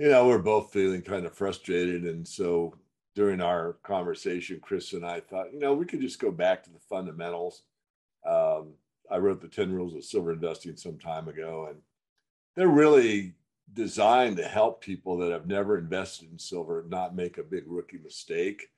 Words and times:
you 0.00 0.08
know, 0.08 0.26
we're 0.26 0.38
both 0.38 0.72
feeling 0.72 1.02
kind 1.02 1.26
of 1.26 1.34
frustrated. 1.34 2.04
And 2.04 2.26
so 2.26 2.74
during 3.14 3.42
our 3.42 3.74
conversation, 3.82 4.58
Chris 4.58 4.94
and 4.94 5.04
I 5.04 5.20
thought, 5.20 5.52
you 5.52 5.60
know, 5.60 5.74
we 5.74 5.84
could 5.84 6.00
just 6.00 6.18
go 6.18 6.30
back 6.30 6.64
to 6.64 6.70
the 6.70 6.78
fundamentals. 6.78 7.64
Um, 8.26 8.72
I 9.10 9.18
wrote 9.18 9.42
the 9.42 9.48
10 9.48 9.70
rules 9.70 9.94
of 9.94 10.02
silver 10.02 10.32
investing 10.32 10.74
some 10.78 10.96
time 10.96 11.28
ago, 11.28 11.66
and 11.68 11.80
they're 12.56 12.68
really 12.68 13.34
designed 13.74 14.38
to 14.38 14.44
help 14.48 14.80
people 14.80 15.18
that 15.18 15.32
have 15.32 15.46
never 15.46 15.76
invested 15.76 16.32
in 16.32 16.38
silver 16.38 16.86
not 16.88 17.14
make 17.14 17.36
a 17.36 17.42
big 17.42 17.64
rookie 17.66 17.98
mistake. 18.02 18.68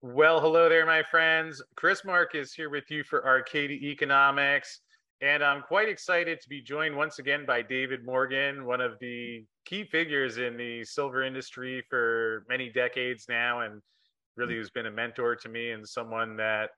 Well, 0.00 0.40
hello 0.40 0.70
there, 0.70 0.86
my 0.86 1.02
friends. 1.02 1.62
Chris 1.76 2.02
Marchese 2.02 2.54
here 2.56 2.70
with 2.70 2.90
you 2.90 3.04
for 3.04 3.26
Arcadia 3.26 3.90
Economics. 3.90 4.80
And 5.20 5.42
I'm 5.42 5.62
quite 5.62 5.88
excited 5.88 6.40
to 6.40 6.48
be 6.48 6.60
joined 6.60 6.96
once 6.96 7.18
again 7.18 7.44
by 7.44 7.60
David 7.62 8.04
Morgan, 8.04 8.64
one 8.64 8.80
of 8.80 8.98
the 9.00 9.44
key 9.64 9.82
figures 9.82 10.38
in 10.38 10.56
the 10.56 10.84
silver 10.84 11.24
industry 11.24 11.82
for 11.90 12.44
many 12.48 12.70
decades 12.70 13.26
now, 13.28 13.62
and 13.62 13.82
really 14.36 14.54
who's 14.54 14.70
been 14.70 14.86
a 14.86 14.90
mentor 14.90 15.34
to 15.34 15.48
me 15.48 15.72
and 15.72 15.86
someone 15.86 16.36
that 16.36 16.70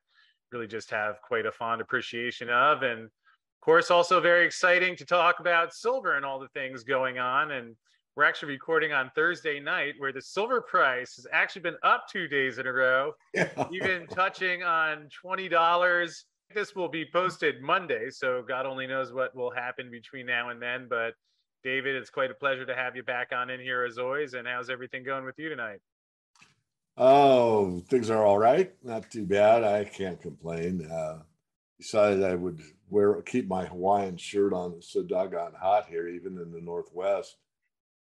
really 0.52 0.66
just 0.66 0.91
have 0.91 1.20
quite 1.20 1.45
a 1.45 1.52
fond 1.52 1.82
appreciation 1.82 2.48
of. 2.48 2.82
And 2.82 3.02
of 3.02 3.60
course, 3.60 3.91
also 3.91 4.20
very 4.20 4.46
exciting 4.46 4.96
to 4.96 5.04
talk 5.04 5.41
about 5.41 5.74
silver 5.74 6.16
and 6.16 6.24
all 6.24 6.41
the 6.41 6.48
things 6.48 6.82
going 6.82 7.18
on. 7.18 7.51
And 7.51 7.77
we're 8.16 8.24
actually 8.24 8.52
recording 8.52 8.93
on 8.93 9.10
Thursday 9.15 9.60
night 9.60 9.95
where 9.98 10.12
the 10.12 10.23
silver 10.23 10.62
price 10.62 11.15
has 11.16 11.27
actually 11.30 11.62
been 11.62 11.77
up 11.82 12.07
two 12.10 12.27
days 12.27 12.57
in 12.57 12.66
a 12.66 12.73
row, 12.73 13.12
yeah. 13.34 13.51
even 13.70 14.07
touching 14.07 14.62
on 14.62 15.09
$20 15.23 16.23
this 16.54 16.74
will 16.74 16.88
be 16.88 17.04
posted 17.04 17.62
Monday, 17.62 18.10
so 18.10 18.42
God 18.46 18.66
only 18.66 18.86
knows 18.86 19.12
what 19.12 19.34
will 19.34 19.50
happen 19.50 19.90
between 19.90 20.27
now 20.27 20.50
and 20.50 20.60
then. 20.60 20.86
But 20.88 21.14
David, 21.62 21.96
it's 21.96 22.10
quite 22.10 22.30
a 22.30 22.34
pleasure 22.34 22.66
to 22.66 22.74
have 22.74 22.96
you 22.96 23.02
back 23.02 23.29
on 23.32 23.51
in 23.51 23.60
here 23.60 23.84
as 23.84 23.98
always. 23.98 24.34
And 24.34 24.46
how's 24.46 24.70
everything 24.70 25.04
going 25.04 25.24
with 25.24 25.38
you 25.38 25.48
tonight? 25.48 25.80
Oh, 26.96 27.80
things 27.88 28.10
are 28.10 28.24
all 28.24 28.38
right. 28.38 28.73
Not 28.82 29.10
too 29.10 29.24
bad. 29.24 29.65
I 29.65 29.84
can't 29.84 30.20
complain. 30.20 30.87
Uh, 30.90 31.20
decided 31.79 32.23
I 32.23 32.34
would 32.34 32.60
wear 32.90 33.20
keep 33.23 33.48
my 33.48 33.64
Hawaiian 33.64 34.16
shirt 34.16 34.52
on. 34.52 34.74
It's 34.76 34.92
so 34.92 35.02
doggone 35.02 35.54
hot 35.59 35.87
here, 35.88 36.09
even 36.09 36.38
in 36.38 36.52
the 36.52 36.60
Northwest. 36.60 37.37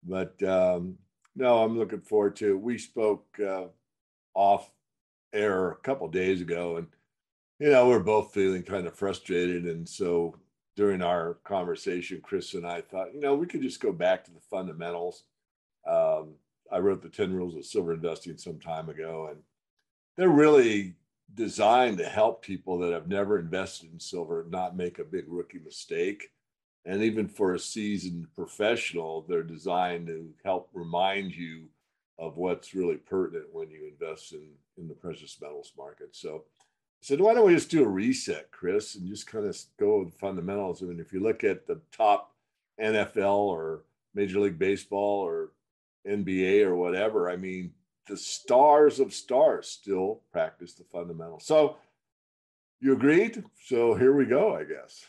But 0.04 0.42
um, 0.44 0.98
no, 1.36 1.64
I'm 1.64 1.78
looking 1.78 2.02
forward 2.02 2.36
to. 2.38 2.52
It. 2.52 2.62
We 2.62 2.78
spoke 2.78 3.26
uh, 3.40 3.66
off 4.34 4.70
air 5.32 5.72
a 5.72 5.76
couple 5.78 6.08
days 6.10 6.42
ago, 6.42 6.78
and 6.78 6.88
you 7.62 7.70
know, 7.70 7.88
we're 7.88 8.00
both 8.00 8.34
feeling 8.34 8.64
kind 8.64 8.88
of 8.88 8.96
frustrated. 8.96 9.66
And 9.66 9.88
so 9.88 10.36
during 10.76 11.04
our 11.04 11.36
conversation, 11.44 12.20
Chris 12.20 12.56
and 12.56 12.66
I 12.66 12.82
thought, 12.82 13.14
you 13.14 13.22
know, 13.22 13.36
we 13.36 13.46
could 13.46 13.62
just 13.62 13.80
go 13.80 13.92
back 13.92 14.26
to 14.26 14.32
the 14.32 14.40
fundamentals. 14.40 15.26
Um, 15.88 16.34
I 16.72 16.80
wrote 16.80 17.04
the 17.04 17.10
10 17.10 17.32
rules 17.32 17.56
of 17.56 17.64
silver 17.64 17.94
investing 17.94 18.36
some 18.40 18.58
time 18.58 18.90
ago, 18.90 19.28
and 19.30 19.42
they're 20.18 20.28
really 20.28 20.96
designed 21.36 22.00
to 22.00 22.06
help 22.06 22.42
people 22.42 22.80
that 22.80 22.94
have 22.94 23.08
never 23.08 23.38
invested 23.38 23.94
in 23.94 24.00
silver 24.00 24.48
not 24.50 24.76
make 24.76 24.98
a 24.98 25.04
big 25.04 25.26
rookie 25.28 25.62
mistake. 25.64 26.32
And 26.86 27.04
even 27.04 27.28
for 27.28 27.54
a 27.54 27.60
seasoned 27.60 28.26
professional, 28.34 29.22
they're 29.30 29.44
designed 29.44 30.08
to 30.08 30.34
help 30.44 30.72
remind 30.74 31.36
you 31.36 31.66
of 32.18 32.38
what's 32.38 32.74
really 32.74 32.98
pertinent 32.98 33.54
when 33.54 33.70
you 33.70 33.88
invest 33.88 34.34
in, 34.34 34.48
in 34.80 34.88
the 34.88 34.96
precious 34.96 35.38
metals 35.40 35.74
market. 35.78 36.16
So 36.16 36.46
I 37.02 37.06
said, 37.06 37.20
why 37.20 37.34
don't 37.34 37.48
we 37.48 37.56
just 37.56 37.72
do 37.72 37.84
a 37.84 37.88
reset, 37.88 38.52
Chris, 38.52 38.94
and 38.94 39.08
just 39.08 39.26
kind 39.26 39.48
of 39.48 39.58
go 39.80 40.04
with 40.04 40.14
fundamentals? 40.14 40.84
I 40.84 40.86
mean, 40.86 41.00
if 41.00 41.12
you 41.12 41.20
look 41.20 41.44
at 41.44 41.66
the 41.66 41.82
top 41.92 42.36
NFL 42.80 43.48
or 43.48 43.82
Major 44.14 44.40
League 44.40 44.60
Baseball 44.60 45.22
or 45.22 45.52
NBA 46.08 46.64
or 46.64 46.76
whatever, 46.76 47.30
I 47.30 47.38
mean, 47.38 47.74
the 48.08 48.18
stars 48.18 49.00
of 49.00 49.14
stars 49.14 49.68
still 49.68 50.22
practice 50.32 50.74
the 50.74 50.84
fundamentals. 50.84 51.46
So 51.46 51.78
you 52.80 52.94
agreed? 52.94 53.44
So 53.66 53.96
here 53.96 54.14
we 54.14 54.26
go, 54.26 54.56
I 54.56 54.64
guess. 54.64 55.06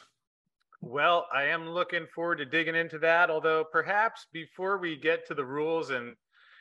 Well, 0.81 1.27
I 1.33 1.45
am 1.45 1.69
looking 1.69 2.07
forward 2.15 2.37
to 2.37 2.45
digging 2.45 2.75
into 2.75 2.99
that. 3.01 3.31
Although 3.31 3.65
perhaps 3.65 4.27
before 4.33 4.79
we 4.79 4.97
get 4.97 5.27
to 5.27 5.35
the 5.35 5.45
rules, 5.45 5.91
and 5.91 6.15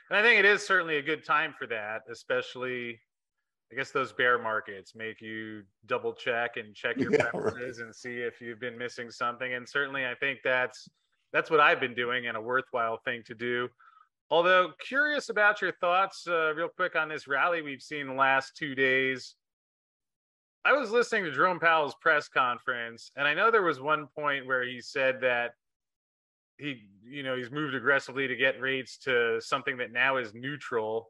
and 0.09 0.19
I 0.19 0.21
think 0.21 0.39
it 0.39 0.45
is 0.45 0.65
certainly 0.65 0.97
a 0.97 1.01
good 1.01 1.25
time 1.25 1.55
for 1.57 1.67
that, 1.67 2.01
especially 2.09 2.99
I 3.71 3.75
guess 3.75 3.91
those 3.91 4.11
bear 4.11 4.37
markets 4.37 4.95
make 4.95 5.21
you 5.21 5.63
double 5.85 6.13
check 6.13 6.57
and 6.57 6.75
check 6.75 6.97
your 6.97 7.11
yeah, 7.13 7.25
preferences 7.29 7.79
right. 7.79 7.85
and 7.85 7.95
see 7.95 8.17
if 8.17 8.41
you've 8.41 8.59
been 8.59 8.77
missing 8.77 9.09
something. 9.09 9.53
And 9.53 9.67
certainly, 9.67 10.05
I 10.05 10.13
think 10.15 10.39
that's 10.43 10.89
that's 11.31 11.49
what 11.49 11.61
I've 11.61 11.79
been 11.79 11.93
doing 11.93 12.27
and 12.27 12.35
a 12.35 12.41
worthwhile 12.41 12.99
thing 13.05 13.23
to 13.27 13.33
do. 13.33 13.69
Although 14.29 14.71
curious 14.85 15.29
about 15.29 15.61
your 15.61 15.71
thoughts, 15.73 16.25
uh, 16.27 16.53
real 16.53 16.67
quick 16.67 16.95
on 16.95 17.07
this 17.07 17.27
rally 17.27 17.61
we've 17.61 17.81
seen 17.81 18.07
the 18.07 18.13
last 18.13 18.57
two 18.57 18.75
days. 18.75 19.35
I 20.63 20.73
was 20.73 20.91
listening 20.91 21.23
to 21.23 21.31
Jerome 21.31 21.59
Powell's 21.59 21.95
press 22.01 22.27
conference, 22.27 23.11
and 23.15 23.27
I 23.27 23.33
know 23.33 23.51
there 23.51 23.63
was 23.63 23.79
one 23.79 24.07
point 24.15 24.45
where 24.45 24.63
he 24.63 24.79
said 24.79 25.19
that 25.21 25.51
he, 26.57 26.83
you 27.03 27.23
know, 27.23 27.35
he's 27.35 27.49
moved 27.49 27.73
aggressively 27.73 28.27
to 28.27 28.35
get 28.35 28.61
rates 28.61 28.97
to 28.99 29.41
something 29.41 29.77
that 29.77 29.91
now 29.91 30.17
is 30.17 30.33
neutral 30.33 31.09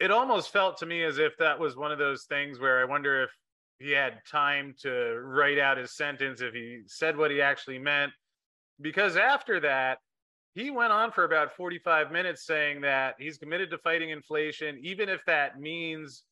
it 0.00 0.10
almost 0.10 0.52
felt 0.52 0.78
to 0.78 0.86
me 0.86 1.02
as 1.04 1.18
if 1.18 1.36
that 1.38 1.58
was 1.58 1.76
one 1.76 1.92
of 1.92 1.98
those 1.98 2.24
things 2.24 2.58
where 2.58 2.80
I 2.80 2.84
wonder 2.84 3.22
if 3.22 3.30
he 3.78 3.90
had 3.90 4.20
time 4.30 4.74
to 4.82 5.20
write 5.20 5.58
out 5.58 5.76
his 5.76 5.96
sentence, 5.96 6.40
if 6.40 6.54
he 6.54 6.82
said 6.86 7.16
what 7.16 7.30
he 7.30 7.40
actually 7.40 7.78
meant. 7.78 8.12
Because 8.80 9.16
after 9.16 9.60
that, 9.60 9.98
he 10.54 10.70
went 10.70 10.92
on 10.92 11.10
for 11.10 11.24
about 11.24 11.56
45 11.56 12.12
minutes 12.12 12.46
saying 12.46 12.80
that 12.82 13.16
he's 13.18 13.38
committed 13.38 13.70
to 13.70 13.78
fighting 13.78 14.10
inflation, 14.10 14.78
even 14.82 15.08
if 15.08 15.20
that 15.26 15.60
means 15.60 16.22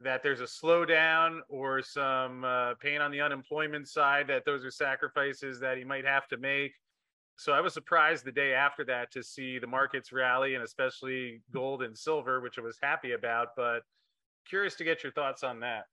that 0.00 0.22
there's 0.22 0.40
a 0.40 0.44
slowdown 0.44 1.40
or 1.48 1.82
some 1.82 2.44
uh, 2.44 2.74
pain 2.74 3.00
on 3.00 3.10
the 3.10 3.20
unemployment 3.20 3.88
side, 3.88 4.28
that 4.28 4.44
those 4.44 4.64
are 4.64 4.70
sacrifices 4.70 5.58
that 5.60 5.76
he 5.76 5.84
might 5.84 6.04
have 6.04 6.26
to 6.28 6.36
make 6.36 6.72
so 7.38 7.52
I 7.52 7.60
was 7.60 7.72
surprised 7.72 8.24
the 8.24 8.32
day 8.32 8.52
after 8.52 8.84
that 8.86 9.12
to 9.12 9.22
see 9.22 9.60
the 9.60 9.66
markets 9.66 10.12
rally 10.12 10.56
and 10.56 10.64
especially 10.64 11.40
gold 11.52 11.82
and 11.82 11.96
silver, 11.96 12.40
which 12.40 12.58
I 12.58 12.62
was 12.62 12.78
happy 12.82 13.12
about. 13.12 13.48
But 13.56 13.82
curious 14.48 14.74
to 14.76 14.84
get 14.84 15.04
your 15.04 15.12
thoughts 15.12 15.44
on 15.44 15.60
that. 15.60 15.84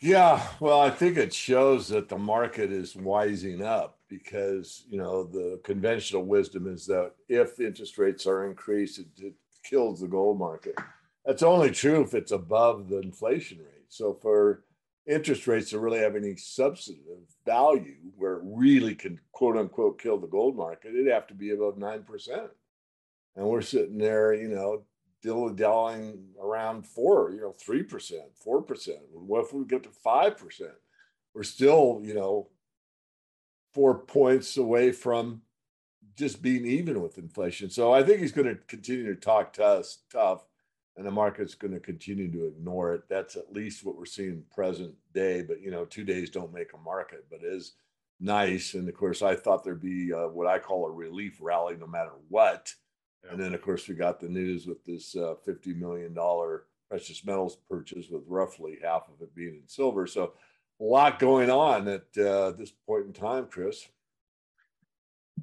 Yeah, 0.00 0.42
well, 0.60 0.80
I 0.80 0.88
think 0.88 1.18
it 1.18 1.34
shows 1.34 1.88
that 1.88 2.08
the 2.08 2.16
market 2.16 2.72
is 2.72 2.94
wising 2.94 3.62
up 3.62 3.98
because 4.08 4.84
you 4.88 4.96
know 4.96 5.24
the 5.24 5.60
conventional 5.62 6.24
wisdom 6.24 6.66
is 6.66 6.86
that 6.86 7.12
if 7.28 7.60
interest 7.60 7.98
rates 7.98 8.26
are 8.26 8.46
increased, 8.46 8.98
it, 8.98 9.08
it 9.18 9.34
kills 9.62 10.00
the 10.00 10.06
gold 10.06 10.38
market. 10.38 10.78
That's 11.26 11.42
only 11.42 11.70
true 11.70 12.02
if 12.02 12.14
it's 12.14 12.32
above 12.32 12.88
the 12.88 13.00
inflation 13.00 13.58
rate. 13.58 13.86
So 13.88 14.14
for 14.14 14.64
interest 15.06 15.46
rates 15.46 15.70
to 15.70 15.78
really 15.78 16.00
have 16.00 16.16
any 16.16 16.36
substantive 16.36 17.02
value 17.44 17.96
where 18.16 18.34
it 18.34 18.42
really 18.44 18.94
can 18.94 19.20
quote 19.32 19.56
unquote 19.56 20.00
kill 20.00 20.18
the 20.18 20.26
gold 20.26 20.56
market, 20.56 20.94
it'd 20.94 21.12
have 21.12 21.26
to 21.28 21.34
be 21.34 21.50
above 21.50 21.76
9%. 21.76 22.48
And 23.36 23.46
we're 23.46 23.62
sitting 23.62 23.98
there, 23.98 24.34
you 24.34 24.48
know, 24.48 24.84
dilly 25.22 25.54
dallying 25.54 26.28
around 26.40 26.86
four, 26.86 27.30
you 27.30 27.40
know, 27.40 27.52
3%, 27.52 27.86
4%. 28.46 28.88
What 29.12 29.44
if 29.44 29.52
we 29.52 29.64
get 29.64 29.82
to 29.84 29.88
5%? 29.88 30.70
We're 31.34 31.42
still, 31.42 32.00
you 32.02 32.14
know, 32.14 32.48
four 33.74 33.98
points 33.98 34.56
away 34.56 34.90
from 34.92 35.42
just 36.16 36.40
being 36.40 36.64
even 36.64 37.02
with 37.02 37.18
inflation. 37.18 37.68
So 37.68 37.92
I 37.92 38.02
think 38.02 38.20
he's 38.20 38.32
going 38.32 38.48
to 38.48 38.56
continue 38.66 39.14
to 39.14 39.20
talk 39.20 39.52
to 39.54 39.64
us 39.64 39.98
tough 40.10 40.46
and 40.96 41.06
the 41.06 41.10
market's 41.10 41.54
going 41.54 41.74
to 41.74 41.80
continue 41.80 42.30
to 42.32 42.46
ignore 42.46 42.94
it. 42.94 43.02
That's 43.08 43.36
at 43.36 43.52
least 43.52 43.84
what 43.84 43.96
we're 43.96 44.06
seeing 44.06 44.42
present 44.54 44.94
day. 45.12 45.42
But 45.42 45.60
you 45.60 45.70
know, 45.70 45.84
two 45.84 46.04
days 46.04 46.30
don't 46.30 46.54
make 46.54 46.72
a 46.72 46.78
market, 46.78 47.26
but 47.30 47.40
it 47.42 47.52
is 47.52 47.74
nice. 48.18 48.74
And 48.74 48.88
of 48.88 48.94
course, 48.94 49.22
I 49.22 49.34
thought 49.34 49.62
there'd 49.62 49.80
be 49.80 50.12
uh, 50.12 50.28
what 50.28 50.46
I 50.46 50.58
call 50.58 50.86
a 50.86 50.90
relief 50.90 51.38
rally, 51.40 51.76
no 51.76 51.86
matter 51.86 52.12
what. 52.28 52.72
Yeah. 53.24 53.32
And 53.32 53.40
then, 53.40 53.54
of 53.54 53.62
course, 53.62 53.88
we 53.88 53.94
got 53.94 54.20
the 54.20 54.28
news 54.28 54.66
with 54.66 54.84
this 54.84 55.14
uh, 55.16 55.34
fifty 55.44 55.74
million 55.74 56.14
dollar 56.14 56.64
precious 56.88 57.24
metals 57.24 57.58
purchase, 57.68 58.08
with 58.08 58.22
roughly 58.26 58.78
half 58.82 59.08
of 59.08 59.20
it 59.20 59.34
being 59.34 59.54
in 59.54 59.68
silver. 59.68 60.06
So, 60.06 60.32
a 60.80 60.84
lot 60.84 61.18
going 61.18 61.50
on 61.50 61.88
at 61.88 62.18
uh, 62.18 62.52
this 62.52 62.70
point 62.86 63.06
in 63.06 63.12
time, 63.12 63.46
Chris. 63.50 63.86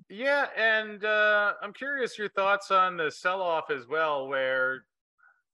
Yeah, 0.09 0.45
and 0.57 1.03
uh, 1.03 1.53
I'm 1.61 1.73
curious 1.73 2.17
your 2.17 2.29
thoughts 2.29 2.71
on 2.71 2.97
the 2.97 3.09
sell-off 3.11 3.71
as 3.71 3.87
well, 3.87 4.27
where 4.27 4.85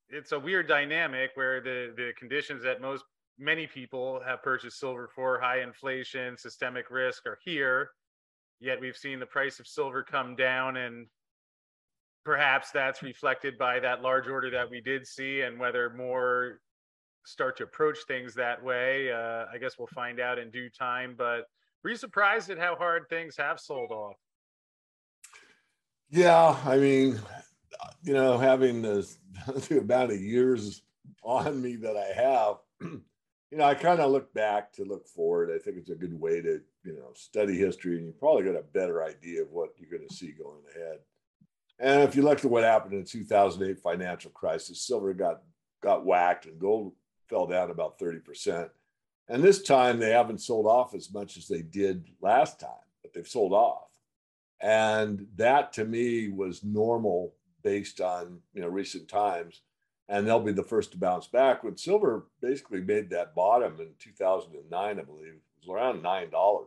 it's 0.09 0.31
a 0.31 0.39
weird 0.39 0.67
dynamic 0.67 1.31
where 1.35 1.61
the 1.61 1.94
the 1.95 2.11
conditions 2.17 2.63
that 2.63 2.81
most 2.81 3.03
many 3.38 3.67
people 3.67 4.21
have 4.25 4.44
purchased 4.44 4.79
silver 4.79 5.09
for 5.13 5.39
high 5.39 5.61
inflation 5.61 6.38
systemic 6.38 6.89
risk 6.89 7.25
are 7.25 7.38
here 7.44 7.89
yet 8.59 8.79
we've 8.79 8.97
seen 8.97 9.19
the 9.19 9.25
price 9.25 9.59
of 9.59 9.67
silver 9.67 10.03
come 10.03 10.35
down 10.35 10.77
and 10.77 11.07
perhaps 12.25 12.71
that's 12.71 13.01
reflected 13.01 13.57
by 13.57 13.79
that 13.79 14.01
large 14.01 14.27
order 14.27 14.50
that 14.50 14.69
we 14.69 14.81
did 14.81 15.07
see 15.07 15.41
and 15.41 15.57
whether 15.59 15.89
more 15.91 16.59
start 17.25 17.57
to 17.57 17.63
approach 17.63 17.97
things 18.07 18.33
that 18.35 18.63
way. 18.63 19.11
Uh, 19.11 19.45
I 19.51 19.57
guess 19.59 19.77
we'll 19.77 19.88
find 19.88 20.19
out 20.19 20.39
in 20.39 20.50
due 20.50 20.69
time. 20.69 21.15
But 21.17 21.45
were 21.83 21.91
you 21.91 21.95
surprised 21.95 22.50
at 22.50 22.57
how 22.57 22.75
hard 22.75 23.03
things 23.09 23.35
have 23.38 23.59
sold 23.59 23.91
off? 23.91 24.15
Yeah, 26.09 26.57
I 26.65 26.77
mean, 26.77 27.19
you 28.04 28.13
know, 28.13 28.38
having 28.38 28.81
the 28.81 29.80
amount 29.80 30.12
of 30.12 30.21
years 30.21 30.81
on 31.24 31.62
me 31.62 31.75
that 31.77 31.95
I 31.98 32.21
have, 32.21 32.57
you 32.81 33.57
know, 33.57 33.66
I 33.66 33.74
kind 33.74 34.00
of 34.00 34.12
look 34.12 34.33
back 34.33 34.71
to 34.74 34.83
look 34.83 35.07
forward. 35.07 35.51
I 35.54 35.63
think 35.63 35.77
it's 35.77 35.89
a 35.89 35.95
good 35.95 36.19
way 36.19 36.42
to, 36.42 36.62
you 36.83 36.94
know, 36.94 37.12
study 37.13 37.57
history 37.57 37.98
and 37.98 38.06
you 38.06 38.13
probably 38.19 38.44
got 38.44 38.60
a 38.60 38.63
better 38.63 39.04
idea 39.04 39.42
of 39.42 39.51
what 39.51 39.69
you're 39.77 39.89
going 39.89 40.07
to 40.07 40.16
see 40.16 40.31
going 40.31 40.62
ahead. 40.75 41.00
And 41.80 42.04
if 42.04 42.16
you 42.16 42.24
look 42.24 42.44
at 42.44 42.51
what 42.51 42.63
happened 42.63 42.94
in 42.94 43.00
the 43.00 43.06
2008 43.06 43.80
financial 43.80 44.31
crisis, 44.31 44.81
silver 44.81 45.13
got 45.13 45.42
got 45.81 46.06
whacked 46.06 46.45
and 46.45 46.60
gold 46.60 46.94
fell 47.30 47.48
down 47.48 47.71
about 47.71 48.00
30%. 48.00 48.69
And 49.30 49.44
this 49.44 49.62
time 49.62 50.00
they 50.00 50.10
haven't 50.10 50.42
sold 50.42 50.66
off 50.66 50.94
as 50.94 51.13
much 51.13 51.38
as 51.38 51.48
they 51.48 51.62
did 51.62 52.10
last 52.21 52.60
time, 52.60 52.69
but 53.01 53.13
they've 53.13 53.27
sold 53.27 53.54
off. 53.54 53.88
And 54.60 55.27
that 55.36 55.71
to 55.74 55.86
me 55.86 56.30
was 56.30 56.63
normal 56.63 57.33
based 57.63 58.01
on, 58.01 58.39
you 58.53 58.61
know, 58.61 58.67
recent 58.67 59.07
times. 59.07 59.61
And 60.07 60.27
they'll 60.27 60.39
be 60.39 60.51
the 60.51 60.63
first 60.63 60.91
to 60.91 60.97
bounce 60.97 61.27
back. 61.27 61.63
When 61.63 61.77
silver 61.77 62.27
basically 62.41 62.81
made 62.81 63.11
that 63.11 63.35
bottom 63.35 63.79
in 63.79 63.89
2009, 64.00 65.00
I 65.00 65.03
believe, 65.03 65.27
it 65.27 65.67
was 65.67 65.75
around 65.75 66.03
$9 66.03 66.63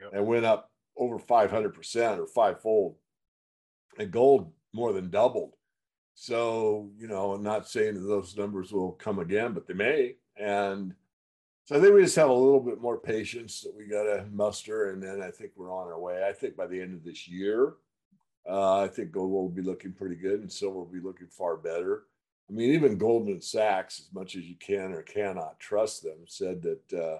yep. 0.00 0.10
and 0.12 0.26
went 0.26 0.44
up 0.44 0.70
over 0.96 1.18
500% 1.18 2.18
or 2.18 2.26
fivefold 2.26 2.96
and 3.98 4.10
gold 4.10 4.52
more 4.72 4.92
than 4.92 5.10
doubled. 5.10 5.54
So, 6.14 6.90
you 6.98 7.08
know, 7.08 7.32
I'm 7.32 7.42
not 7.42 7.68
saying 7.68 7.94
that 7.94 8.06
those 8.06 8.36
numbers 8.36 8.72
will 8.72 8.92
come 8.92 9.18
again, 9.18 9.52
but 9.52 9.66
they 9.66 9.74
may. 9.74 10.16
And 10.36 10.94
so 11.64 11.76
I 11.76 11.80
think 11.80 11.94
we 11.94 12.02
just 12.02 12.16
have 12.16 12.30
a 12.30 12.32
little 12.32 12.60
bit 12.60 12.80
more 12.80 12.98
patience 12.98 13.62
that 13.62 13.74
we 13.74 13.86
got 13.86 14.04
to 14.04 14.26
muster. 14.30 14.90
And 14.90 15.02
then 15.02 15.22
I 15.22 15.30
think 15.30 15.52
we're 15.56 15.74
on 15.74 15.88
our 15.88 15.98
way. 15.98 16.24
I 16.28 16.32
think 16.32 16.56
by 16.56 16.66
the 16.66 16.80
end 16.80 16.94
of 16.94 17.04
this 17.04 17.26
year, 17.26 17.74
uh, 18.48 18.80
I 18.80 18.88
think 18.88 19.12
gold 19.12 19.30
will 19.30 19.48
be 19.48 19.62
looking 19.62 19.92
pretty 19.92 20.16
good 20.16 20.40
and 20.40 20.52
silver 20.52 20.78
will 20.78 20.84
be 20.86 21.00
looking 21.00 21.28
far 21.28 21.56
better. 21.56 22.04
I 22.48 22.52
mean, 22.52 22.72
even 22.72 22.98
Goldman 22.98 23.40
Sachs, 23.40 24.00
as 24.00 24.12
much 24.12 24.36
as 24.36 24.44
you 24.44 24.56
can 24.56 24.92
or 24.92 25.02
cannot 25.02 25.58
trust 25.58 26.02
them, 26.02 26.18
said 26.26 26.62
that 26.62 26.92
uh, 26.92 27.18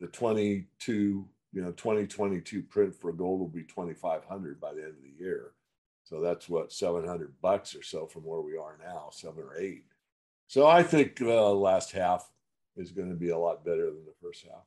the 0.00 0.06
22, 0.06 1.26
you 1.52 1.62
know, 1.62 1.72
2022 1.72 2.62
print 2.62 2.94
for 2.94 3.12
gold 3.12 3.40
will 3.40 3.48
be 3.48 3.64
2,500 3.64 4.60
by 4.60 4.72
the 4.72 4.80
end 4.80 4.90
of 4.90 5.02
the 5.02 5.22
year. 5.22 5.52
So 6.04 6.20
that's 6.20 6.48
what 6.48 6.72
700 6.72 7.34
bucks 7.42 7.74
or 7.74 7.82
so 7.82 8.06
from 8.06 8.22
where 8.22 8.40
we 8.40 8.56
are 8.56 8.78
now, 8.82 9.08
seven 9.10 9.42
or 9.42 9.56
eight. 9.56 9.84
So 10.46 10.66
I 10.66 10.82
think 10.82 11.20
uh, 11.20 11.50
last 11.52 11.92
half 11.92 12.30
is 12.76 12.90
going 12.90 13.08
to 13.08 13.14
be 13.14 13.30
a 13.30 13.38
lot 13.38 13.64
better 13.64 13.86
than 13.86 14.04
the 14.04 14.14
first 14.20 14.44
half. 14.44 14.64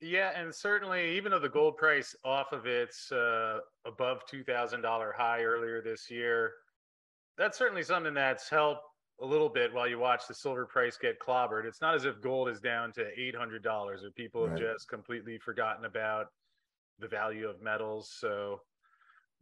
Yeah, 0.00 0.30
and 0.34 0.54
certainly, 0.54 1.16
even 1.16 1.32
though 1.32 1.38
the 1.38 1.48
gold 1.48 1.76
price 1.76 2.16
off 2.24 2.52
of 2.52 2.66
its 2.66 3.12
uh, 3.12 3.58
above 3.84 4.22
two 4.26 4.42
thousand 4.42 4.80
dollar 4.82 5.14
high 5.16 5.42
earlier 5.42 5.82
this 5.82 6.10
year, 6.10 6.52
that's 7.36 7.58
certainly 7.58 7.82
something 7.82 8.14
that's 8.14 8.48
helped 8.48 8.82
a 9.20 9.26
little 9.26 9.50
bit 9.50 9.72
while 9.74 9.86
you 9.86 9.98
watch 9.98 10.22
the 10.26 10.34
silver 10.34 10.64
price 10.64 10.96
get 10.96 11.18
clobbered. 11.20 11.66
It's 11.66 11.82
not 11.82 11.94
as 11.94 12.06
if 12.06 12.22
gold 12.22 12.48
is 12.48 12.60
down 12.60 12.92
to 12.92 13.06
eight 13.16 13.36
hundred 13.36 13.62
dollars 13.62 14.02
or 14.02 14.10
people 14.12 14.48
have 14.48 14.58
just 14.58 14.88
completely 14.88 15.38
forgotten 15.38 15.84
about 15.84 16.28
the 16.98 17.08
value 17.08 17.48
of 17.48 17.60
metals. 17.62 18.10
So 18.18 18.60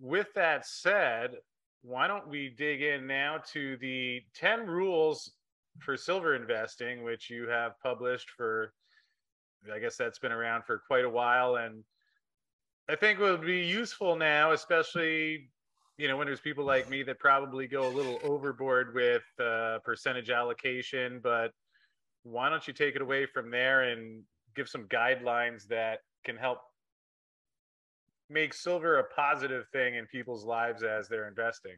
with 0.01 0.29
that 0.35 0.67
said, 0.67 1.37
why 1.83 2.09
don't 2.09 2.29
we 2.29 2.49
dig 2.57 2.83
in 2.83 3.07
now 3.07 3.39
to 3.53 3.77
the 3.79 4.21
10 4.35 4.67
rules 4.67 5.33
for 5.81 5.97
silver 5.97 6.35
investing, 6.35 7.05
which 7.05 7.31
you 7.31 7.49
have 7.49 7.73
published 7.83 8.31
for, 8.37 8.73
I 9.73 9.79
guess 9.79 9.97
that's 9.97 10.19
been 10.19 10.33
around 10.33 10.65
for 10.65 10.79
quite 10.87 11.05
a 11.05 11.11
while. 11.11 11.57
And 11.57 11.85
I 12.89 12.97
think 12.97 13.19
would 13.19 13.43
be 13.43 13.61
useful 13.61 14.17
now, 14.17 14.53
especially, 14.53 15.51
you 15.97 16.09
know, 16.09 16.17
when 16.17 16.27
there's 16.27 16.41
people 16.41 16.65
like 16.65 16.89
me 16.89 17.03
that 17.05 17.19
probably 17.19 17.67
go 17.67 17.87
a 17.87 17.93
little 17.93 18.19
overboard 18.23 18.95
with 18.95 19.23
uh, 19.41 19.79
percentage 19.85 20.31
allocation. 20.31 21.21
But 21.23 21.53
why 22.23 22.49
don't 22.49 22.67
you 22.67 22.73
take 22.73 22.95
it 22.97 23.03
away 23.03 23.27
from 23.27 23.51
there 23.51 23.83
and 23.83 24.23
give 24.55 24.69
some 24.69 24.85
guidelines 24.85 25.67
that 25.69 26.01
can 26.25 26.37
help 26.37 26.61
make 28.31 28.53
silver 28.53 28.99
a 28.99 29.05
positive 29.05 29.67
thing 29.73 29.95
in 29.95 30.07
people's 30.07 30.45
lives 30.45 30.83
as 30.83 31.09
they're 31.09 31.29
investing. 31.29 31.77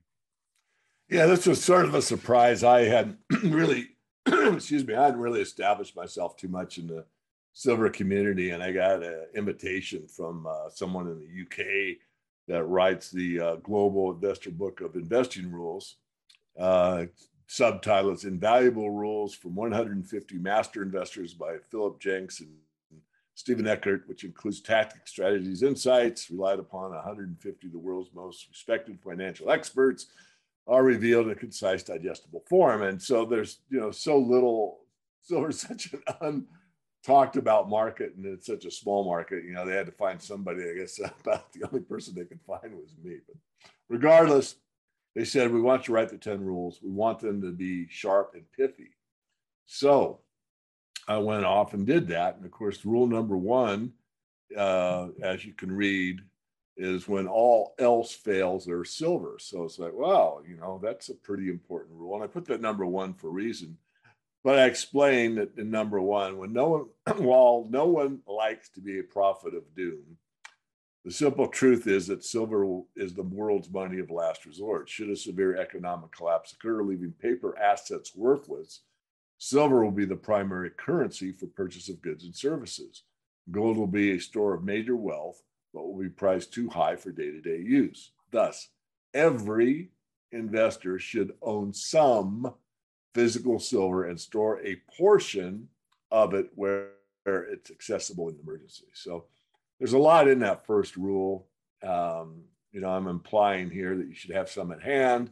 Yeah, 1.08 1.26
this 1.26 1.46
was 1.46 1.62
sort 1.62 1.86
of 1.86 1.94
a 1.94 2.02
surprise. 2.02 2.62
I 2.62 2.82
hadn't 2.82 3.18
really, 3.44 3.88
excuse 4.26 4.86
me, 4.86 4.94
I 4.94 5.06
hadn't 5.06 5.20
really 5.20 5.40
established 5.40 5.96
myself 5.96 6.36
too 6.36 6.48
much 6.48 6.78
in 6.78 6.86
the 6.86 7.04
silver 7.52 7.91
community, 7.91 8.50
and 8.50 8.62
I 8.62 8.73
got 8.73 9.02
an 9.02 9.26
invitation 9.35 10.06
from 10.06 10.47
uh, 10.47 10.70
someone 10.70 11.06
in 11.08 11.19
the 11.19 11.43
UK 11.43 11.97
that 12.49 12.64
writes 12.64 13.11
the 13.11 13.41
uh, 13.41 13.56
Global 13.56 14.12
Investor 14.12 14.50
Book 14.50 14.81
of 14.81 14.94
Investing 14.97 15.50
Rules. 15.50 15.97
Uh, 16.58 17.06
subtitle 17.47 18.12
is 18.12 18.25
Invaluable 18.25 18.91
Rules 18.91 19.35
from 19.35 19.55
150 19.55 20.38
Master 20.38 20.82
Investors 20.82 21.35
by 21.35 21.56
Philip 21.70 22.00
Jenks 22.00 22.41
and 22.41 22.50
Stephen 23.35 23.64
Eckett, 23.64 24.06
which 24.06 24.25
includes 24.25 24.61
tactics, 24.61 25.11
strategies, 25.12 25.62
insights, 25.62 26.31
relied 26.31 26.58
upon 26.58 26.91
150 26.91 27.67
of 27.67 27.73
the 27.73 27.79
world's 27.79 28.11
most 28.14 28.47
respected 28.50 28.99
financial 29.02 29.50
experts, 29.50 30.06
are 30.67 30.85
revealed 30.85 31.26
in 31.26 31.32
a 31.32 31.35
concise, 31.35 31.82
digestible 31.82 32.44
form. 32.49 32.82
And 32.82 33.00
so 33.00 33.25
there's, 33.25 33.61
you 33.70 33.81
know, 33.81 33.91
so 33.91 34.19
little, 34.19 34.81
so 35.23 35.49
such 35.50 35.94
an 36.20 36.47
untalked 37.06 37.37
about 37.37 37.69
market 37.69 38.14
and 38.17 38.26
it's 38.26 38.47
such 38.47 38.64
a 38.64 38.70
small 38.70 39.05
market, 39.05 39.44
you 39.44 39.52
know, 39.52 39.67
they 39.67 39.75
had 39.75 39.87
to 39.87 39.93
find 39.93 40.20
somebody, 40.20 40.69
I 40.69 40.75
guess 40.79 40.99
about 41.20 41.52
the 41.52 41.67
only 41.67 41.81
person 41.81 42.14
they 42.14 42.25
could 42.25 42.41
find 42.47 42.75
was 42.75 42.94
me. 43.02 43.19
But 43.26 43.37
regardless, 43.88 44.56
they 45.14 45.25
said, 45.25 45.52
we 45.52 45.61
want 45.61 45.82
you 45.82 45.87
to 45.87 45.93
write 45.93 46.08
the 46.08 46.19
10 46.19 46.41
rules. 46.41 46.81
We 46.82 46.91
want 46.91 47.19
them 47.19 47.43
to 47.43 47.50
be 47.50 47.88
sharp 47.88 48.32
and 48.35 48.44
pithy. 48.52 48.91
So 49.67 50.20
I 51.08 51.19
went 51.19 51.44
off 51.44 51.75
and 51.75 51.87
did 51.87 52.08
that. 52.08 52.37
And 52.37 52.44
of 52.44 52.50
course, 52.50 52.85
rule 52.85 53.06
number 53.06 53.37
one, 53.37 53.93
uh, 54.56 55.08
as 55.23 55.44
you 55.44 55.52
can 55.52 55.73
read, 55.73 56.20
is 56.76 57.08
when 57.08 57.26
all 57.26 57.75
else 57.79 58.14
fails, 58.14 58.64
there's 58.64 58.93
silver. 58.93 59.37
So 59.38 59.64
it's 59.64 59.79
like, 59.79 59.93
wow, 59.93 60.41
you 60.49 60.56
know, 60.56 60.81
that's 60.82 61.08
a 61.08 61.14
pretty 61.14 61.50
important 61.50 61.99
rule. 61.99 62.14
And 62.14 62.25
I 62.25 62.26
put 62.26 62.47
that 62.47 62.61
number 62.61 62.87
one 62.87 63.12
for 63.14 63.29
a 63.29 63.32
reason. 63.32 63.76
But 64.42 64.58
I 64.58 64.64
explained 64.64 65.38
that 65.38 65.58
in 65.58 65.70
number 65.70 66.00
one, 66.00 66.38
when 66.38 66.52
no 66.52 66.69
one, 67.06 67.16
while 67.25 67.66
no 67.69 67.87
one 67.87 68.20
likes 68.26 68.70
to 68.70 68.81
be 68.81 68.98
a 68.98 69.04
prophet 69.04 69.54
of 69.54 69.75
doom, 69.75 70.16
the 71.04 71.11
simple 71.11 71.49
truth 71.49 71.87
is 71.87 72.06
that 72.09 72.25
silver 72.25 72.82
is 72.94 73.14
the 73.14 73.23
world's 73.23 73.70
money 73.70 74.00
of 74.00 74.11
last 74.11 74.44
resort. 74.44 74.88
Should 74.88 75.11
a 75.11 75.16
severe 75.16 75.56
economic 75.56 76.12
collapse 76.12 76.52
occur, 76.52 76.82
leaving 76.82 77.12
paper 77.12 77.59
assets 77.59 78.14
worthless, 78.14 78.82
Silver 79.42 79.82
will 79.82 79.90
be 79.90 80.04
the 80.04 80.16
primary 80.16 80.68
currency 80.68 81.32
for 81.32 81.47
purchase 81.47 81.88
of 81.88 82.02
goods 82.02 82.25
and 82.25 82.37
services. 82.37 83.04
Gold 83.50 83.78
will 83.78 83.87
be 83.87 84.11
a 84.11 84.20
store 84.20 84.52
of 84.52 84.64
major 84.64 84.94
wealth, 84.94 85.42
but 85.73 85.82
will 85.82 85.99
be 85.99 86.11
priced 86.11 86.52
too 86.52 86.68
high 86.68 86.94
for 86.97 87.11
day 87.11 87.30
to 87.30 87.40
day 87.40 87.56
use. 87.56 88.12
Thus, 88.30 88.68
every 89.14 89.92
investor 90.30 90.99
should 90.99 91.32
own 91.40 91.73
some 91.73 92.52
physical 93.14 93.59
silver 93.59 94.05
and 94.05 94.21
store 94.21 94.61
a 94.64 94.81
portion 94.97 95.69
of 96.11 96.35
it 96.35 96.50
where, 96.55 96.90
where 97.25 97.43
it's 97.43 97.71
accessible 97.71 98.29
in 98.29 98.38
emergency. 98.43 98.87
So 98.95 99.26
there's 99.79 99.93
a 99.95 99.99
lot 99.99 100.29
in 100.29 100.40
that 100.40 100.67
first 100.67 100.97
rule. 100.97 101.47
Um, 101.83 102.43
you 102.73 102.81
know, 102.81 102.90
I'm 102.90 103.09
implying 103.09 103.71
here 103.71 103.97
that 103.97 104.07
you 104.07 104.14
should 104.14 104.35
have 104.35 104.49
some 104.49 104.71
at 104.71 104.83
hand, 104.83 105.31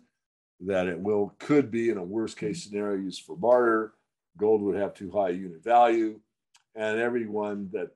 that 0.60 0.88
it 0.88 0.98
will 0.98 1.34
could 1.38 1.70
be 1.70 1.90
in 1.90 1.98
a 1.98 2.02
worst 2.02 2.36
case 2.36 2.64
scenario 2.64 3.00
used 3.00 3.24
for 3.24 3.36
barter, 3.36 3.94
gold 4.36 4.62
would 4.62 4.76
have 4.76 4.94
too 4.94 5.10
high 5.10 5.30
unit 5.30 5.62
value. 5.62 6.20
And 6.74 6.98
everyone 6.98 7.70
that 7.72 7.90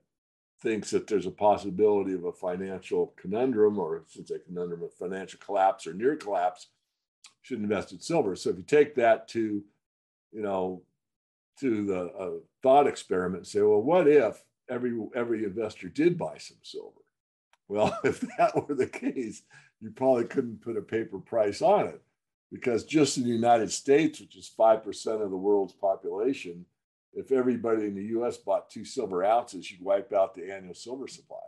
thinks 0.61 0.91
that 0.91 1.07
there's 1.07 1.27
a 1.27 1.31
possibility 1.31 2.15
of 2.15 2.25
a 2.25 2.33
financial 2.33 3.15
conundrum, 3.17 3.79
or 3.79 4.05
since 4.09 4.31
a 4.31 4.39
conundrum 4.39 4.83
of 4.83 4.95
financial 4.95 5.41
collapse 5.45 5.87
or 5.87 5.95
near 5.95 6.17
collapse, 6.17 6.69
should 7.43 7.59
invest 7.59 7.93
in 7.93 8.01
silver. 8.01 8.37
So 8.37 8.51
if 8.51 8.57
you 8.57 8.63
take 8.63 8.95
that 8.97 9.29
to, 9.29 9.65
you 10.33 10.43
know, 10.43 10.83
to 11.61 11.85
the 11.85 12.01
uh, 12.01 12.31
thought 12.63 12.87
experiment 12.87 13.41
and 13.41 13.47
say, 13.47 13.61
well, 13.61 13.83
what 13.83 14.09
if 14.09 14.43
every 14.69 14.99
every 15.15 15.45
investor 15.45 15.89
did 15.89 16.19
buy 16.19 16.39
some 16.39 16.59
silver? 16.63 17.01
Well, 17.69 17.97
if 18.05 18.21
that 18.39 18.69
were 18.69 18.75
the 18.75 18.87
case, 18.87 19.43
you 19.81 19.91
probably 19.91 20.25
couldn't 20.25 20.63
put 20.63 20.77
a 20.77 20.83
paper 20.83 21.19
price 21.19 21.63
on 21.63 21.87
it 21.89 22.03
because 22.53 22.85
just 22.85 23.17
in 23.17 23.25
the 23.25 23.31
United 23.31 23.73
States, 23.73 24.21
which 24.21 24.37
is 24.37 24.51
5% 24.59 25.23
of 25.23 25.31
the 25.31 25.37
world's 25.37 25.73
population, 25.73 26.67
if 27.15 27.33
everybody 27.33 27.87
in 27.87 27.95
the 27.95 28.05
US 28.19 28.37
bought 28.37 28.71
two 28.71 28.85
silver 28.85 29.25
ounces, 29.25 29.71
you'd 29.71 29.83
wipe 29.83 30.13
out 30.13 30.35
the 30.35 30.53
annual 30.53 30.75
silver 30.75 31.09
supply. 31.09 31.39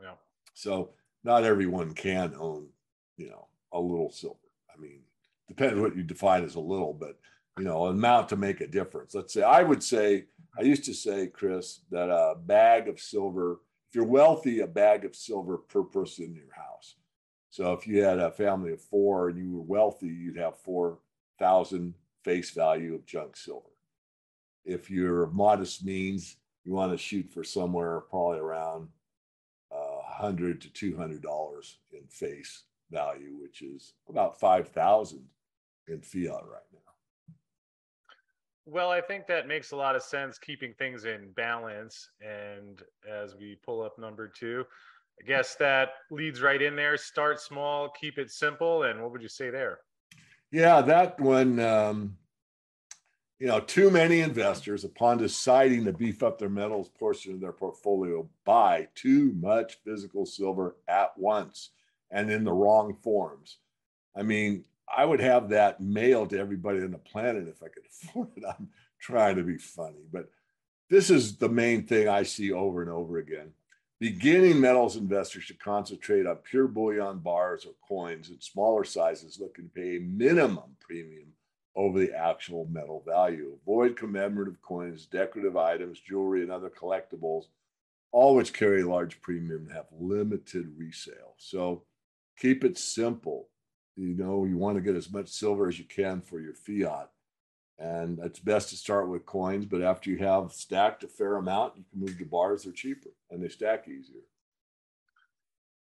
Yeah. 0.00 0.12
So 0.54 0.90
not 1.24 1.44
everyone 1.44 1.94
can 1.94 2.34
own, 2.38 2.68
you 3.16 3.30
know, 3.30 3.48
a 3.72 3.80
little 3.80 4.10
silver. 4.10 4.36
I 4.74 4.78
mean, 4.80 5.00
depending 5.48 5.82
what 5.82 5.96
you 5.96 6.02
define 6.02 6.44
as 6.44 6.54
a 6.54 6.60
little, 6.60 6.92
but 6.92 7.18
you 7.58 7.64
know, 7.64 7.86
amount 7.86 8.28
to 8.28 8.36
make 8.36 8.60
a 8.60 8.66
difference. 8.66 9.14
Let's 9.14 9.32
say 9.32 9.42
I 9.42 9.62
would 9.62 9.82
say 9.82 10.26
I 10.58 10.62
used 10.62 10.84
to 10.84 10.94
say, 10.94 11.26
Chris, 11.26 11.80
that 11.90 12.08
a 12.10 12.34
bag 12.34 12.88
of 12.88 13.00
silver, 13.00 13.60
if 13.88 13.94
you're 13.94 14.04
wealthy, 14.04 14.60
a 14.60 14.66
bag 14.66 15.04
of 15.04 15.14
silver 15.14 15.58
per 15.58 15.82
person 15.82 16.26
in 16.26 16.34
your 16.34 16.54
house. 16.54 16.96
So 17.50 17.72
if 17.72 17.86
you 17.86 18.02
had 18.02 18.18
a 18.18 18.30
family 18.30 18.72
of 18.72 18.80
four 18.80 19.28
and 19.28 19.38
you 19.38 19.50
were 19.50 19.62
wealthy, 19.62 20.08
you'd 20.08 20.38
have 20.38 20.58
4,000 20.58 21.94
face 22.22 22.50
value 22.50 22.94
of 22.94 23.06
junk 23.06 23.36
silver. 23.36 23.70
If 24.64 24.90
you're 24.90 25.22
of 25.22 25.34
modest 25.34 25.84
means, 25.84 26.36
you 26.64 26.72
want 26.72 26.92
to 26.92 26.98
shoot 26.98 27.30
for 27.30 27.44
somewhere 27.44 28.00
probably 28.00 28.38
around 28.38 28.88
uh, 29.70 30.00
100 30.18 30.60
to 30.62 30.72
200 30.72 31.22
dollars 31.22 31.78
in 31.92 32.06
face 32.08 32.64
value, 32.90 33.36
which 33.40 33.62
is 33.62 33.94
about 34.08 34.40
5,000 34.40 35.24
in 35.88 36.00
fiat 36.00 36.44
right 36.44 36.62
now. 36.72 36.85
Well, 38.68 38.90
I 38.90 39.00
think 39.00 39.28
that 39.28 39.46
makes 39.46 39.70
a 39.70 39.76
lot 39.76 39.94
of 39.94 40.02
sense, 40.02 40.38
keeping 40.38 40.74
things 40.74 41.04
in 41.04 41.30
balance. 41.36 42.10
And 42.20 42.82
as 43.08 43.36
we 43.36 43.56
pull 43.64 43.80
up 43.80 43.96
number 43.96 44.26
two, 44.26 44.64
I 45.22 45.26
guess 45.26 45.54
that 45.54 45.90
leads 46.10 46.42
right 46.42 46.60
in 46.60 46.74
there. 46.74 46.96
Start 46.96 47.40
small, 47.40 47.88
keep 47.88 48.18
it 48.18 48.30
simple. 48.30 48.82
And 48.82 49.00
what 49.00 49.12
would 49.12 49.22
you 49.22 49.28
say 49.28 49.50
there? 49.50 49.78
Yeah, 50.50 50.80
that 50.82 51.20
one, 51.20 51.60
um, 51.60 52.16
you 53.38 53.46
know, 53.46 53.60
too 53.60 53.88
many 53.88 54.20
investors, 54.20 54.82
upon 54.82 55.18
deciding 55.18 55.84
to 55.84 55.92
beef 55.92 56.24
up 56.24 56.38
their 56.38 56.48
metals 56.48 56.88
portion 56.88 57.34
of 57.34 57.40
their 57.40 57.52
portfolio, 57.52 58.28
buy 58.44 58.88
too 58.94 59.32
much 59.40 59.78
physical 59.84 60.26
silver 60.26 60.76
at 60.88 61.16
once 61.16 61.70
and 62.10 62.30
in 62.30 62.44
the 62.44 62.52
wrong 62.52 62.96
forms. 63.02 63.58
I 64.16 64.22
mean, 64.22 64.64
I 64.94 65.04
would 65.04 65.20
have 65.20 65.50
that 65.50 65.80
mailed 65.80 66.30
to 66.30 66.38
everybody 66.38 66.82
on 66.82 66.92
the 66.92 66.98
planet 66.98 67.48
if 67.48 67.62
I 67.62 67.68
could 67.68 67.84
afford 68.08 68.28
it. 68.36 68.44
I'm 68.46 68.68
trying 69.00 69.36
to 69.36 69.42
be 69.42 69.58
funny, 69.58 70.04
but 70.12 70.30
this 70.88 71.10
is 71.10 71.36
the 71.36 71.48
main 71.48 71.86
thing 71.86 72.08
I 72.08 72.22
see 72.22 72.52
over 72.52 72.82
and 72.82 72.90
over 72.90 73.18
again. 73.18 73.52
Beginning 73.98 74.60
metals 74.60 74.96
investors 74.96 75.44
should 75.44 75.58
concentrate 75.58 76.26
on 76.26 76.36
pure 76.36 76.68
bullion 76.68 77.18
bars 77.18 77.64
or 77.64 77.72
coins 77.88 78.28
in 78.28 78.40
smaller 78.40 78.84
sizes, 78.84 79.40
looking 79.40 79.64
to 79.64 79.70
pay 79.70 79.96
a 79.96 80.00
minimum 80.00 80.76
premium 80.80 81.32
over 81.74 81.98
the 81.98 82.12
actual 82.14 82.66
metal 82.70 83.02
value. 83.06 83.56
Avoid 83.62 83.96
commemorative 83.96 84.60
coins, 84.60 85.06
decorative 85.06 85.56
items, 85.56 85.98
jewelry, 85.98 86.42
and 86.42 86.50
other 86.50 86.70
collectibles, 86.70 87.44
all 88.12 88.34
which 88.34 88.52
carry 88.52 88.82
a 88.82 88.88
large 88.88 89.20
premium 89.22 89.66
and 89.66 89.72
have 89.72 89.86
limited 89.98 90.72
resale. 90.76 91.34
So 91.38 91.84
keep 92.38 92.64
it 92.64 92.78
simple 92.78 93.48
you 93.96 94.14
know 94.14 94.44
you 94.44 94.56
want 94.56 94.76
to 94.76 94.82
get 94.82 94.94
as 94.94 95.10
much 95.10 95.28
silver 95.28 95.68
as 95.68 95.78
you 95.78 95.84
can 95.84 96.20
for 96.20 96.40
your 96.40 96.54
fiat. 96.54 97.10
And 97.78 98.18
it's 98.20 98.38
best 98.38 98.70
to 98.70 98.76
start 98.76 99.08
with 99.08 99.26
coins 99.26 99.66
but 99.66 99.82
after 99.82 100.10
you 100.10 100.18
have 100.18 100.52
stacked 100.52 101.04
a 101.04 101.08
fair 101.08 101.36
amount 101.36 101.76
you 101.76 101.84
can 101.90 102.00
move 102.00 102.18
to 102.18 102.24
bars 102.24 102.62
they're 102.64 102.72
cheaper 102.72 103.10
and 103.30 103.42
they 103.42 103.48
stack 103.48 103.88
easier. 103.88 104.22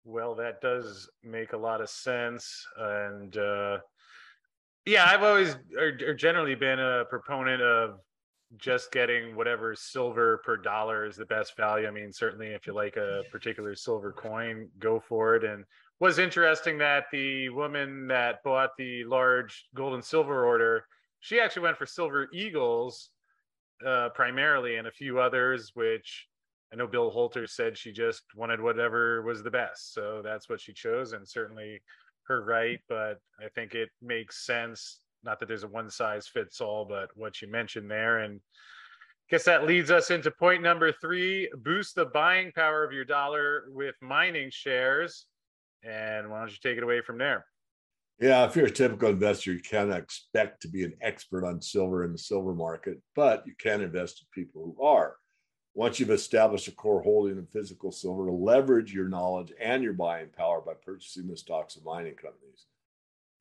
Well 0.05 0.35
that 0.35 0.61
does 0.61 1.09
make 1.23 1.53
a 1.53 1.57
lot 1.57 1.81
of 1.81 1.89
sense 1.89 2.65
and 2.77 3.37
uh 3.37 3.77
yeah 4.85 5.05
i've 5.05 5.23
always 5.23 5.55
or, 5.77 5.97
or 6.07 6.13
generally 6.13 6.55
been 6.55 6.79
a 6.79 7.05
proponent 7.05 7.61
of 7.61 7.99
just 8.57 8.91
getting 8.91 9.35
whatever 9.35 9.75
silver 9.75 10.41
per 10.45 10.57
dollar 10.57 11.05
is 11.05 11.15
the 11.15 11.25
best 11.25 11.57
value. 11.57 11.87
I 11.87 11.91
mean 11.91 12.11
certainly 12.11 12.47
if 12.47 12.67
you 12.67 12.73
like 12.73 12.97
a 12.97 13.23
particular 13.31 13.75
silver 13.75 14.11
coin 14.11 14.69
go 14.79 14.99
for 14.99 15.35
it 15.35 15.43
and 15.43 15.63
was 16.03 16.19
interesting 16.19 16.77
that 16.77 17.05
the 17.13 17.47
woman 17.47 18.07
that 18.09 18.43
bought 18.43 18.71
the 18.77 19.05
large 19.05 19.69
gold 19.73 19.93
and 19.93 20.03
silver 20.03 20.45
order, 20.45 20.85
she 21.21 21.39
actually 21.39 21.61
went 21.61 21.77
for 21.77 21.85
silver 21.85 22.27
eagles 22.33 23.11
uh, 23.87 24.09
primarily 24.09 24.75
and 24.75 24.85
a 24.85 24.91
few 24.91 25.21
others, 25.21 25.71
which 25.75 26.27
I 26.73 26.75
know 26.75 26.87
Bill 26.87 27.09
Holter 27.09 27.47
said 27.47 27.77
she 27.77 27.93
just 27.93 28.23
wanted 28.35 28.59
whatever 28.59 29.21
was 29.21 29.43
the 29.43 29.49
best. 29.49 29.93
So 29.93 30.21
that's 30.21 30.49
what 30.49 30.59
she 30.59 30.73
chose, 30.73 31.13
and 31.13 31.25
certainly 31.25 31.81
her 32.23 32.43
right. 32.43 32.81
But 32.89 33.21
I 33.39 33.47
think 33.55 33.73
it 33.73 33.87
makes 34.01 34.45
sense. 34.45 34.99
Not 35.23 35.39
that 35.39 35.47
there's 35.47 35.63
a 35.63 35.69
one 35.69 35.89
size 35.89 36.27
fits 36.27 36.59
all, 36.59 36.83
but 36.83 37.11
what 37.15 37.41
you 37.41 37.49
mentioned 37.49 37.89
there. 37.89 38.19
And 38.19 38.41
I 38.41 39.27
guess 39.29 39.45
that 39.45 39.65
leads 39.65 39.89
us 39.89 40.11
into 40.11 40.31
point 40.31 40.63
number 40.63 40.91
three 40.91 41.49
boost 41.63 41.95
the 41.95 42.07
buying 42.07 42.51
power 42.51 42.83
of 42.83 42.91
your 42.91 43.05
dollar 43.05 43.67
with 43.69 43.95
mining 44.01 44.49
shares. 44.51 45.27
And 45.83 46.29
why 46.29 46.39
don't 46.39 46.51
you 46.51 46.57
take 46.61 46.77
it 46.77 46.83
away 46.83 47.01
from 47.01 47.17
there? 47.17 47.45
Yeah, 48.19 48.45
if 48.45 48.55
you're 48.55 48.67
a 48.67 48.71
typical 48.71 49.09
investor, 49.09 49.51
you 49.51 49.59
cannot 49.59 49.97
expect 49.97 50.61
to 50.61 50.67
be 50.67 50.83
an 50.83 50.93
expert 51.01 51.45
on 51.45 51.61
silver 51.61 52.05
in 52.05 52.11
the 52.11 52.17
silver 52.17 52.53
market, 52.53 53.01
but 53.15 53.45
you 53.45 53.53
can 53.57 53.81
invest 53.81 54.21
in 54.21 54.43
people 54.43 54.63
who 54.63 54.85
are. 54.85 55.17
Once 55.73 55.99
you've 55.99 56.11
established 56.11 56.67
a 56.67 56.71
core 56.71 57.01
holding 57.01 57.37
in 57.37 57.47
physical 57.47 57.91
silver, 57.91 58.31
leverage 58.31 58.93
your 58.93 59.09
knowledge 59.09 59.51
and 59.59 59.83
your 59.83 59.93
buying 59.93 60.29
power 60.37 60.61
by 60.61 60.73
purchasing 60.85 61.27
the 61.27 61.35
stocks 61.35 61.75
of 61.75 61.83
mining 61.83 62.13
companies. 62.13 62.67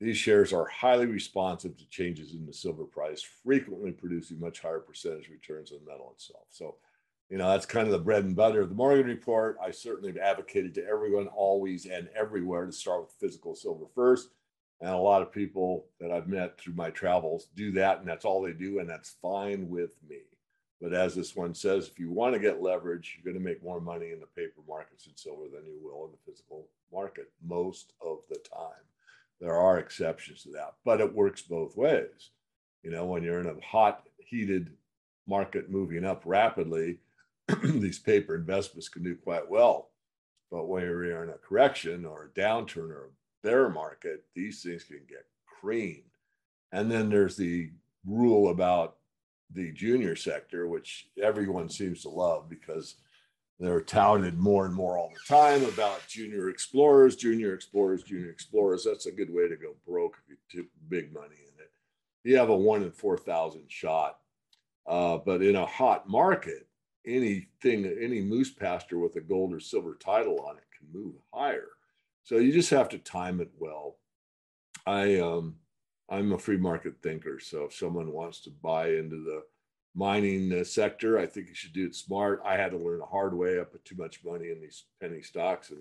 These 0.01 0.17
shares 0.17 0.53
are 0.53 0.67
highly 0.67 1.07
responsive 1.07 1.77
to 1.77 1.89
changes 1.89 2.35
in 2.35 2.47
the 2.47 2.53
silver 2.53 2.85
price, 2.85 3.23
frequently 3.23 3.93
producing 3.93 4.41
much 4.41 4.61
higher 4.61 4.81
percentage 4.81 5.29
returns 5.29 5.71
than 5.71 5.85
the 5.85 5.91
metal 5.91 6.11
itself. 6.15 6.47
So 6.51 6.77
you 7.33 7.39
know 7.39 7.49
that's 7.49 7.65
kind 7.65 7.87
of 7.87 7.93
the 7.93 7.99
bread 7.99 8.25
and 8.25 8.37
butter 8.37 8.61
of 8.61 8.69
the 8.69 8.75
Morgan 8.75 9.07
report. 9.07 9.57
I 9.65 9.71
certainly 9.71 10.11
have 10.11 10.19
advocated 10.19 10.75
to 10.75 10.87
everyone 10.87 11.29
always 11.29 11.87
and 11.87 12.11
everywhere 12.15 12.67
to 12.67 12.73
start 12.73 13.01
with 13.01 13.15
physical 13.19 13.55
silver 13.55 13.87
first. 13.95 14.29
And 14.83 14.91
a 14.91 14.99
lot 14.99 15.23
of 15.23 15.33
people 15.33 15.87
that 15.99 16.11
I've 16.11 16.29
met 16.29 16.59
through 16.59 16.75
my 16.75 16.91
travels 16.91 17.47
do 17.57 17.73
that, 17.73 18.01
and 18.01 18.07
that's 18.07 18.27
all 18.27 18.43
they 18.43 18.53
do, 18.53 18.81
and 18.81 18.91
that's 18.91 19.17
fine 19.23 19.71
with 19.71 19.93
me. 20.07 20.19
But 20.79 20.93
as 20.93 21.15
this 21.15 21.35
one 21.35 21.55
says, 21.55 21.89
if 21.89 21.99
you 21.99 22.11
want 22.11 22.35
to 22.35 22.39
get 22.39 22.61
leverage, 22.61 23.17
you're 23.17 23.33
going 23.33 23.43
to 23.43 23.51
make 23.51 23.65
more 23.65 23.81
money 23.81 24.11
in 24.11 24.21
the 24.21 24.27
paper 24.27 24.61
markets 24.69 25.07
in 25.07 25.17
silver 25.17 25.45
than 25.45 25.65
you 25.65 25.79
will 25.83 26.05
in 26.05 26.11
the 26.11 26.31
physical 26.31 26.69
market 26.93 27.31
most 27.43 27.95
of 28.05 28.19
the 28.29 28.41
time. 28.41 28.85
There 29.41 29.57
are 29.57 29.79
exceptions 29.79 30.43
to 30.43 30.51
that, 30.51 30.75
but 30.85 31.01
it 31.01 31.15
works 31.15 31.41
both 31.41 31.79
ways. 31.79 32.33
You 32.83 32.91
know, 32.91 33.07
when 33.07 33.23
you're 33.23 33.41
in 33.41 33.47
a 33.47 33.65
hot, 33.65 34.03
heated 34.19 34.69
market 35.27 35.71
moving 35.71 36.05
up 36.05 36.25
rapidly, 36.27 36.99
these 37.65 37.99
paper 37.99 38.35
investments 38.35 38.89
can 38.89 39.03
do 39.03 39.17
quite 39.17 39.49
well. 39.49 39.91
But 40.51 40.69
when 40.69 40.83
you're 40.83 41.23
in 41.25 41.31
a 41.31 41.39
correction 41.39 42.05
or 42.05 42.25
a 42.25 42.41
downturn 42.41 42.91
or 42.91 43.07
a 43.07 43.47
bear 43.47 43.69
market, 43.69 44.25
these 44.35 44.63
things 44.63 44.85
can 44.85 45.01
get 45.09 45.25
creamed. 45.47 46.03
And 46.73 46.91
then 46.91 47.09
there's 47.09 47.37
the 47.37 47.71
rule 48.07 48.51
about 48.51 48.97
the 49.55 49.73
junior 49.73 50.17
sector, 50.17 50.67
which 50.67 51.09
everyone 51.23 51.69
seems 51.69 52.03
to 52.03 52.09
love 52.09 52.49
because 52.49 52.97
they're 53.61 53.81
touted 53.81 54.39
more 54.39 54.67
and 54.67 54.75
more 54.75 54.99
all 54.99 55.11
the 55.11 55.35
time 55.35 55.65
about 55.65 56.07
junior 56.09 56.49
explorers, 56.49 57.17
junior 57.17 57.55
explorers, 57.55 58.03
junior 58.03 58.31
explorers. 58.31 58.85
That's 58.85 59.07
a 59.07 59.13
good 59.13 59.33
way 59.33 59.49
to 59.49 59.57
go 59.57 59.75
broke 59.87 60.17
if 60.25 60.31
you 60.31 60.63
took 60.63 60.71
big 60.89 61.13
money 61.13 61.37
in 61.37 61.63
it. 61.63 61.71
You 62.25 62.37
have 62.39 62.49
a 62.49 62.57
one 62.57 62.83
in 62.83 62.91
4,000 62.91 63.63
shot. 63.69 64.19
Uh, 64.87 65.19
but 65.19 65.43
in 65.43 65.55
a 65.55 65.65
hot 65.65 66.09
market, 66.09 66.67
anything, 67.07 67.85
any 68.01 68.21
moose 68.21 68.51
pasture 68.51 68.99
with 68.99 69.17
a 69.17 69.21
gold 69.21 69.53
or 69.53 69.61
silver 69.61 69.97
title 70.01 70.41
on 70.41 70.57
it 70.57 70.65
can 70.77 70.89
move 70.93 71.15
higher. 71.33 71.69
So 72.25 72.37
you 72.37 72.53
just 72.53 72.71
have 72.71 72.89
to 72.91 72.99
time 72.99 73.41
it 73.41 73.51
well. 73.59 73.97
I 74.87 75.19
um, 75.19 75.57
I'm 76.09 76.33
a 76.33 76.39
free 76.39 76.57
market 76.57 76.95
thinker, 77.03 77.41
so 77.41 77.65
if 77.65 77.75
someone 77.75 78.13
wants 78.13 78.41
to 78.43 78.51
buy 78.51 78.91
into 78.91 79.25
the 79.25 79.43
mining 79.95 80.53
uh, 80.53 80.65
sector, 80.65 81.19
I 81.19 81.27
think 81.27 81.49
you 81.49 81.55
should 81.55 81.73
do 81.73 81.87
it 81.87 81.95
smart. 81.95 82.43
I 82.45 82.57
had 82.57 82.71
to 82.73 82.79
learn 82.79 82.99
the 82.99 83.07
hard 83.07 83.35
way. 83.35 83.61
I 83.61 83.65
put 83.65 83.85
too 83.85 83.97
much 83.97 84.25
money 84.25 84.51
in 84.51 84.61
these 84.61 84.85
penny 85.01 85.23
stocks 85.23 85.71
and 85.71 85.81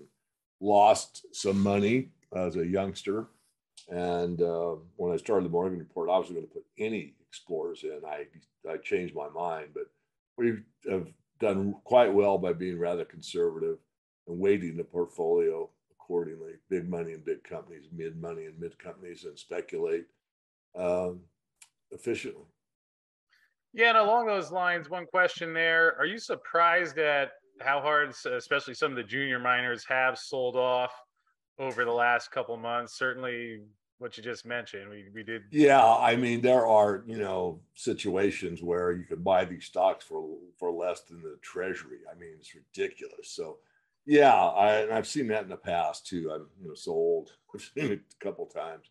lost 0.60 1.26
some 1.32 1.60
money 1.62 2.10
as 2.34 2.56
a 2.56 2.66
youngster. 2.66 3.28
And 3.88 4.40
uh, 4.40 4.76
when 4.96 5.12
I 5.12 5.16
started 5.16 5.46
the 5.46 5.50
Morgan 5.50 5.78
Report, 5.78 6.08
I 6.08 6.18
wasn't 6.18 6.36
going 6.36 6.46
to 6.46 6.54
put 6.54 6.66
any 6.78 7.14
explorers 7.28 7.84
in. 7.84 8.00
I 8.06 8.26
I 8.70 8.76
changed 8.76 9.14
my 9.14 9.28
mind, 9.28 9.68
but 9.74 9.90
we 10.36 10.58
have 10.88 11.08
done 11.40 11.74
quite 11.84 12.12
well 12.12 12.38
by 12.38 12.52
being 12.52 12.78
rather 12.78 13.04
conservative 13.04 13.78
and 14.26 14.38
weighting 14.38 14.76
the 14.76 14.84
portfolio 14.84 15.68
accordingly. 15.92 16.52
Big 16.68 16.88
money 16.88 17.12
and 17.12 17.24
big 17.24 17.42
companies, 17.44 17.86
mid 17.92 18.20
money 18.20 18.46
and 18.46 18.58
mid 18.58 18.78
companies, 18.78 19.24
and 19.24 19.38
speculate 19.38 20.06
um, 20.76 21.20
efficiently. 21.90 22.46
Yeah, 23.74 23.90
and 23.90 23.98
along 23.98 24.26
those 24.26 24.50
lines, 24.50 24.90
one 24.90 25.06
question 25.06 25.52
there: 25.52 25.96
Are 25.98 26.06
you 26.06 26.18
surprised 26.18 26.98
at 26.98 27.32
how 27.60 27.80
hard, 27.80 28.14
especially 28.26 28.74
some 28.74 28.92
of 28.92 28.96
the 28.96 29.02
junior 29.02 29.38
miners, 29.38 29.84
have 29.88 30.18
sold 30.18 30.56
off 30.56 30.92
over 31.58 31.84
the 31.84 31.92
last 31.92 32.30
couple 32.30 32.56
months? 32.56 32.98
Certainly, 32.98 33.60
what 34.02 34.16
you 34.16 34.22
just 34.22 34.44
mentioned. 34.44 34.90
We 34.90 35.06
we 35.14 35.22
did. 35.22 35.44
Yeah, 35.50 35.82
I 35.84 36.16
mean 36.16 36.40
there 36.42 36.66
are 36.66 37.04
you 37.06 37.18
know 37.18 37.60
situations 37.74 38.62
where 38.62 38.92
you 38.92 39.04
can 39.04 39.22
buy 39.22 39.44
these 39.44 39.64
stocks 39.64 40.04
for 40.04 40.36
for 40.58 40.70
less 40.72 41.02
than 41.02 41.22
the 41.22 41.38
treasury. 41.42 42.00
I 42.10 42.18
mean 42.18 42.30
it's 42.38 42.54
ridiculous. 42.54 43.30
So 43.30 43.58
yeah, 44.04 44.34
I, 44.34 44.72
and 44.80 44.92
I've 44.92 45.06
seen 45.06 45.28
that 45.28 45.44
in 45.44 45.48
the 45.48 45.56
past 45.56 46.06
too. 46.06 46.30
I'm 46.34 46.46
you 46.60 46.68
know 46.68 46.74
so 46.74 46.92
old. 46.92 47.30
I've 47.54 47.62
seen 47.62 47.92
it 47.92 48.00
a 48.20 48.24
couple 48.24 48.46
times. 48.46 48.86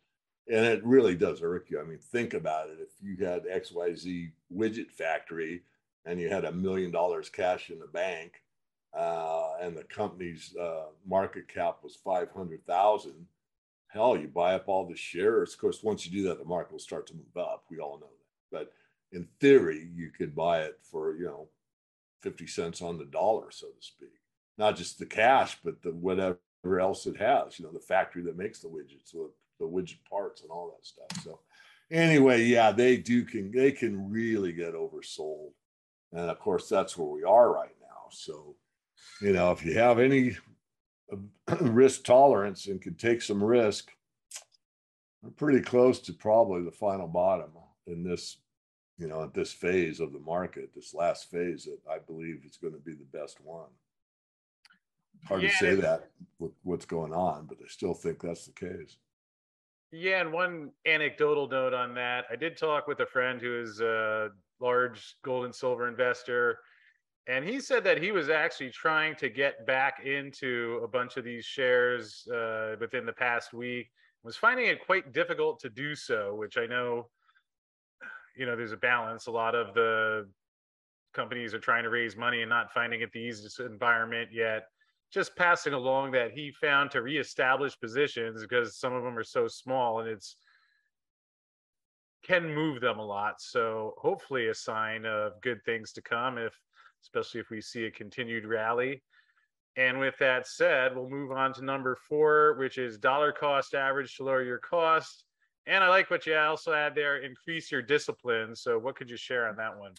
and 0.47 0.65
it 0.65 0.83
really 0.85 1.15
does 1.15 1.41
irk 1.43 1.69
you. 1.69 1.79
I 1.79 1.83
mean, 1.83 1.99
think 1.99 2.33
about 2.33 2.69
it. 2.69 2.77
If 2.79 2.91
you 3.01 3.25
had 3.25 3.45
XYZ 3.45 4.31
widget 4.55 4.91
factory 4.91 5.63
and 6.05 6.19
you 6.19 6.29
had 6.29 6.45
a 6.45 6.51
million 6.51 6.91
dollars 6.91 7.29
cash 7.29 7.69
in 7.69 7.79
the 7.79 7.87
bank, 7.87 8.41
uh, 8.93 9.51
and 9.61 9.75
the 9.77 9.83
company's 9.83 10.55
uh, 10.59 10.85
market 11.07 11.47
cap 11.47 11.77
was 11.83 11.95
500,000, 11.95 13.27
hell, 13.93 14.17
you 14.17 14.27
buy 14.27 14.55
up 14.55 14.67
all 14.67 14.87
the 14.87 14.95
shares. 14.95 15.53
Of 15.53 15.59
course, 15.59 15.83
once 15.83 16.05
you 16.05 16.11
do 16.11 16.27
that, 16.29 16.39
the 16.39 16.45
market 16.45 16.71
will 16.71 16.79
start 16.79 17.07
to 17.07 17.13
move 17.13 17.37
up. 17.37 17.65
We 17.69 17.79
all 17.79 17.99
know 17.99 18.07
that. 18.07 18.57
But 18.57 18.73
in 19.11 19.27
theory, 19.39 19.89
you 19.93 20.09
could 20.09 20.35
buy 20.35 20.61
it 20.61 20.79
for, 20.83 21.15
you 21.15 21.25
know, 21.25 21.47
50 22.21 22.47
cents 22.47 22.81
on 22.81 22.97
the 22.97 23.05
dollar, 23.05 23.51
so 23.51 23.67
to 23.67 23.73
speak. 23.81 24.13
Not 24.57 24.75
just 24.75 24.99
the 24.99 25.05
cash, 25.05 25.57
but 25.63 25.81
the 25.81 25.91
whatever 25.91 26.37
else 26.79 27.05
it 27.05 27.17
has, 27.17 27.59
you 27.59 27.65
know, 27.65 27.71
the 27.71 27.79
factory 27.79 28.21
that 28.23 28.37
makes 28.37 28.59
the 28.59 28.67
widgets, 28.67 29.11
the, 29.11 29.29
the 29.59 29.65
widget 29.65 30.03
parts 30.09 30.41
and 30.41 30.51
all 30.51 30.75
that 30.75 30.85
stuff. 30.85 31.23
So 31.23 31.39
anyway, 31.89 32.43
yeah, 32.43 32.71
they 32.71 32.97
do 32.97 33.23
can 33.23 33.51
they 33.51 33.71
can 33.71 34.09
really 34.09 34.53
get 34.53 34.73
oversold. 34.73 35.51
And 36.13 36.29
of 36.29 36.39
course, 36.39 36.69
that's 36.69 36.97
where 36.97 37.07
we 37.07 37.23
are 37.23 37.51
right 37.51 37.75
now. 37.81 38.09
So, 38.11 38.55
you 39.21 39.33
know, 39.33 39.51
if 39.51 39.65
you 39.65 39.77
have 39.77 39.99
any 39.99 40.37
risk 41.61 42.03
tolerance 42.03 42.67
and 42.67 42.81
can 42.81 42.95
take 42.95 43.21
some 43.21 43.43
risk, 43.43 43.91
we're 45.21 45.31
pretty 45.31 45.61
close 45.61 45.99
to 45.99 46.13
probably 46.13 46.63
the 46.63 46.71
final 46.71 47.07
bottom 47.07 47.51
in 47.87 48.03
this, 48.03 48.37
you 48.97 49.07
know, 49.07 49.23
at 49.23 49.33
this 49.33 49.51
phase 49.51 49.99
of 49.99 50.13
the 50.13 50.19
market, 50.19 50.71
this 50.73 50.93
last 50.93 51.29
phase 51.29 51.65
that 51.65 51.79
I 51.89 51.99
believe 51.99 52.41
is 52.45 52.57
going 52.57 52.73
to 52.73 52.79
be 52.79 52.93
the 52.93 53.17
best 53.17 53.39
one. 53.41 53.69
Hard 55.27 55.43
yeah, 55.43 55.49
to 55.49 55.55
say 55.55 55.75
that 55.75 56.09
with 56.39 56.51
what's 56.63 56.85
going 56.85 57.13
on, 57.13 57.45
but 57.45 57.57
I 57.63 57.67
still 57.67 57.93
think 57.93 58.21
that's 58.21 58.47
the 58.47 58.53
case. 58.53 58.97
Yeah, 59.91 60.21
and 60.21 60.31
one 60.31 60.71
anecdotal 60.87 61.47
note 61.47 61.73
on 61.73 61.93
that, 61.95 62.25
I 62.31 62.35
did 62.35 62.57
talk 62.57 62.87
with 62.87 63.01
a 63.01 63.05
friend 63.05 63.41
who 63.41 63.61
is 63.61 63.81
a 63.81 64.29
large 64.59 65.17
gold 65.23 65.45
and 65.45 65.53
silver 65.53 65.87
investor 65.87 66.59
and 67.27 67.45
he 67.45 67.59
said 67.59 67.83
that 67.83 68.01
he 68.01 68.11
was 68.11 68.29
actually 68.29 68.71
trying 68.71 69.15
to 69.15 69.29
get 69.29 69.65
back 69.67 70.05
into 70.05 70.79
a 70.83 70.87
bunch 70.87 71.17
of 71.17 71.23
these 71.23 71.45
shares 71.45 72.27
uh, 72.33 72.75
within 72.79 73.05
the 73.05 73.13
past 73.13 73.53
week 73.53 73.89
was 74.23 74.37
finding 74.37 74.67
it 74.67 74.85
quite 74.85 75.13
difficult 75.13 75.59
to 75.59 75.69
do 75.69 75.95
so 75.95 76.35
which 76.35 76.57
i 76.57 76.65
know 76.65 77.07
you 78.35 78.45
know 78.45 78.55
there's 78.55 78.71
a 78.71 78.77
balance. 78.77 79.27
A 79.27 79.31
lot 79.31 79.55
of 79.55 79.73
the 79.73 80.27
companies 81.13 81.53
are 81.53 81.59
trying 81.59 81.83
to 81.83 81.89
raise 81.89 82.15
money 82.15 82.41
and 82.41 82.49
not 82.49 82.71
finding 82.71 83.01
it 83.01 83.11
the 83.11 83.19
easiest 83.19 83.59
environment 83.59 84.29
yet. 84.31 84.63
Just 85.11 85.35
passing 85.35 85.73
along 85.73 86.11
that 86.11 86.31
he 86.31 86.51
found 86.51 86.89
to 86.91 87.01
reestablish 87.01 87.77
positions 87.79 88.41
because 88.41 88.77
some 88.77 88.93
of 88.93 89.03
them 89.03 89.17
are 89.17 89.23
so 89.23 89.47
small 89.47 89.99
and 89.99 90.09
it's 90.09 90.37
can 92.23 92.53
move 92.53 92.81
them 92.81 92.99
a 92.99 93.05
lot. 93.05 93.41
So 93.41 93.95
hopefully 93.97 94.47
a 94.47 94.53
sign 94.53 95.05
of 95.05 95.41
good 95.41 95.63
things 95.65 95.91
to 95.93 96.01
come 96.01 96.37
if 96.37 96.53
especially 97.01 97.41
if 97.41 97.49
we 97.49 97.61
see 97.61 97.85
a 97.85 97.91
continued 97.91 98.45
rally. 98.45 99.01
And 99.77 99.99
with 99.99 100.15
that 100.19 100.47
said, 100.47 100.95
we'll 100.95 101.09
move 101.09 101.31
on 101.31 101.53
to 101.53 101.63
number 101.63 101.97
four, 102.07 102.55
which 102.59 102.77
is 102.77 102.97
dollar 102.97 103.31
cost 103.31 103.73
average 103.73 104.17
to 104.17 104.23
lower 104.23 104.43
your 104.43 104.57
cost. 104.57 105.23
And 105.65 105.83
I 105.83 105.89
like 105.89 106.09
what 106.09 106.25
you 106.25 106.35
also 106.35 106.73
add 106.73 106.95
there 106.95 107.17
increase 107.17 107.71
your 107.71 107.81
discipline. 107.81 108.55
So, 108.55 108.77
what 108.77 108.95
could 108.95 109.09
you 109.09 109.17
share 109.17 109.47
on 109.47 109.55
that 109.57 109.77
one? 109.77 109.93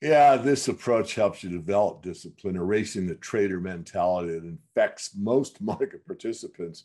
Yeah, 0.00 0.36
this 0.36 0.66
approach 0.68 1.14
helps 1.14 1.44
you 1.44 1.50
develop 1.50 2.02
discipline, 2.02 2.56
erasing 2.56 3.06
the 3.06 3.14
trader 3.14 3.60
mentality 3.60 4.32
that 4.32 4.44
infects 4.44 5.10
most 5.16 5.60
market 5.62 6.04
participants. 6.06 6.84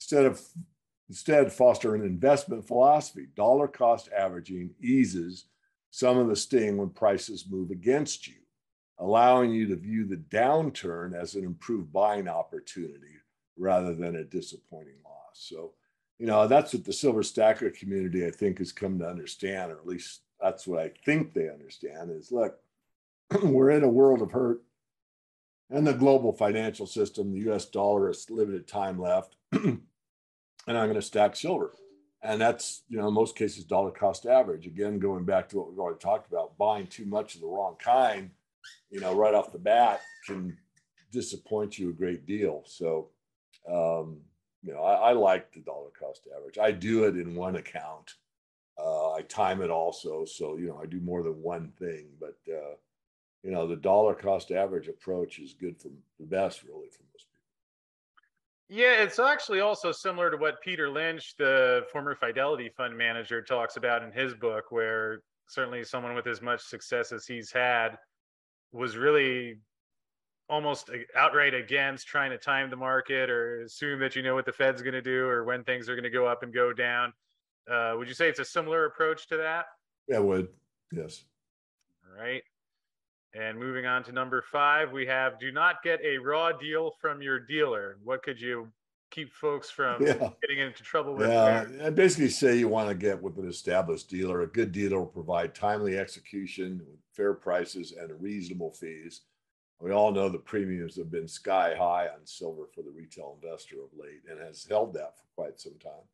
Instead 0.00 0.26
of 0.26 0.40
instead 1.08 1.52
foster 1.52 1.94
an 1.94 2.02
investment 2.02 2.66
philosophy. 2.66 3.26
Dollar 3.36 3.68
cost 3.68 4.08
averaging 4.16 4.70
eases 4.80 5.44
some 5.90 6.18
of 6.18 6.28
the 6.28 6.36
sting 6.36 6.76
when 6.76 6.90
prices 6.90 7.46
move 7.48 7.70
against 7.70 8.26
you 8.26 8.34
allowing 8.98 9.52
you 9.52 9.66
to 9.68 9.76
view 9.76 10.06
the 10.06 10.16
downturn 10.16 11.14
as 11.14 11.34
an 11.34 11.44
improved 11.44 11.92
buying 11.92 12.28
opportunity 12.28 13.16
rather 13.58 13.94
than 13.94 14.16
a 14.16 14.24
disappointing 14.24 14.96
loss. 15.04 15.34
So, 15.34 15.72
you 16.18 16.26
know, 16.26 16.46
that's 16.46 16.72
what 16.72 16.84
the 16.84 16.92
silver 16.92 17.22
stacker 17.22 17.70
community, 17.70 18.26
I 18.26 18.30
think, 18.30 18.58
has 18.58 18.72
come 18.72 18.98
to 18.98 19.08
understand, 19.08 19.72
or 19.72 19.76
at 19.76 19.86
least 19.86 20.22
that's 20.40 20.66
what 20.66 20.80
I 20.80 20.92
think 21.04 21.32
they 21.32 21.48
understand 21.48 22.10
is 22.10 22.32
look, 22.32 22.58
we're 23.42 23.70
in 23.70 23.84
a 23.84 23.88
world 23.88 24.22
of 24.22 24.32
hurt 24.32 24.62
and 25.70 25.86
the 25.86 25.92
global 25.92 26.32
financial 26.32 26.86
system, 26.86 27.32
the 27.32 27.50
US 27.50 27.64
dollar 27.66 28.06
has 28.06 28.30
limited 28.30 28.68
time 28.68 29.00
left, 29.00 29.36
and 29.52 29.80
I'm 30.68 30.86
going 30.86 30.94
to 30.94 31.02
stack 31.02 31.34
silver. 31.36 31.72
And 32.22 32.40
that's, 32.40 32.82
you 32.88 32.98
know, 32.98 33.08
in 33.08 33.14
most 33.14 33.36
cases, 33.36 33.64
dollar 33.64 33.90
cost 33.90 34.26
average. 34.26 34.66
Again, 34.66 34.98
going 34.98 35.24
back 35.24 35.48
to 35.48 35.58
what 35.58 35.70
we've 35.70 35.78
already 35.78 35.98
talked 35.98 36.28
about, 36.28 36.58
buying 36.58 36.86
too 36.86 37.04
much 37.04 37.34
of 37.34 37.40
the 37.40 37.46
wrong 37.46 37.76
kind 37.78 38.30
you 38.90 39.00
know, 39.00 39.14
right 39.14 39.34
off 39.34 39.52
the 39.52 39.58
bat 39.58 40.00
can 40.26 40.56
disappoint 41.12 41.78
you 41.78 41.90
a 41.90 41.92
great 41.92 42.26
deal. 42.26 42.62
So, 42.66 43.08
um, 43.68 44.18
you 44.62 44.72
know, 44.72 44.82
I, 44.82 45.10
I, 45.10 45.12
like 45.12 45.52
the 45.52 45.60
dollar 45.60 45.90
cost 45.98 46.28
average. 46.36 46.58
I 46.58 46.72
do 46.72 47.04
it 47.04 47.16
in 47.16 47.34
one 47.34 47.56
account. 47.56 48.14
Uh, 48.78 49.12
I 49.12 49.22
time 49.22 49.62
it 49.62 49.70
also, 49.70 50.24
so 50.24 50.56
you 50.56 50.68
know, 50.68 50.78
I 50.82 50.86
do 50.86 51.00
more 51.00 51.22
than 51.22 51.40
one 51.42 51.72
thing. 51.78 52.08
But 52.20 52.36
uh, 52.48 52.74
you 53.42 53.50
know, 53.50 53.66
the 53.66 53.76
dollar 53.76 54.14
cost 54.14 54.50
average 54.50 54.88
approach 54.88 55.38
is 55.38 55.54
good 55.54 55.80
for 55.80 55.88
the 56.18 56.26
best, 56.26 56.62
really, 56.62 56.88
for 56.88 57.04
most 57.12 57.26
people. 57.30 57.46
Yeah, 58.68 59.02
it's 59.02 59.18
actually 59.18 59.60
also 59.60 59.92
similar 59.92 60.30
to 60.30 60.36
what 60.36 60.60
Peter 60.62 60.90
Lynch, 60.90 61.36
the 61.38 61.82
former 61.90 62.14
Fidelity 62.14 62.70
fund 62.76 62.96
manager, 62.96 63.40
talks 63.40 63.76
about 63.76 64.02
in 64.02 64.12
his 64.12 64.34
book, 64.34 64.64
where 64.70 65.22
certainly 65.48 65.84
someone 65.84 66.14
with 66.14 66.26
as 66.26 66.42
much 66.42 66.60
success 66.60 67.12
as 67.12 67.24
he's 67.24 67.50
had 67.50 67.96
was 68.76 68.96
really 68.96 69.58
almost 70.48 70.90
outright 71.16 71.54
against 71.54 72.06
trying 72.06 72.30
to 72.30 72.38
time 72.38 72.70
the 72.70 72.76
market 72.76 73.30
or 73.30 73.62
assume 73.62 73.98
that 73.98 74.14
you 74.14 74.22
know 74.22 74.34
what 74.34 74.46
the 74.46 74.52
Fed's 74.52 74.82
going 74.82 74.94
to 74.94 75.02
do 75.02 75.26
or 75.26 75.44
when 75.44 75.64
things 75.64 75.88
are 75.88 75.94
going 75.94 76.04
to 76.04 76.10
go 76.10 76.26
up 76.26 76.42
and 76.42 76.54
go 76.54 76.72
down. 76.72 77.12
Uh, 77.70 77.94
would 77.96 78.06
you 78.06 78.14
say 78.14 78.28
it's 78.28 78.38
a 78.38 78.44
similar 78.44 78.86
approach 78.86 79.26
to 79.28 79.36
that? 79.36 79.66
Yeah, 80.08 80.20
would. 80.20 80.48
Yes. 80.92 81.24
All 82.06 82.22
right. 82.22 82.42
And 83.34 83.58
moving 83.58 83.86
on 83.86 84.04
to 84.04 84.12
number 84.12 84.40
five, 84.40 84.92
we 84.92 85.04
have 85.06 85.38
do 85.38 85.50
not 85.50 85.82
get 85.82 86.00
a 86.04 86.16
raw 86.18 86.52
deal 86.52 86.92
from 87.00 87.20
your 87.20 87.40
dealer. 87.40 87.98
What 88.04 88.22
could 88.22 88.40
you 88.40 88.68
keep 89.10 89.32
folks 89.32 89.68
from 89.68 90.00
yeah. 90.06 90.30
getting 90.40 90.60
into 90.64 90.82
trouble 90.82 91.14
with? 91.14 91.28
Yeah, 91.28 91.66
I 91.84 91.90
basically 91.90 92.30
say 92.30 92.56
you 92.56 92.68
want 92.68 92.88
to 92.88 92.94
get 92.94 93.20
with 93.20 93.36
an 93.38 93.48
established 93.48 94.08
dealer. 94.08 94.42
A 94.42 94.46
good 94.46 94.72
dealer 94.72 95.00
will 95.00 95.06
provide 95.06 95.54
timely 95.54 95.98
execution 95.98 96.80
fair 97.16 97.34
prices 97.34 97.92
and 97.92 98.20
reasonable 98.20 98.72
fees. 98.72 99.22
We 99.80 99.92
all 99.92 100.12
know 100.12 100.28
the 100.28 100.38
premiums 100.38 100.96
have 100.96 101.10
been 101.10 101.28
sky 101.28 101.74
high 101.76 102.08
on 102.08 102.24
silver 102.24 102.66
for 102.74 102.82
the 102.82 102.90
retail 102.90 103.38
investor 103.40 103.76
of 103.76 103.98
late 103.98 104.22
and 104.30 104.40
has 104.40 104.66
held 104.68 104.94
that 104.94 105.16
for 105.18 105.24
quite 105.34 105.60
some 105.60 105.78
time. 105.82 106.06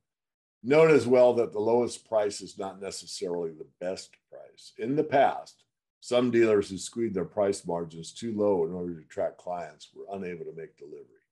Note 0.63 0.91
as 0.91 1.07
well 1.07 1.33
that 1.35 1.53
the 1.53 1.61
lowest 1.61 2.09
price 2.09 2.41
is 2.41 2.59
not 2.59 2.81
necessarily 2.81 3.51
the 3.51 3.67
best 3.81 4.17
price. 4.31 4.73
In 4.79 4.97
the 4.97 5.05
past, 5.05 5.65
some 6.01 6.31
dealers 6.31 6.71
who 6.71 6.79
squeezed 6.79 7.15
their 7.15 7.25
price 7.25 7.67
margins 7.67 8.13
too 8.13 8.33
low 8.37 8.65
in 8.67 8.73
order 8.73 8.95
to 8.95 9.01
attract 9.01 9.39
clients 9.39 9.91
were 9.95 10.07
unable 10.13 10.45
to 10.45 10.57
make 10.57 10.77
delivery 10.77 11.23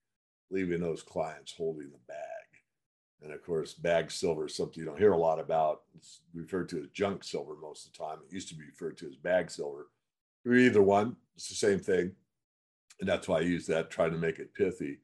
leaving 0.51 0.81
those 0.81 1.01
clients 1.01 1.53
holding 1.53 1.89
the 1.89 1.97
bag. 2.07 2.30
And 3.23 3.31
of 3.31 3.43
course, 3.43 3.73
bag 3.73 4.09
silver 4.09 4.47
is 4.47 4.55
something 4.55 4.79
you 4.79 4.85
don't 4.85 4.97
hear 4.97 5.11
a 5.11 5.17
lot 5.17 5.39
about. 5.39 5.81
It's 5.95 6.21
referred 6.33 6.69
to 6.69 6.79
as 6.79 6.87
junk 6.87 7.23
silver 7.23 7.53
most 7.61 7.85
of 7.85 7.93
the 7.93 7.99
time. 7.99 8.17
It 8.25 8.33
used 8.33 8.49
to 8.49 8.55
be 8.55 8.65
referred 8.65 8.97
to 8.97 9.07
as 9.07 9.15
bag 9.15 9.51
silver. 9.51 9.87
Either 10.47 10.81
one, 10.81 11.15
it's 11.35 11.47
the 11.47 11.55
same 11.55 11.79
thing. 11.79 12.13
And 12.99 13.07
that's 13.07 13.27
why 13.27 13.37
I 13.37 13.41
use 13.41 13.67
that, 13.67 13.91
trying 13.91 14.11
to 14.11 14.17
make 14.17 14.39
it 14.39 14.53
pithy. 14.53 14.99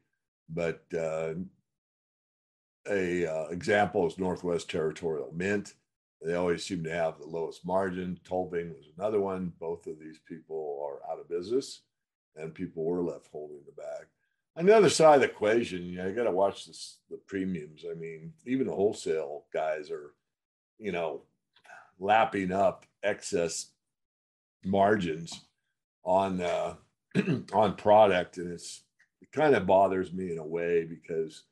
But 0.49 0.83
uh, 0.97 1.35
a 2.89 3.27
uh, 3.27 3.47
example 3.49 4.07
is 4.07 4.17
Northwest 4.17 4.69
Territorial 4.69 5.31
Mint. 5.35 5.75
They 6.21 6.33
always 6.33 6.63
seem 6.65 6.83
to 6.85 6.91
have 6.91 7.19
the 7.19 7.27
lowest 7.27 7.65
margin. 7.65 8.19
Tulving 8.23 8.69
was 8.69 8.87
another 8.97 9.21
one. 9.21 9.53
Both 9.59 9.85
of 9.85 9.99
these 9.99 10.19
people 10.27 10.83
are 10.83 11.11
out 11.11 11.19
of 11.19 11.29
business, 11.29 11.81
and 12.35 12.55
people 12.55 12.83
were 12.83 13.03
left 13.03 13.27
holding 13.31 13.61
the 13.65 13.79
bag 13.79 14.07
on 14.57 14.65
the 14.65 14.75
other 14.75 14.89
side 14.89 15.15
of 15.15 15.21
the 15.21 15.27
equation, 15.27 15.85
you 15.85 15.97
know, 15.97 16.07
you 16.07 16.15
got 16.15 16.23
to 16.23 16.31
watch 16.31 16.65
this, 16.65 16.97
the 17.11 17.17
premiums. 17.27 17.85
I 17.89 17.93
mean, 17.93 18.33
even 18.45 18.65
the 18.65 18.73
wholesale 18.73 19.43
guys 19.53 19.91
are, 19.91 20.13
you 20.79 20.91
know, 20.91 21.21
lapping 21.99 22.51
up 22.51 22.85
excess 23.03 23.71
margins 24.65 25.45
on 26.03 26.41
uh, 26.41 26.75
on 27.53 27.75
product, 27.75 28.37
and 28.37 28.51
it's 28.51 28.81
it 29.21 29.31
kind 29.31 29.53
of 29.53 29.67
bothers 29.67 30.11
me 30.11 30.31
in 30.31 30.39
a 30.39 30.45
way 30.45 30.85
because 30.85 31.43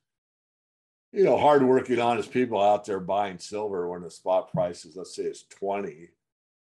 you 1.12 1.24
know, 1.24 1.38
hardworking, 1.38 2.00
honest 2.00 2.32
people 2.32 2.62
out 2.62 2.86
there 2.86 3.00
buying 3.00 3.40
silver 3.40 3.88
when 3.88 4.02
the 4.02 4.12
spot 4.12 4.52
price 4.52 4.84
is, 4.84 4.98
let's 4.98 5.16
say, 5.16 5.24
it's 5.24 5.44
twenty, 5.44 6.10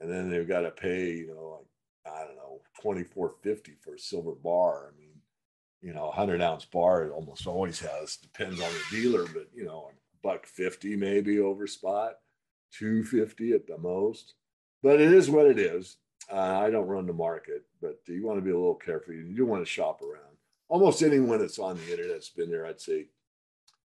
and 0.00 0.10
then 0.10 0.30
they've 0.30 0.48
got 0.48 0.62
to 0.62 0.70
pay, 0.70 1.12
you 1.12 1.28
know, 1.28 1.60
like 2.04 2.14
I 2.14 2.26
don't 2.26 2.36
know, 2.36 2.60
twenty 2.80 3.04
four 3.04 3.34
fifty 3.42 3.76
for 3.80 3.94
a 3.94 3.98
silver 3.98 4.32
bar. 4.32 4.92
I 4.92 4.98
mean 4.98 5.03
you 5.84 5.92
know, 5.92 6.04
a 6.04 6.16
100 6.16 6.40
ounce 6.40 6.64
bar 6.64 7.04
it 7.04 7.12
almost 7.12 7.46
always 7.46 7.78
has, 7.78 8.16
depends 8.16 8.58
on 8.58 8.70
the 8.72 8.96
dealer, 8.96 9.26
but 9.26 9.48
you 9.54 9.66
know, 9.66 9.90
buck 10.22 10.46
50 10.46 10.96
maybe 10.96 11.38
over 11.38 11.66
spot, 11.66 12.14
250 12.78 13.52
at 13.52 13.66
the 13.66 13.76
most. 13.76 14.34
But 14.82 15.00
it 15.00 15.12
is 15.12 15.30
what 15.30 15.46
it 15.46 15.58
is. 15.58 15.98
Uh, 16.32 16.58
I 16.58 16.70
don't 16.70 16.86
run 16.86 17.06
the 17.06 17.12
market, 17.12 17.64
but 17.82 17.98
you 18.06 18.24
want 18.26 18.38
to 18.38 18.44
be 18.44 18.50
a 18.50 18.56
little 18.56 18.74
careful. 18.74 19.12
You 19.12 19.24
do 19.24 19.44
want 19.44 19.62
to 19.62 19.70
shop 19.70 20.00
around. 20.00 20.22
Almost 20.68 21.02
anyone 21.02 21.38
that's 21.38 21.58
on 21.58 21.76
the 21.76 21.90
internet 21.90 22.14
has 22.14 22.30
been 22.30 22.50
there, 22.50 22.66
I'd 22.66 22.80
say, 22.80 23.08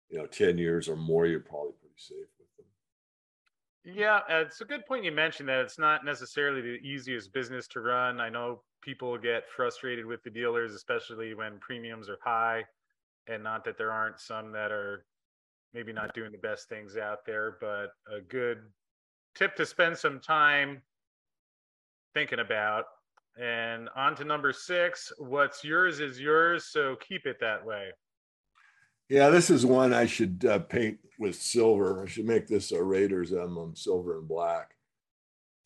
you 0.09 0.17
know, 0.17 0.25
10 0.25 0.57
years 0.57 0.89
or 0.89 0.97
more, 0.97 1.25
you're 1.25 1.39
probably 1.39 1.71
pretty 1.79 1.95
safe 1.95 2.27
with 2.37 2.57
them. 2.57 3.95
Yeah, 3.95 4.19
it's 4.29 4.59
a 4.59 4.65
good 4.65 4.85
point 4.85 5.05
you 5.05 5.13
mentioned 5.13 5.47
that 5.47 5.61
it's 5.61 5.79
not 5.79 6.03
necessarily 6.03 6.59
the 6.59 6.85
easiest 6.85 7.33
business 7.33 7.65
to 7.69 7.79
run. 7.79 8.19
I 8.19 8.27
know 8.27 8.61
people 8.87 9.17
get 9.17 9.43
frustrated 9.53 10.05
with 10.05 10.23
the 10.23 10.29
dealers, 10.29 10.73
especially 10.73 11.33
when 11.33 11.59
premiums 11.59 12.07
are 12.07 12.17
high, 12.23 12.63
and 13.27 13.43
not 13.43 13.65
that 13.65 13.77
there 13.77 13.91
aren't 13.91 14.17
some 14.17 14.53
that 14.53 14.71
are 14.71 15.05
maybe 15.73 15.91
not 15.91 16.15
doing 16.15 16.31
the 16.31 16.37
best 16.37 16.69
things 16.69 16.95
out 16.95 17.25
there, 17.25 17.57
but 17.59 17.87
a 18.15 18.21
good 18.29 18.59
tip 19.35 19.57
to 19.57 19.65
spend 19.65 19.97
some 19.97 20.21
time 20.21 20.81
thinking 22.13 22.39
about. 22.39 22.85
And 23.37 23.89
on 23.93 24.15
to 24.15 24.23
number 24.23 24.53
six. 24.53 25.11
What's 25.17 25.65
yours 25.65 25.99
is 25.99 26.17
yours, 26.17 26.69
so 26.71 26.95
keep 26.95 27.25
it 27.25 27.41
that 27.41 27.65
way. 27.65 27.89
Yeah, 29.09 29.29
this 29.29 29.49
is 29.49 29.65
one 29.65 29.93
I 29.93 30.05
should 30.05 30.45
uh, 30.45 30.59
paint 30.59 30.97
with 31.19 31.35
silver. 31.35 32.03
I 32.03 32.07
should 32.07 32.25
make 32.25 32.47
this 32.47 32.71
a 32.71 32.81
Raiders 32.81 33.33
emblem, 33.33 33.75
silver 33.75 34.17
and 34.17 34.29
black. 34.29 34.76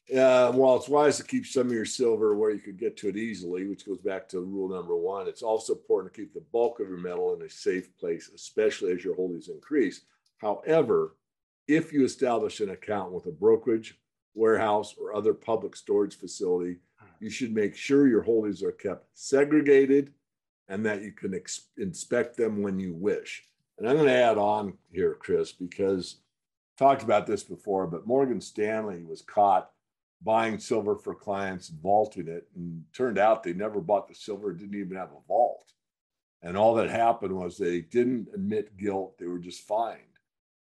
Uh, 0.09 0.51
while 0.51 0.75
it's 0.75 0.89
wise 0.89 1.17
to 1.17 1.23
keep 1.23 1.45
some 1.45 1.67
of 1.67 1.73
your 1.73 1.85
silver 1.85 2.35
where 2.35 2.51
you 2.51 2.59
could 2.59 2.77
get 2.77 2.97
to 2.97 3.07
it 3.07 3.15
easily, 3.15 3.65
which 3.65 3.85
goes 3.85 3.99
back 3.99 4.27
to 4.27 4.41
rule 4.41 4.67
number 4.67 4.97
one, 4.97 5.27
it's 5.27 5.43
also 5.43 5.73
important 5.73 6.13
to 6.13 6.21
keep 6.21 6.33
the 6.33 6.43
bulk 6.51 6.79
of 6.79 6.89
your 6.89 6.97
metal 6.97 7.33
in 7.33 7.41
a 7.43 7.49
safe 7.49 7.95
place, 7.97 8.29
especially 8.33 8.91
as 8.91 9.03
your 9.03 9.15
holdings 9.15 9.47
increase. 9.47 10.01
However, 10.39 11.15
if 11.67 11.93
you 11.93 12.03
establish 12.03 12.59
an 12.59 12.71
account 12.71 13.13
with 13.13 13.25
a 13.27 13.31
brokerage, 13.31 13.97
warehouse, 14.33 14.95
or 14.99 15.15
other 15.15 15.33
public 15.33 15.75
storage 15.75 16.15
facility, 16.15 16.77
you 17.21 17.29
should 17.29 17.53
make 17.53 17.75
sure 17.75 18.07
your 18.07 18.23
holdings 18.23 18.63
are 18.63 18.71
kept 18.71 19.05
segregated 19.13 20.11
and 20.67 20.85
that 20.85 21.03
you 21.03 21.11
can 21.11 21.33
ex- 21.33 21.67
inspect 21.77 22.35
them 22.35 22.61
when 22.61 22.79
you 22.79 22.93
wish. 22.93 23.43
And 23.77 23.87
I'm 23.87 23.95
going 23.95 24.07
to 24.07 24.13
add 24.13 24.37
on 24.37 24.77
here, 24.91 25.15
Chris, 25.19 25.51
because 25.51 26.17
I 26.77 26.83
talked 26.83 27.03
about 27.03 27.27
this 27.27 27.43
before, 27.43 27.87
but 27.87 28.07
Morgan 28.07 28.41
Stanley 28.41 29.03
was 29.03 29.21
caught 29.21 29.69
buying 30.23 30.60
silver 30.60 30.95
for 30.95 31.15
clients, 31.15 31.69
vaulting 31.69 32.27
it, 32.27 32.47
and 32.55 32.84
turned 32.93 33.17
out 33.17 33.43
they 33.43 33.53
never 33.53 33.81
bought 33.81 34.07
the 34.07 34.15
silver, 34.15 34.53
didn't 34.53 34.79
even 34.79 34.97
have 34.97 35.12
a 35.12 35.27
vault. 35.27 35.73
And 36.41 36.57
all 36.57 36.75
that 36.75 36.89
happened 36.89 37.36
was 37.36 37.57
they 37.57 37.81
didn't 37.81 38.29
admit 38.34 38.77
guilt, 38.77 39.17
they 39.17 39.27
were 39.27 39.39
just 39.39 39.62
fined. 39.67 39.99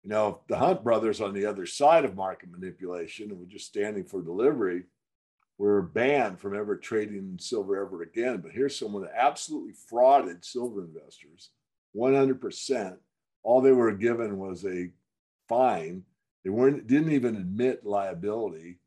You 0.02 0.10
know, 0.10 0.40
the 0.48 0.56
Hunt 0.56 0.84
brothers 0.84 1.20
on 1.20 1.32
the 1.32 1.46
other 1.46 1.66
side 1.66 2.04
of 2.04 2.14
market 2.14 2.50
manipulation 2.50 3.30
and 3.30 3.40
were 3.40 3.46
just 3.46 3.66
standing 3.66 4.04
for 4.04 4.22
delivery 4.22 4.84
were 5.56 5.82
banned 5.82 6.40
from 6.40 6.56
ever 6.56 6.76
trading 6.76 7.38
silver 7.40 7.80
ever 7.80 8.02
again. 8.02 8.38
But 8.38 8.52
here's 8.52 8.78
someone 8.78 9.02
that 9.02 9.14
absolutely 9.16 9.72
frauded 9.90 10.44
silver 10.44 10.84
investors 10.84 11.50
100%. 11.96 12.96
All 13.42 13.60
they 13.60 13.72
were 13.72 13.92
given 13.92 14.38
was 14.38 14.64
a 14.64 14.90
fine. 15.48 16.02
They 16.42 16.50
weren't 16.50 16.86
didn't 16.86 17.12
even 17.12 17.36
admit 17.36 17.86
liability. 17.86 18.78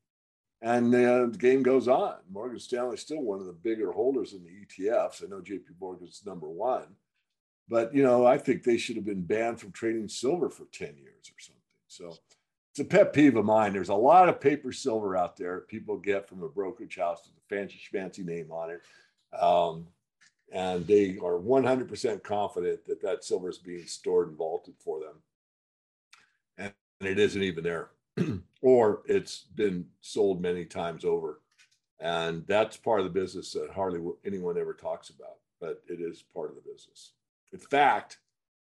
And 0.61 0.91
the 0.91 1.35
game 1.37 1.61
goes 1.61 1.87
on. 1.87 2.15
Morgan 2.31 2.59
Stanley 2.59 2.95
is 2.95 3.01
still 3.01 3.21
one 3.21 3.39
of 3.39 3.45
the 3.45 3.53
bigger 3.53 3.91
holders 3.91 4.33
in 4.33 4.43
the 4.43 4.49
ETFs. 4.49 5.23
I 5.23 5.27
know 5.27 5.39
JP 5.39 5.79
Morgan's 5.79 6.23
number 6.25 6.49
one, 6.49 6.87
but 7.69 7.93
you 7.93 8.03
know, 8.03 8.25
I 8.25 8.37
think 8.37 8.63
they 8.63 8.77
should 8.77 8.95
have 8.95 9.05
been 9.05 9.21
banned 9.21 9.59
from 9.59 9.71
trading 9.71 10.07
silver 10.07 10.49
for 10.49 10.65
10 10.71 10.97
years 10.97 11.29
or 11.29 11.39
something. 11.39 11.61
So 11.87 12.17
it's 12.71 12.79
a 12.79 12.85
pet 12.85 13.13
peeve 13.13 13.35
of 13.35 13.45
mine. 13.45 13.73
There's 13.73 13.89
a 13.89 13.95
lot 13.95 14.29
of 14.29 14.41
paper 14.41 14.71
silver 14.71 15.15
out 15.15 15.37
there 15.37 15.61
people 15.61 15.97
get 15.97 16.27
from 16.27 16.41
a 16.41 16.49
brokerage 16.49 16.97
house 16.97 17.21
with 17.25 17.35
a 17.35 17.55
fancy 17.55 17.79
fancy 17.91 18.23
name 18.23 18.51
on 18.51 18.71
it. 18.71 18.81
Um, 19.39 19.87
and 20.51 20.87
they 20.87 21.17
are 21.17 21.37
100% 21.37 22.23
confident 22.23 22.85
that 22.85 23.01
that 23.01 23.23
silver 23.23 23.49
is 23.49 23.57
being 23.57 23.85
stored 23.85 24.29
and 24.29 24.37
vaulted 24.37 24.75
for 24.79 24.99
them. 24.99 25.15
And 26.57 26.73
it 27.01 27.19
isn't 27.19 27.43
even 27.43 27.63
there. 27.63 27.89
or 28.61 29.01
it's 29.05 29.45
been 29.55 29.85
sold 30.01 30.41
many 30.41 30.65
times 30.65 31.05
over. 31.05 31.41
And 31.99 32.45
that's 32.47 32.77
part 32.77 32.99
of 32.99 33.05
the 33.05 33.19
business 33.19 33.51
that 33.53 33.71
hardly 33.71 34.01
anyone 34.25 34.57
ever 34.57 34.73
talks 34.73 35.09
about, 35.09 35.37
but 35.59 35.81
it 35.87 35.99
is 35.99 36.23
part 36.33 36.49
of 36.49 36.55
the 36.55 36.71
business. 36.71 37.13
In 37.53 37.59
fact, 37.59 38.19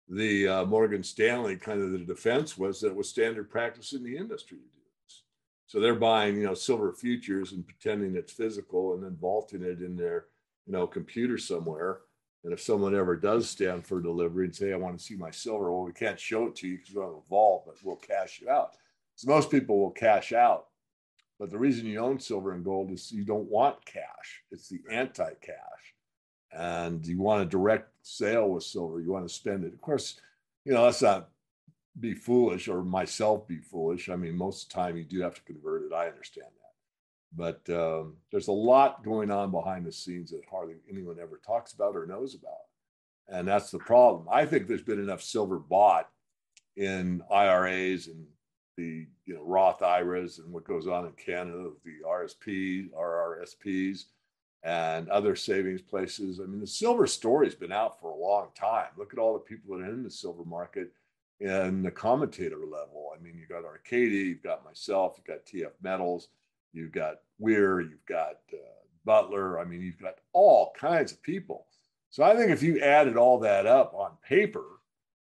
the 0.10 0.48
uh, 0.48 0.66
Morgan 0.66 1.04
Stanley 1.04 1.56
kind 1.56 1.82
of 1.82 1.92
the 1.92 2.00
defense 2.00 2.58
was 2.58 2.82
that 2.82 2.88
it 2.88 2.96
was 2.96 3.10
standard 3.10 3.50
practice 3.50 3.94
in 3.94 4.04
the 4.04 4.18
industry 4.18 4.58
to 4.58 4.64
do 4.64 4.82
this. 5.06 5.24
So 5.68 5.80
they're 5.80 5.96
buying, 5.96 6.36
you 6.36 6.44
know, 6.44 6.54
silver 6.54 6.92
futures 6.92 7.54
and 7.54 7.66
pretending 7.66 8.16
it's 8.16 8.34
physical 8.34 8.94
and 8.94 9.04
then 9.04 9.18
vaulting 9.20 9.64
it 9.64 9.82
in 9.82 9.96
their, 9.96 10.26
you 10.66 10.74
know, 10.74 10.86
computer 10.86 11.38
somewhere. 11.38 12.02
And 12.44 12.52
if 12.52 12.60
someone 12.60 12.94
ever 12.94 13.16
does 13.16 13.50
stand 13.50 13.88
for 13.88 14.02
delivery 14.02 14.46
and 14.46 14.56
say, 14.56 14.74
I 14.74 14.76
want 14.76 15.00
to 15.00 15.04
see 15.04 15.16
my 15.16 15.32
silver, 15.32 15.72
well, 15.72 15.86
we 15.86 15.94
can't 15.94 16.20
show 16.20 16.48
it 16.48 16.56
to 16.58 16.68
you 16.68 16.78
because 16.78 16.94
we 16.94 17.02
have 17.02 17.12
a 17.12 17.30
vault, 17.30 17.64
but 17.66 17.76
we'll 17.84 17.96
cash 17.96 18.42
it 18.42 18.50
out. 18.50 18.76
So 19.16 19.30
most 19.30 19.52
people 19.52 19.80
will 19.80 19.92
cash 19.92 20.34
out. 20.34 20.68
But 21.40 21.50
the 21.50 21.58
reason 21.58 21.86
you 21.86 22.00
own 22.00 22.20
silver 22.20 22.54
and 22.54 22.64
gold 22.64 22.92
is 22.92 23.12
you 23.12 23.26
don't 23.26 23.50
want 23.50 23.84
cash. 23.86 24.44
It's 24.52 24.70
the 24.70 24.82
anti-cash. 24.90 25.58
And 26.52 27.06
you 27.06 27.20
want 27.20 27.42
a 27.42 27.46
direct 27.46 27.90
sale 28.04 28.50
with 28.50 28.64
silver. 28.64 29.02
You 29.02 29.12
want 29.12 29.28
to 29.28 29.34
spend 29.34 29.64
it. 29.64 29.74
Of 29.74 29.82
course, 29.82 30.20
you 30.64 30.74
know, 30.74 30.84
let's 30.84 31.02
not 31.02 31.30
be 32.00 32.14
foolish 32.14 32.68
or 32.68 32.84
myself 32.84 33.48
be 33.48 33.58
foolish. 33.58 34.10
I 34.10 34.16
mean, 34.16 34.36
most 34.36 34.64
of 34.64 34.70
the 34.70 34.76
time 34.76 34.98
you 34.98 35.04
do 35.04 35.22
have 35.22 35.36
to 35.36 35.42
convert 35.44 35.84
it. 35.84 35.94
I 35.94 36.08
understand 36.08 36.48
that. 36.48 36.64
But 37.36 37.76
um, 37.76 38.18
there's 38.32 38.48
a 38.48 38.54
lot 38.54 39.04
going 39.04 39.32
on 39.32 39.52
behind 39.52 39.86
the 39.86 39.92
scenes 39.92 40.32
that 40.32 40.42
hardly 40.50 40.76
anyone 40.90 41.18
ever 41.20 41.42
talks 41.46 41.74
about 41.74 41.96
or 41.96 42.06
knows 42.06 42.36
about. 42.36 42.54
And 43.28 43.48
that's 43.48 43.72
the 43.72 43.80
problem. 43.80 44.28
I 44.32 44.46
think 44.46 44.68
there's 44.68 44.84
been 44.84 45.00
enough 45.00 45.24
silver 45.24 45.58
bought 45.58 46.10
in 46.76 47.24
IRAs 47.32 48.08
and 48.08 48.26
the 48.78 49.06
you 49.26 49.36
know 49.36 49.44
Roth 49.44 49.82
IRAs 49.82 50.40
and 50.40 50.52
what 50.52 50.66
goes 50.66 50.88
on 50.88 51.06
in 51.06 51.12
Canada, 51.14 51.70
the 51.84 52.08
RSP, 52.08 52.90
RRSPs, 52.92 54.06
and 54.64 55.10
other 55.10 55.36
savings 55.36 55.82
places. 55.82 56.40
I 56.40 56.46
mean, 56.46 56.62
the 56.62 56.68
silver 56.68 57.08
story's 57.08 57.56
been 57.56 57.72
out 57.72 58.00
for 58.00 58.12
a 58.12 58.16
long 58.16 58.48
time. 58.56 58.88
Look 58.98 59.14
at 59.14 59.20
all 59.20 59.34
the 59.34 59.40
people 59.40 59.78
that 59.78 59.84
are 59.84 59.90
in 59.90 60.04
the 60.04 60.10
silver 60.10 60.44
market 60.46 60.92
and 61.42 61.84
the 61.84 61.92
commentator 61.92 62.60
level. 62.60 63.12
I 63.16 63.22
mean, 63.22 63.36
you've 63.38 63.50
got 63.50 63.66
Arcady, 63.66 64.30
you've 64.30 64.44
got 64.44 64.64
myself, 64.64 65.16
you've 65.18 65.28
got 65.28 65.46
TF 65.46 65.74
Metals, 65.82 66.30
you've 66.72 66.94
got 66.94 67.20
Weir, 67.40 67.82
you've 67.82 68.06
got 68.06 68.38
uh, 68.54 68.58
Butler. 69.06 69.60
I 69.60 69.66
mean, 69.66 69.82
you've 69.82 70.00
got 70.00 70.16
all 70.32 70.74
kinds 70.80 71.12
of 71.12 71.22
people. 71.22 71.68
So 72.10 72.24
I 72.24 72.36
think 72.36 72.52
if 72.52 72.64
you 72.64 72.80
added 72.80 73.18
all 73.18 73.40
that 73.40 73.66
up 73.66 73.94
on 73.94 74.12
paper, 74.28 74.66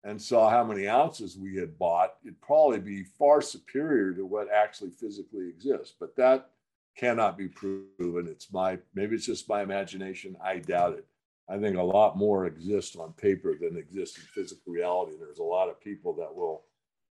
and 0.04 0.20
saw 0.20 0.48
how 0.48 0.64
many 0.64 0.88
ounces 0.88 1.36
we 1.36 1.56
had 1.56 1.78
bought, 1.78 2.14
it'd 2.24 2.40
probably 2.40 2.78
be 2.78 3.04
far 3.04 3.42
superior 3.42 4.14
to 4.14 4.24
what 4.24 4.48
actually 4.50 4.90
physically 4.90 5.48
exists. 5.48 5.94
But 5.98 6.16
that 6.16 6.50
cannot 6.96 7.36
be 7.36 7.48
proven. 7.48 8.26
It's 8.26 8.52
my 8.52 8.78
maybe 8.94 9.16
it's 9.16 9.26
just 9.26 9.48
my 9.48 9.62
imagination. 9.62 10.36
I 10.42 10.58
doubt 10.58 10.94
it. 10.94 11.06
I 11.48 11.58
think 11.58 11.76
a 11.76 11.82
lot 11.82 12.16
more 12.16 12.46
exists 12.46 12.96
on 12.96 13.12
paper 13.14 13.56
than 13.60 13.76
exists 13.76 14.18
in 14.18 14.24
physical 14.24 14.72
reality. 14.72 15.12
And 15.12 15.20
there's 15.20 15.40
a 15.40 15.42
lot 15.42 15.68
of 15.68 15.80
people 15.80 16.14
that 16.14 16.32
will, 16.32 16.62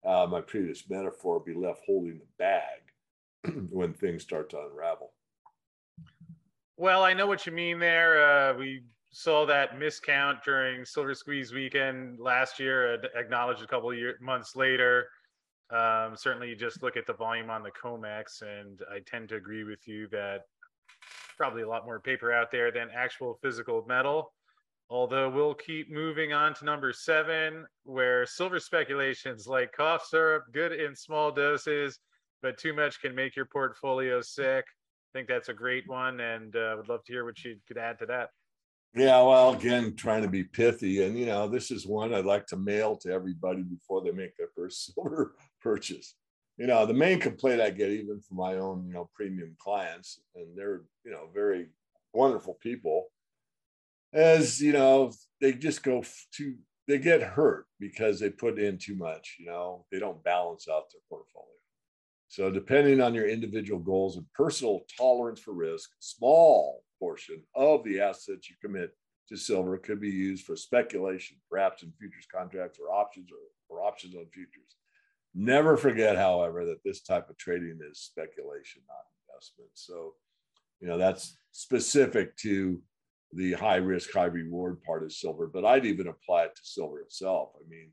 uh, 0.04 0.26
my 0.30 0.40
previous 0.40 0.88
metaphor, 0.88 1.40
be 1.40 1.54
left 1.54 1.80
holding 1.84 2.20
the 2.20 2.26
bag 2.38 2.82
when 3.70 3.92
things 3.92 4.22
start 4.22 4.48
to 4.50 4.60
unravel. 4.60 5.10
Well, 6.76 7.02
I 7.02 7.14
know 7.14 7.26
what 7.26 7.46
you 7.46 7.52
mean 7.52 7.80
there. 7.80 8.50
Uh, 8.50 8.56
we 8.56 8.82
saw 9.10 9.46
that 9.46 9.78
miscount 9.78 10.42
during 10.44 10.84
Silver 10.84 11.14
Squeeze 11.14 11.52
weekend 11.52 12.18
last 12.20 12.58
year, 12.58 12.94
acknowledged 13.14 13.62
a 13.62 13.66
couple 13.66 13.90
of 13.90 13.96
year, 13.96 14.16
months 14.20 14.54
later. 14.54 15.08
Um, 15.70 16.14
certainly, 16.16 16.48
you 16.48 16.56
just 16.56 16.82
look 16.82 16.96
at 16.96 17.06
the 17.06 17.12
volume 17.12 17.50
on 17.50 17.62
the 17.62 17.70
COMEX, 17.70 18.42
and 18.42 18.80
I 18.90 19.00
tend 19.06 19.28
to 19.30 19.36
agree 19.36 19.64
with 19.64 19.86
you 19.86 20.08
that 20.08 20.42
probably 21.36 21.62
a 21.62 21.68
lot 21.68 21.84
more 21.84 22.00
paper 22.00 22.32
out 22.32 22.50
there 22.50 22.70
than 22.70 22.88
actual 22.94 23.38
physical 23.42 23.84
metal. 23.86 24.32
Although 24.90 25.28
we'll 25.28 25.54
keep 25.54 25.90
moving 25.90 26.32
on 26.32 26.54
to 26.54 26.64
number 26.64 26.92
seven, 26.94 27.66
where 27.84 28.24
silver 28.24 28.58
speculations 28.58 29.46
like 29.46 29.72
cough 29.72 30.06
syrup, 30.06 30.44
good 30.52 30.72
in 30.72 30.96
small 30.96 31.30
doses, 31.30 31.98
but 32.40 32.56
too 32.56 32.72
much 32.72 33.00
can 33.00 33.14
make 33.14 33.36
your 33.36 33.44
portfolio 33.44 34.22
sick. 34.22 34.64
I 34.64 35.18
think 35.18 35.28
that's 35.28 35.50
a 35.50 35.54
great 35.54 35.86
one, 35.86 36.20
and 36.20 36.56
uh, 36.56 36.74
would 36.76 36.88
love 36.88 37.04
to 37.04 37.12
hear 37.12 37.24
what 37.24 37.42
you 37.44 37.56
could 37.66 37.76
add 37.76 37.98
to 37.98 38.06
that. 38.06 38.30
Yeah, 38.94 39.22
well, 39.22 39.54
again, 39.54 39.94
trying 39.96 40.22
to 40.22 40.28
be 40.28 40.44
pithy. 40.44 41.04
And, 41.04 41.18
you 41.18 41.26
know, 41.26 41.46
this 41.48 41.70
is 41.70 41.86
one 41.86 42.14
I'd 42.14 42.24
like 42.24 42.46
to 42.48 42.56
mail 42.56 42.96
to 42.98 43.12
everybody 43.12 43.62
before 43.62 44.02
they 44.02 44.12
make 44.12 44.36
their 44.36 44.48
first 44.56 44.92
silver 44.94 45.34
purchase. 45.60 46.14
You 46.56 46.66
know, 46.66 46.86
the 46.86 46.94
main 46.94 47.20
complaint 47.20 47.60
I 47.60 47.70
get, 47.70 47.90
even 47.90 48.20
from 48.20 48.38
my 48.38 48.54
own, 48.54 48.84
you 48.86 48.92
know, 48.92 49.08
premium 49.14 49.54
clients, 49.58 50.20
and 50.34 50.56
they're, 50.56 50.82
you 51.04 51.12
know, 51.12 51.28
very 51.32 51.68
wonderful 52.12 52.54
people, 52.60 53.06
is, 54.12 54.60
you 54.60 54.72
know, 54.72 55.12
they 55.40 55.52
just 55.52 55.82
go 55.82 56.02
too 56.32 56.56
they 56.88 56.98
get 56.98 57.22
hurt 57.22 57.66
because 57.78 58.18
they 58.18 58.30
put 58.30 58.58
in 58.58 58.78
too 58.78 58.96
much, 58.96 59.36
you 59.38 59.44
know, 59.44 59.84
they 59.92 59.98
don't 59.98 60.24
balance 60.24 60.66
out 60.68 60.84
their 60.90 61.02
portfolio. 61.10 61.46
So, 62.28 62.50
depending 62.50 63.00
on 63.02 63.14
your 63.14 63.28
individual 63.28 63.78
goals 63.78 64.16
and 64.16 64.26
personal 64.32 64.80
tolerance 64.96 65.38
for 65.40 65.52
risk, 65.52 65.90
small 66.00 66.82
portion 66.98 67.42
of 67.54 67.84
the 67.84 68.00
assets 68.00 68.48
you 68.48 68.56
commit 68.60 68.90
to 69.28 69.36
silver 69.36 69.76
could 69.76 70.00
be 70.00 70.10
used 70.10 70.44
for 70.44 70.56
speculation, 70.56 71.36
perhaps 71.50 71.82
in 71.82 71.92
futures 71.98 72.26
contracts 72.34 72.78
or 72.80 72.94
options 72.94 73.28
or, 73.30 73.76
or 73.76 73.86
options 73.86 74.14
on 74.14 74.26
futures. 74.32 74.76
Never 75.34 75.76
forget, 75.76 76.16
however, 76.16 76.64
that 76.64 76.82
this 76.84 77.02
type 77.02 77.28
of 77.28 77.36
trading 77.36 77.78
is 77.88 78.00
speculation, 78.00 78.82
not 78.88 79.04
investment. 79.28 79.70
So, 79.74 80.14
you 80.80 80.88
know, 80.88 80.96
that's 80.96 81.36
specific 81.52 82.36
to 82.38 82.80
the 83.32 83.52
high 83.52 83.76
risk, 83.76 84.12
high 84.12 84.24
reward 84.24 84.82
part 84.82 85.02
of 85.02 85.12
silver, 85.12 85.46
but 85.46 85.64
I'd 85.64 85.84
even 85.84 86.08
apply 86.08 86.44
it 86.44 86.56
to 86.56 86.62
silver 86.64 87.00
itself. 87.00 87.50
I 87.56 87.68
mean, 87.68 87.90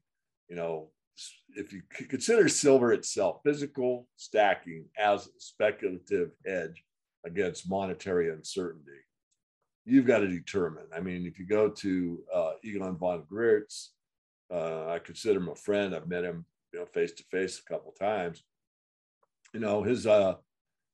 you 0.50 0.56
know, 0.56 0.90
if 1.56 1.74
you 1.74 1.82
consider 2.10 2.48
silver 2.48 2.94
itself, 2.94 3.42
physical 3.44 4.08
stacking 4.16 4.86
as 4.98 5.28
a 5.28 5.32
speculative 5.40 6.32
hedge 6.46 6.84
against 7.26 7.70
monetary 7.70 8.32
uncertainty, 8.32 9.00
you've 9.86 10.08
got 10.08 10.20
to 10.20 10.28
determine. 10.28 10.86
I 10.96 11.00
mean, 11.00 11.26
if 11.26 11.40
you 11.40 11.46
go 11.46 11.70
to 11.70 12.24
uh, 12.34 12.52
Egon 12.64 12.98
von 12.98 13.24
Greyerz, 13.32 13.90
uh, 14.54 14.88
I 14.90 15.00
consider 15.00 15.40
him 15.40 15.50
a 15.50 15.56
friend. 15.56 15.96
I've 15.96 16.08
met 16.08 16.24
him, 16.24 16.46
you 16.74 16.80
know, 16.80 16.86
face 16.86 17.12
to 17.14 17.24
face 17.32 17.60
a 17.60 17.74
couple 17.74 17.92
times. 17.94 18.44
You 19.54 19.60
know, 19.60 19.84
his 19.84 20.06
uh, 20.06 20.36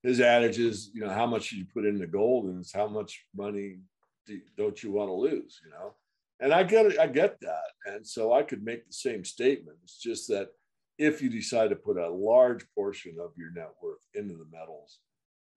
his 0.04 0.20
adage 0.20 0.58
is, 0.58 0.92
you 0.94 1.02
know, 1.02 1.10
how 1.10 1.26
much 1.26 1.52
you 1.52 1.66
put 1.66 1.86
into 1.86 2.08
gold 2.08 2.46
and 2.46 2.60
it's 2.60 2.74
how 2.74 2.88
much 2.88 3.26
money 3.36 3.78
do, 4.26 4.40
don't 4.58 4.82
you 4.82 4.92
want 4.92 5.10
to 5.10 5.14
lose, 5.14 5.60
you 5.64 5.72
know? 5.72 5.94
And 6.40 6.52
I 6.54 6.64
get 6.64 6.88
it, 6.88 7.00
I 7.00 7.08
get 7.08 7.40
that. 7.42 7.70
And 7.86 8.06
so 8.06 8.34
I 8.34 8.42
could 8.42 8.64
make 8.64 8.88
the 8.88 8.94
same 8.94 9.24
statement. 9.24 9.78
It's 9.84 10.00
just 10.00 10.28
that 10.30 10.50
if 10.98 11.22
you 11.22 11.30
decide 11.30 11.70
to 11.70 11.76
put 11.76 11.98
a 11.98 12.10
large 12.10 12.66
portion 12.74 13.18
of 13.20 13.32
your 13.38 13.52
net 13.52 13.72
worth 13.82 14.06
into 14.16 14.34
the 14.34 14.48
metals, 14.52 15.00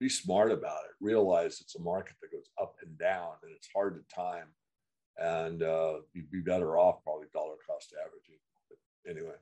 be 0.04 0.10
smart 0.10 0.52
about 0.52 0.84
it. 0.84 0.90
Realize 1.00 1.62
it's 1.62 1.76
a 1.76 1.82
market 1.82 2.16
that 2.20 2.30
goes 2.30 2.50
up 2.60 2.76
and 2.82 2.98
down 2.98 3.30
and 3.42 3.50
it's 3.56 3.68
hard 3.74 3.96
to 3.96 4.14
time. 4.14 4.48
And 5.16 5.62
uh, 5.62 6.00
you'd 6.12 6.30
be 6.30 6.40
better 6.40 6.76
off 6.76 7.02
probably 7.02 7.26
dollar 7.32 7.54
cost 7.66 7.94
averaging. 7.98 8.36
But 8.68 9.10
anyway, 9.10 9.36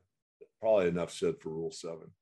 probably 0.60 0.86
enough 0.86 1.12
said 1.12 1.34
for 1.40 1.48
rule 1.48 1.72
seven. 1.72 2.12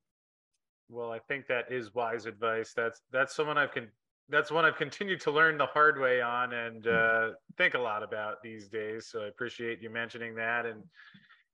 Well, 0.89 1.11
I 1.11 1.19
think 1.19 1.45
that 1.47 1.71
is 1.71 1.93
wise 1.93 2.25
advice. 2.25 2.73
That's 2.75 3.01
that's 3.11 3.35
someone 3.35 3.59
I've 3.59 3.71
con- 3.71 3.91
that's 4.29 4.49
one 4.49 4.65
I've 4.65 4.77
continued 4.77 5.21
to 5.21 5.31
learn 5.31 5.57
the 5.57 5.67
hard 5.67 5.99
way 5.99 6.21
on 6.21 6.53
and 6.53 6.83
hmm. 6.83 6.89
uh, 6.91 7.27
think 7.57 7.75
a 7.75 7.79
lot 7.79 8.01
about 8.01 8.41
these 8.41 8.67
days. 8.69 9.07
So 9.11 9.21
I 9.21 9.27
appreciate 9.27 9.81
you 9.81 9.91
mentioning 9.91 10.33
that. 10.35 10.65
And 10.65 10.81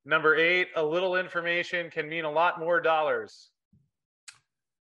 number 0.06 0.36
eight, 0.36 0.70
a 0.78 0.84
little 0.84 1.18
information 1.18 1.90
can 1.90 2.08
mean 2.08 2.24
a 2.24 2.32
lot 2.32 2.60
more 2.60 2.80
dollars. 2.80 3.50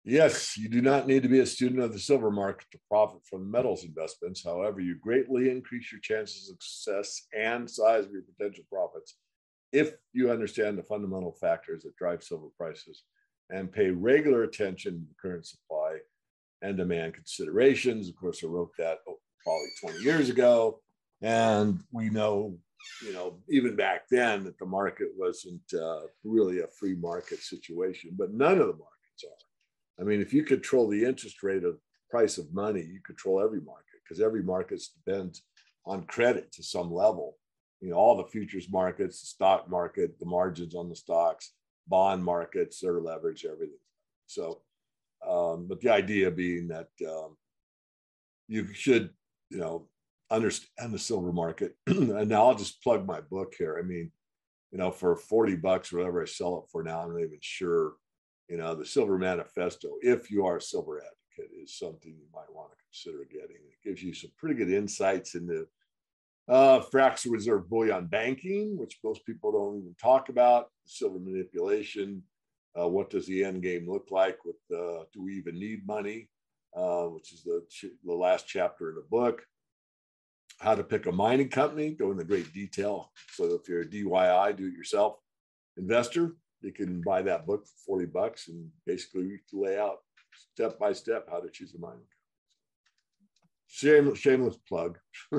Yes, 0.05 0.57
you 0.57 0.69
do 0.69 0.83
not 0.83 1.07
need 1.07 1.23
to 1.23 1.29
be 1.29 1.39
a 1.39 1.47
student 1.47 1.81
of 1.81 1.93
the 1.93 1.99
silver 1.99 2.31
market 2.31 2.67
to 2.73 2.79
profit 2.89 3.21
from 3.25 3.49
metals 3.49 3.85
investments. 3.85 4.45
However, 4.45 4.81
you 4.81 4.97
greatly 5.01 5.49
increase 5.49 5.93
your 5.93 6.01
chances 6.01 6.51
of 6.51 6.57
success 6.61 7.27
and 7.39 7.71
size 7.71 8.07
of 8.07 8.11
your 8.11 8.23
potential 8.23 8.65
profits 8.69 9.17
if 9.73 9.93
you 10.13 10.31
understand 10.31 10.77
the 10.77 10.83
fundamental 10.83 11.33
factors 11.33 11.85
that 11.85 11.97
drive 11.97 12.23
silver 12.23 12.49
prices 12.59 13.05
and 13.51 13.73
pay 13.73 13.91
regular 13.91 14.43
attention 14.43 15.07
to 15.07 15.15
current 15.21 15.47
supply 15.47 15.99
and 16.63 16.77
demand 16.77 17.15
considerations. 17.15 18.09
Of 18.09 18.17
course, 18.17 18.43
I 18.43 18.49
wrote 18.49 18.73
that 18.79 18.99
probably 19.45 19.69
20 19.81 19.99
years 20.01 20.31
ago. 20.31 20.81
And 21.21 21.79
we 21.93 22.11
know, 22.11 22.59
you 23.05 23.13
know, 23.13 23.39
even 23.49 23.77
back 23.77 24.09
then 24.11 24.43
that 24.45 24.59
the 24.59 24.67
market 24.67 25.09
wasn't 25.17 25.63
uh, 25.73 26.01
really 26.25 26.61
a 26.61 26.67
free 26.67 26.97
market 26.97 27.39
situation, 27.39 28.11
but 28.19 28.35
none 28.35 28.59
of 28.59 28.67
the 28.67 28.75
markets 28.75 29.25
are. 29.25 29.52
I 30.01 30.05
mean, 30.05 30.21
if 30.21 30.33
you 30.33 30.43
control 30.45 30.89
the 30.89 31.05
interest 31.05 31.43
rate 31.43 31.65
of 31.65 31.79
price 32.11 32.39
of 32.39 32.53
money, 32.53 32.83
you 32.83 33.01
control 33.05 33.41
every 33.41 33.61
market 33.61 34.01
because 34.03 34.21
every 34.23 34.43
market 34.43 34.83
depends 35.05 35.43
on 35.87 36.05
credit 36.05 36.53
to 36.53 36.63
some 36.63 36.93
level. 36.93 37.37
You 37.81 37.91
know, 37.91 37.97
all 37.97 38.17
the 38.17 38.25
futures 38.25 38.71
markets, 38.71 39.21
the 39.21 39.27
stock 39.27 39.69
market, 39.69 40.19
the 40.19 40.27
margins 40.27 40.75
on 40.75 40.89
the 40.89 40.97
stocks, 40.97 41.53
bond 41.89 42.25
markets, 42.25 42.81
their 42.81 43.01
leverage, 43.01 43.45
everything. 43.45 43.77
So, 44.27 44.63
um, 45.29 45.67
but 45.69 45.81
the 45.81 45.91
idea 45.91 46.31
being 46.31 46.69
that 46.69 46.89
um, 47.09 47.37
you 48.49 48.73
should, 48.73 49.11
you 49.51 49.59
know, 49.59 49.89
understand 50.31 50.93
the 50.93 50.99
silver 50.99 51.33
market. 51.33 51.77
and 51.87 52.29
now 52.29 52.47
I'll 52.47 52.55
just 52.55 52.83
plug 52.83 53.07
my 53.07 53.21
book 53.21 53.55
here. 53.59 53.79
I 53.79 53.87
mean, 53.87 54.11
you 54.71 54.79
know, 54.79 54.91
for 54.91 55.15
40 55.15 55.57
bucks, 55.57 55.93
whatever 55.93 56.23
I 56.23 56.27
sell 56.27 56.59
it 56.59 56.71
for 56.71 56.83
now, 56.83 57.01
I'm 57.01 57.13
not 57.13 57.21
even 57.21 57.39
sure, 57.41 57.93
you 58.53 58.59
know, 58.59 58.75
the 58.75 58.85
Silver 58.85 59.17
Manifesto, 59.17 59.93
if 60.03 60.31
you 60.31 60.45
are 60.45 60.59
a 60.59 60.61
silver 60.61 60.99
advocate, 60.99 61.57
is 61.59 61.79
something 61.79 62.13
you 62.13 62.27
might 62.35 62.55
want 62.55 62.71
to 62.71 62.77
consider 62.85 63.25
getting. 63.25 63.57
It 63.57 63.83
gives 63.83 64.03
you 64.03 64.13
some 64.13 64.31
pretty 64.37 64.57
good 64.57 64.71
insights 64.71 65.35
into 65.35 65.67
uh, 66.51 66.81
fractional 66.81 67.33
reserve 67.33 67.71
bullion 67.71 68.09
banking, 68.09 68.77
which 68.77 68.99
most 69.03 69.25
people 69.25 69.53
don't 69.53 69.79
even 69.79 69.95
talk 69.99 70.29
about, 70.29 70.67
silver 70.85 71.19
manipulation. 71.19 72.23
Uh, 72.79 72.87
what 72.87 73.09
does 73.09 73.27
the 73.27 73.43
end 73.43 73.63
game 73.63 73.89
look 73.89 74.09
like? 74.11 74.37
With 74.45 74.57
uh, 74.71 75.05
do 75.15 75.23
we 75.23 75.33
even 75.37 75.59
need 75.59 75.87
money? 75.87 76.29
Uh, 76.77 77.05
which 77.05 77.33
is 77.33 77.43
the 77.45 77.65
the 78.05 78.13
last 78.13 78.47
chapter 78.47 78.91
in 78.91 78.97
the 78.97 79.07
book. 79.11 79.47
How 80.59 80.75
to 80.75 80.85
pick 80.85 81.07
a 81.07 81.13
mining 81.13 81.49
company, 81.49 81.93
go 81.93 82.11
into 82.11 82.25
great 82.25 82.53
detail. 82.53 83.13
So 83.33 83.55
if 83.55 83.67
you're 83.67 83.81
a 83.81 83.87
DIY, 83.87 84.57
do-it-yourself 84.59 85.17
investor, 85.79 86.37
you 86.63 86.73
can 86.73 87.01
buy 87.03 87.23
that 87.23 87.47
book 87.47 87.67
for 87.67 87.99
40 87.99 88.07
bucks 88.07 88.49
and 88.49 88.69
basically 88.87 89.41
lay 89.53 89.79
out 89.79 89.99
step 90.35 90.79
by 90.79 90.93
step 90.93 91.29
how 91.31 91.41
to 91.41 91.51
choose 91.51 91.75
a 91.75 91.79
mining 91.79 91.99
company. 91.99 92.09
Shame, 93.67 94.15
shameless 94.15 94.57
plug. 94.69 94.99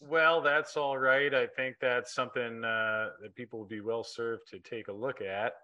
Well, 0.00 0.42
that's 0.42 0.76
all 0.76 0.98
right. 0.98 1.34
I 1.34 1.46
think 1.46 1.76
that's 1.80 2.14
something 2.14 2.62
uh, 2.62 3.08
that 3.22 3.34
people 3.34 3.60
would 3.60 3.68
be 3.68 3.80
well 3.80 4.04
served 4.04 4.42
to 4.48 4.58
take 4.58 4.88
a 4.88 4.92
look 4.92 5.22
at. 5.22 5.54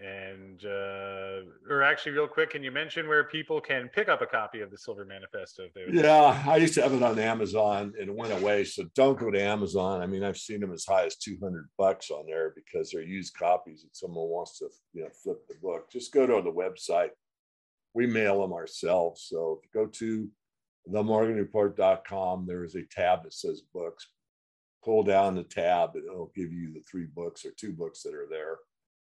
And, 0.00 0.64
uh, 0.64 1.42
or 1.68 1.82
actually, 1.82 2.12
real 2.12 2.28
quick, 2.28 2.50
can 2.50 2.62
you 2.62 2.70
mention 2.70 3.08
where 3.08 3.24
people 3.24 3.60
can 3.60 3.88
pick 3.88 4.08
up 4.08 4.22
a 4.22 4.26
copy 4.26 4.60
of 4.60 4.70
the 4.70 4.78
Silver 4.78 5.04
Manifesto? 5.04 5.64
Yeah, 5.90 6.40
I 6.46 6.56
used 6.56 6.74
to 6.74 6.82
have 6.82 6.92
it 6.92 7.02
on 7.02 7.18
Amazon 7.18 7.92
and 7.98 8.08
it 8.08 8.14
went 8.14 8.32
away. 8.32 8.62
So 8.64 8.84
don't 8.94 9.18
go 9.18 9.30
to 9.30 9.40
Amazon. 9.40 10.00
I 10.00 10.06
mean, 10.06 10.22
I've 10.22 10.38
seen 10.38 10.60
them 10.60 10.72
as 10.72 10.84
high 10.84 11.06
as 11.06 11.16
200 11.16 11.68
bucks 11.76 12.10
on 12.10 12.26
there 12.26 12.52
because 12.54 12.90
they're 12.90 13.02
used 13.02 13.36
copies 13.36 13.82
and 13.82 13.90
someone 13.92 14.28
wants 14.28 14.58
to, 14.58 14.68
you 14.92 15.02
know, 15.02 15.10
flip 15.22 15.46
the 15.48 15.56
book. 15.60 15.90
Just 15.90 16.12
go 16.12 16.26
to 16.26 16.42
the 16.42 16.52
website. 16.52 17.10
We 17.92 18.06
mail 18.06 18.42
them 18.42 18.52
ourselves. 18.52 19.26
So 19.28 19.60
go 19.74 19.86
to 19.86 20.28
themorganreport.com, 20.92 22.46
there 22.46 22.64
is 22.64 22.74
a 22.74 22.84
tab 22.84 23.24
that 23.24 23.34
says 23.34 23.62
books. 23.74 24.06
Pull 24.84 25.02
down 25.02 25.34
the 25.34 25.42
tab, 25.42 25.96
and 25.96 26.04
it'll 26.04 26.32
give 26.36 26.52
you 26.52 26.72
the 26.72 26.82
three 26.88 27.06
books 27.06 27.44
or 27.44 27.50
two 27.50 27.72
books 27.72 28.02
that 28.02 28.14
are 28.14 28.28
there. 28.30 28.58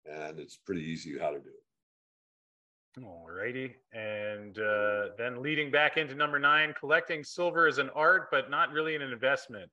And 0.06 0.38
it's 0.38 0.56
pretty 0.56 0.82
easy 0.82 1.18
how 1.18 1.30
to 1.30 1.38
do 1.38 1.48
it. 1.48 3.04
All 3.04 3.28
righty. 3.30 3.76
And 3.92 4.58
uh, 4.58 5.10
then 5.16 5.42
leading 5.42 5.70
back 5.70 5.96
into 5.96 6.14
number 6.14 6.38
nine, 6.38 6.74
collecting 6.78 7.22
silver 7.22 7.68
is 7.68 7.78
an 7.78 7.90
art, 7.94 8.28
but 8.30 8.50
not 8.50 8.72
really 8.72 8.96
an 8.96 9.02
investment. 9.02 9.70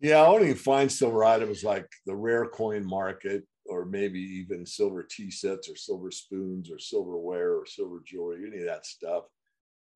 Yeah, 0.00 0.22
I 0.22 0.26
only 0.26 0.54
find 0.54 0.90
silver 0.90 1.24
items 1.24 1.62
like 1.64 1.86
the 2.06 2.14
rare 2.14 2.46
coin 2.46 2.86
market, 2.86 3.44
or 3.66 3.84
maybe 3.84 4.20
even 4.20 4.64
silver 4.64 5.02
tea 5.02 5.30
sets, 5.30 5.68
or 5.68 5.76
silver 5.76 6.10
spoons, 6.10 6.70
or 6.70 6.78
silverware, 6.78 7.56
or 7.56 7.66
silver 7.66 8.00
jewelry, 8.06 8.46
any 8.46 8.60
of 8.60 8.66
that 8.66 8.86
stuff 8.86 9.24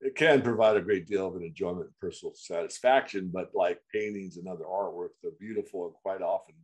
it 0.05 0.15
can 0.15 0.43
provide 0.43 0.77
a 0.77 0.83
great 0.83 1.07
deal 1.07 1.27
of 1.27 1.35
an 1.35 1.43
enjoyment 1.43 1.87
and 1.87 1.99
personal 1.99 2.35
satisfaction, 2.35 3.31
but 3.33 3.51
like 3.55 3.81
paintings 3.93 4.37
and 4.37 4.47
other 4.47 4.65
artwork, 4.65 5.11
they're 5.23 5.33
beautiful 5.41 5.87
and 5.87 5.95
quite 5.95 6.21
often 6.21 6.55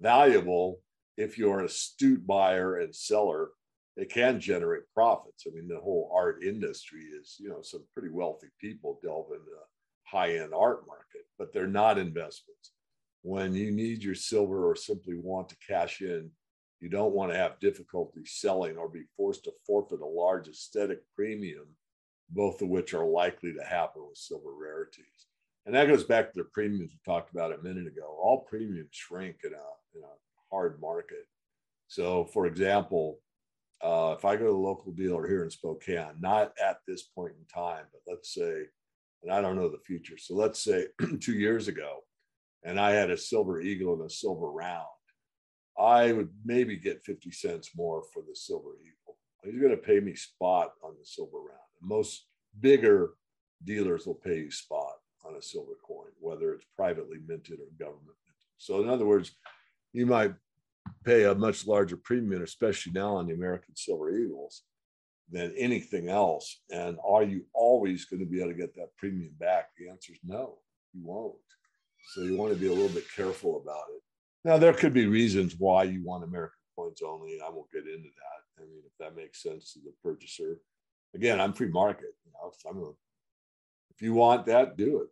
valuable. 0.00 0.80
If 1.18 1.36
you're 1.36 1.58
an 1.58 1.66
astute 1.66 2.26
buyer 2.26 2.78
and 2.78 2.94
seller, 2.94 3.50
it 3.96 4.10
can 4.10 4.40
generate 4.40 4.84
profits. 4.94 5.44
I 5.46 5.50
mean, 5.54 5.68
the 5.68 5.80
whole 5.80 6.10
art 6.14 6.42
industry 6.42 7.02
is, 7.20 7.36
you 7.38 7.50
know, 7.50 7.60
some 7.60 7.84
pretty 7.92 8.08
wealthy 8.08 8.46
people 8.60 8.98
delve 9.02 9.32
into 9.32 9.44
the 9.44 9.64
high-end 10.04 10.54
art 10.54 10.86
market, 10.86 11.26
but 11.38 11.52
they're 11.52 11.66
not 11.66 11.98
investments. 11.98 12.72
When 13.22 13.54
you 13.54 13.70
need 13.70 14.02
your 14.02 14.14
silver 14.14 14.70
or 14.70 14.76
simply 14.76 15.16
want 15.16 15.50
to 15.50 15.56
cash 15.68 16.00
in, 16.00 16.30
you 16.80 16.88
don't 16.88 17.12
want 17.12 17.32
to 17.32 17.36
have 17.36 17.60
difficulty 17.60 18.24
selling 18.24 18.78
or 18.78 18.88
be 18.88 19.02
forced 19.16 19.44
to 19.44 19.52
forfeit 19.66 20.00
a 20.00 20.06
large 20.06 20.48
aesthetic 20.48 21.00
premium 21.14 21.66
both 22.30 22.60
of 22.62 22.68
which 22.68 22.94
are 22.94 23.06
likely 23.06 23.52
to 23.52 23.64
happen 23.64 24.02
with 24.06 24.18
silver 24.18 24.52
rarities. 24.52 25.26
And 25.66 25.74
that 25.74 25.88
goes 25.88 26.04
back 26.04 26.32
to 26.32 26.38
the 26.38 26.48
premiums 26.52 26.92
we 26.92 26.98
talked 27.04 27.30
about 27.30 27.52
a 27.52 27.62
minute 27.62 27.86
ago. 27.86 28.18
All 28.22 28.46
premiums 28.48 28.88
shrink 28.92 29.36
in 29.44 29.52
a, 29.52 29.96
in 29.96 30.02
a 30.02 30.14
hard 30.50 30.80
market. 30.80 31.26
So, 31.88 32.24
for 32.24 32.46
example, 32.46 33.20
uh, 33.82 34.14
if 34.16 34.24
I 34.24 34.36
go 34.36 34.44
to 34.46 34.50
a 34.50 34.66
local 34.68 34.92
dealer 34.92 35.26
here 35.26 35.44
in 35.44 35.50
Spokane, 35.50 36.14
not 36.20 36.52
at 36.62 36.78
this 36.86 37.02
point 37.02 37.32
in 37.38 37.44
time, 37.46 37.84
but 37.92 38.12
let's 38.12 38.34
say, 38.34 38.64
and 39.22 39.32
I 39.32 39.40
don't 39.40 39.56
know 39.56 39.68
the 39.68 39.78
future. 39.78 40.18
So 40.18 40.34
let's 40.34 40.62
say 40.62 40.86
two 41.20 41.34
years 41.34 41.68
ago, 41.68 42.00
and 42.64 42.78
I 42.78 42.90
had 42.90 43.10
a 43.10 43.16
silver 43.16 43.60
eagle 43.60 43.94
and 43.94 44.04
a 44.04 44.10
silver 44.10 44.50
round, 44.50 44.86
I 45.78 46.12
would 46.12 46.30
maybe 46.44 46.76
get 46.76 47.04
50 47.04 47.30
cents 47.30 47.70
more 47.76 48.02
for 48.12 48.22
the 48.28 48.34
silver 48.34 48.70
eagle. 48.80 49.16
He's 49.44 49.60
going 49.60 49.70
to 49.70 49.76
pay 49.76 50.00
me 50.00 50.14
spot 50.16 50.72
on 50.82 50.94
the 50.98 51.06
silver 51.06 51.38
round. 51.38 51.60
Most 51.80 52.26
bigger 52.58 53.12
dealers 53.64 54.06
will 54.06 54.14
pay 54.14 54.38
you 54.38 54.50
spot 54.50 54.94
on 55.24 55.36
a 55.36 55.42
silver 55.42 55.74
coin, 55.86 56.10
whether 56.20 56.52
it's 56.52 56.66
privately 56.76 57.18
minted 57.26 57.60
or 57.60 57.70
government 57.78 58.16
minted. 58.26 58.48
So, 58.56 58.82
in 58.82 58.88
other 58.88 59.06
words, 59.06 59.32
you 59.92 60.06
might 60.06 60.34
pay 61.04 61.24
a 61.24 61.34
much 61.34 61.66
larger 61.66 61.96
premium, 61.96 62.42
especially 62.42 62.92
now 62.92 63.16
on 63.16 63.26
the 63.26 63.34
American 63.34 63.74
Silver 63.76 64.10
Eagles, 64.10 64.62
than 65.30 65.54
anything 65.56 66.08
else. 66.08 66.60
And 66.70 66.98
are 67.06 67.22
you 67.22 67.44
always 67.52 68.04
going 68.06 68.20
to 68.20 68.26
be 68.26 68.40
able 68.40 68.50
to 68.50 68.56
get 68.56 68.74
that 68.76 68.96
premium 68.96 69.32
back? 69.38 69.70
The 69.78 69.88
answer 69.88 70.12
is 70.12 70.18
no, 70.24 70.58
you 70.94 71.02
won't. 71.04 71.34
So 72.14 72.22
you 72.22 72.36
want 72.36 72.52
to 72.52 72.58
be 72.58 72.68
a 72.68 72.72
little 72.72 72.88
bit 72.88 73.04
careful 73.14 73.60
about 73.62 73.84
it. 73.94 74.02
Now, 74.44 74.56
there 74.56 74.72
could 74.72 74.94
be 74.94 75.06
reasons 75.06 75.56
why 75.58 75.82
you 75.82 76.02
want 76.04 76.24
American 76.24 76.54
coins 76.76 77.02
only, 77.04 77.40
I 77.44 77.50
won't 77.50 77.70
get 77.72 77.82
into 77.82 78.08
that. 78.08 78.62
I 78.62 78.62
mean, 78.62 78.82
if 78.86 78.92
that 78.98 79.16
makes 79.16 79.42
sense 79.42 79.72
to 79.72 79.80
the 79.80 79.92
purchaser. 80.02 80.60
Again, 81.14 81.40
I'm 81.40 81.52
free 81.52 81.68
market. 81.68 82.14
You 82.24 82.32
know, 82.32 82.52
I'm 82.70 82.78
a, 82.78 82.90
if 83.94 84.00
you 84.00 84.14
want 84.14 84.46
that, 84.46 84.76
do 84.76 85.02
it. 85.02 85.08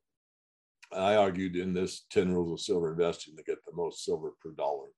I 0.93 1.17
argued 1.17 1.57
in 1.57 1.75
this 1.75 2.05
10 2.11 2.33
rules 2.33 2.53
of 2.53 2.61
silver 2.61 2.93
investing 2.93 3.37
to 3.37 3.43
get 3.43 3.65
the 3.65 3.75
most 3.75 4.05
silver 4.05 4.31
per 4.41 4.51
dollar. 4.53 4.89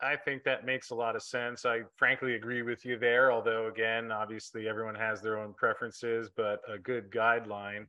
I 0.00 0.16
think 0.16 0.44
that 0.44 0.66
makes 0.66 0.90
a 0.90 0.94
lot 0.94 1.16
of 1.16 1.22
sense. 1.22 1.64
I 1.64 1.82
frankly 1.96 2.34
agree 2.34 2.62
with 2.62 2.84
you 2.84 2.98
there, 2.98 3.32
although, 3.32 3.68
again, 3.68 4.12
obviously 4.12 4.68
everyone 4.68 4.96
has 4.96 5.22
their 5.22 5.38
own 5.38 5.54
preferences, 5.54 6.30
but 6.36 6.60
a 6.68 6.78
good 6.78 7.10
guideline. 7.10 7.86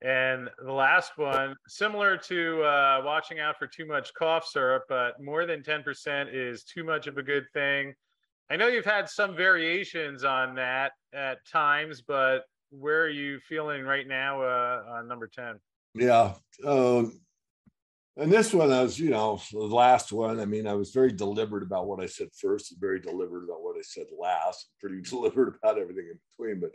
And 0.00 0.48
the 0.64 0.72
last 0.72 1.12
one, 1.16 1.54
similar 1.68 2.16
to 2.16 2.62
uh, 2.62 3.02
watching 3.04 3.38
out 3.38 3.58
for 3.58 3.66
too 3.66 3.86
much 3.86 4.14
cough 4.14 4.46
syrup, 4.46 4.84
but 4.88 5.20
more 5.20 5.46
than 5.46 5.62
10% 5.62 6.28
is 6.32 6.64
too 6.64 6.84
much 6.84 7.06
of 7.06 7.18
a 7.18 7.22
good 7.22 7.44
thing. 7.52 7.94
I 8.50 8.56
know 8.56 8.66
you've 8.66 8.84
had 8.84 9.08
some 9.08 9.36
variations 9.36 10.24
on 10.24 10.54
that 10.56 10.92
at 11.12 11.46
times, 11.46 12.02
but 12.02 12.44
where 12.72 13.02
are 13.02 13.08
you 13.08 13.38
feeling 13.48 13.84
right 13.84 14.08
now 14.08 14.42
uh, 14.42 14.82
on 14.88 15.08
number 15.08 15.26
10? 15.28 15.60
Yeah. 15.94 16.34
Um, 16.64 17.20
and 18.16 18.32
this 18.32 18.52
one, 18.52 18.68
was, 18.68 18.98
you 18.98 19.10
know, 19.10 19.40
the 19.52 19.58
last 19.58 20.12
one. 20.12 20.40
I 20.40 20.44
mean, 20.44 20.66
I 20.66 20.74
was 20.74 20.90
very 20.90 21.12
deliberate 21.12 21.62
about 21.62 21.86
what 21.86 22.02
I 22.02 22.06
said 22.06 22.28
first 22.38 22.72
and 22.72 22.80
very 22.80 23.00
deliberate 23.00 23.44
about 23.44 23.62
what 23.62 23.76
I 23.76 23.82
said 23.82 24.06
last, 24.18 24.68
pretty 24.80 25.00
deliberate 25.02 25.54
about 25.62 25.78
everything 25.78 26.08
in 26.10 26.18
between. 26.36 26.60
But 26.60 26.72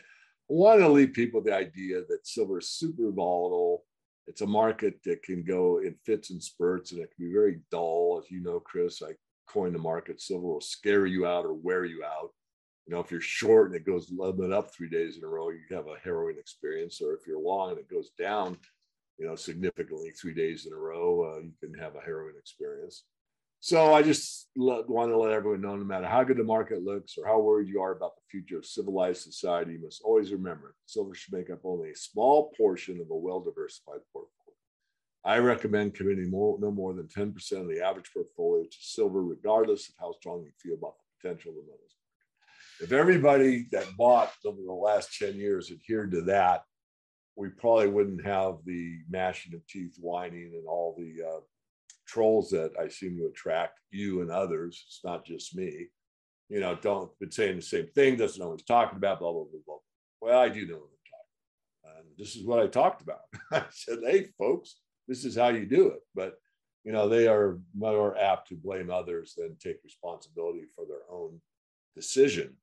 I 0.50 0.54
want 0.54 0.80
to 0.80 0.88
leave 0.88 1.14
people 1.14 1.42
the 1.42 1.56
idea 1.56 2.02
that 2.08 2.28
silver 2.28 2.60
is 2.60 2.70
super 2.70 3.12
volatile. 3.12 3.84
It's 4.28 4.42
a 4.42 4.48
market 4.48 5.00
that 5.06 5.24
can 5.24 5.44
go 5.44 5.80
in 5.80 5.96
fits 6.06 6.32
and 6.32 6.42
spurts 6.42 6.92
and 6.92 7.02
it 7.02 7.12
can 7.16 7.28
be 7.28 7.34
very 7.34 7.60
dull. 7.72 8.22
As 8.24 8.32
you 8.32 8.42
know, 8.42 8.60
Chris, 8.60 9.02
I 9.02 9.12
coined 9.48 9.76
the 9.76 9.80
market 9.80 10.22
silver 10.22 10.48
will 10.48 10.62
scare 10.62 11.06
you 11.06 11.26
out 11.26 11.46
or 11.46 11.54
wear 11.54 11.86
you 11.86 12.04
out. 12.04 12.32
You 12.88 12.96
know, 12.96 13.02
if 13.02 13.12
you're 13.12 13.20
short 13.20 13.68
and 13.68 13.76
it 13.76 13.86
goes 13.86 14.06
bit 14.10 14.54
up 14.54 14.74
three 14.74 14.90
days 14.90 15.18
in 15.18 15.24
a 15.24 15.28
row, 15.28 15.50
you 15.50 15.60
have 15.76 15.88
a 15.88 16.00
harrowing 16.04 16.38
experience. 16.40 17.02
Or 17.02 17.14
if 17.14 17.28
you're 17.28 17.40
long 17.40 17.72
and 17.72 17.80
it 17.80 17.90
goes 17.90 18.12
down, 18.18 18.58
you 19.18 19.28
know, 19.28 19.36
significantly 19.36 20.12
three 20.12 20.34
days 20.34 20.66
in 20.66 20.74
a 20.74 20.78
row, 20.78 21.36
uh, 21.36 21.40
you 21.42 21.52
can 21.62 21.78
have 21.78 21.96
a 21.96 22.02
harrowing 22.02 22.36
experience. 22.40 23.04
So 23.60 23.94
I 23.94 24.04
just 24.04 24.48
let, 24.56 24.88
want 24.88 25.12
to 25.12 25.18
let 25.18 25.34
everyone 25.34 25.62
know 25.62 25.76
no 25.76 25.84
matter 25.84 26.06
how 26.06 26.24
good 26.24 26.38
the 26.38 26.44
market 26.44 26.84
looks 26.84 27.18
or 27.18 27.26
how 27.26 27.40
worried 27.40 27.68
you 27.68 27.82
are 27.82 27.92
about 27.92 28.16
the 28.16 28.22
future 28.30 28.60
of 28.60 28.66
civilized 28.66 29.24
society, 29.24 29.74
you 29.74 29.82
must 29.82 30.02
always 30.04 30.32
remember 30.32 30.76
silver 30.86 31.14
should 31.14 31.34
make 31.34 31.50
up 31.50 31.60
only 31.66 31.90
a 31.90 31.96
small 31.96 32.54
portion 32.56 33.02
of 33.02 33.10
a 33.10 33.16
well 33.16 33.42
diversified 33.42 34.00
portfolio. 34.14 34.32
I 35.26 35.40
recommend 35.40 35.96
committing 35.96 36.30
more, 36.30 36.58
no 36.58 36.72
more 36.72 36.94
than 36.94 37.08
10% 37.08 37.36
of 37.60 37.68
the 37.68 37.84
average 37.84 38.12
portfolio 38.14 38.64
to 38.64 38.78
silver, 38.80 39.22
regardless 39.22 39.90
of 39.90 39.96
how 40.00 40.14
strong 40.14 40.44
you 40.44 40.52
feel 40.58 40.76
about 40.76 40.96
the 40.98 41.30
potential 41.30 41.52
of 41.52 41.66
metals. 41.66 41.97
If 42.80 42.92
everybody 42.92 43.66
that 43.72 43.98
bought 43.98 44.32
over 44.46 44.62
the 44.64 44.72
last 44.72 45.18
10 45.18 45.36
years 45.36 45.72
adhered 45.72 46.12
to 46.12 46.22
that, 46.24 46.62
we 47.36 47.50
probably 47.50 47.88
wouldn't 47.88 48.24
have 48.24 48.58
the 48.66 49.00
gnashing 49.10 49.56
of 49.56 49.66
teeth, 49.68 49.98
whining, 50.00 50.52
and 50.54 50.68
all 50.68 50.96
the 50.96 51.24
uh, 51.28 51.40
trolls 52.08 52.52
that 52.52 52.74
I 52.80 52.88
seem 52.88 53.18
to 53.18 53.26
attract 53.26 53.80
you 53.90 54.22
and 54.22 54.30
others. 54.30 54.84
It's 54.88 55.02
not 55.04 55.26
just 55.26 55.56
me. 55.56 55.88
You 56.50 56.60
know, 56.60 56.76
don't 56.76 57.10
been 57.20 57.32
saying 57.32 57.56
the 57.56 57.62
same 57.64 57.88
thing, 57.96 58.16
doesn't 58.16 58.40
know 58.40 58.50
what 58.50 58.60
he's 58.60 58.66
talking 58.66 58.98
about, 58.98 59.20
blah, 59.20 59.32
blah, 59.32 59.44
blah, 59.44 59.60
blah. 59.66 59.78
Well, 60.22 60.40
I 60.40 60.50
do 60.50 60.68
know 60.68 60.76
what 60.76 60.90
I'm 60.90 61.10
talking 61.12 61.84
about. 61.84 61.98
And 62.00 62.08
this 62.18 62.36
is 62.36 62.46
what 62.46 62.60
I 62.60 62.68
talked 62.68 63.02
about. 63.02 63.22
I 63.52 63.66
said, 63.72 64.00
hey, 64.04 64.28
folks, 64.38 64.76
this 65.08 65.26
is 65.26 65.36
how 65.36 65.50
you 65.50 65.66
do 65.66 65.88
it. 65.88 66.02
But, 66.14 66.36
you 66.84 66.92
know, 66.92 67.10
they 67.10 67.28
are 67.28 67.60
more 67.76 68.16
apt 68.18 68.50
to 68.50 68.56
blame 68.56 68.92
others 68.92 69.34
than 69.36 69.58
take 69.58 69.78
responsibility 69.84 70.66
for 70.76 70.86
their 70.86 71.12
own 71.12 71.42
decision 71.96 72.56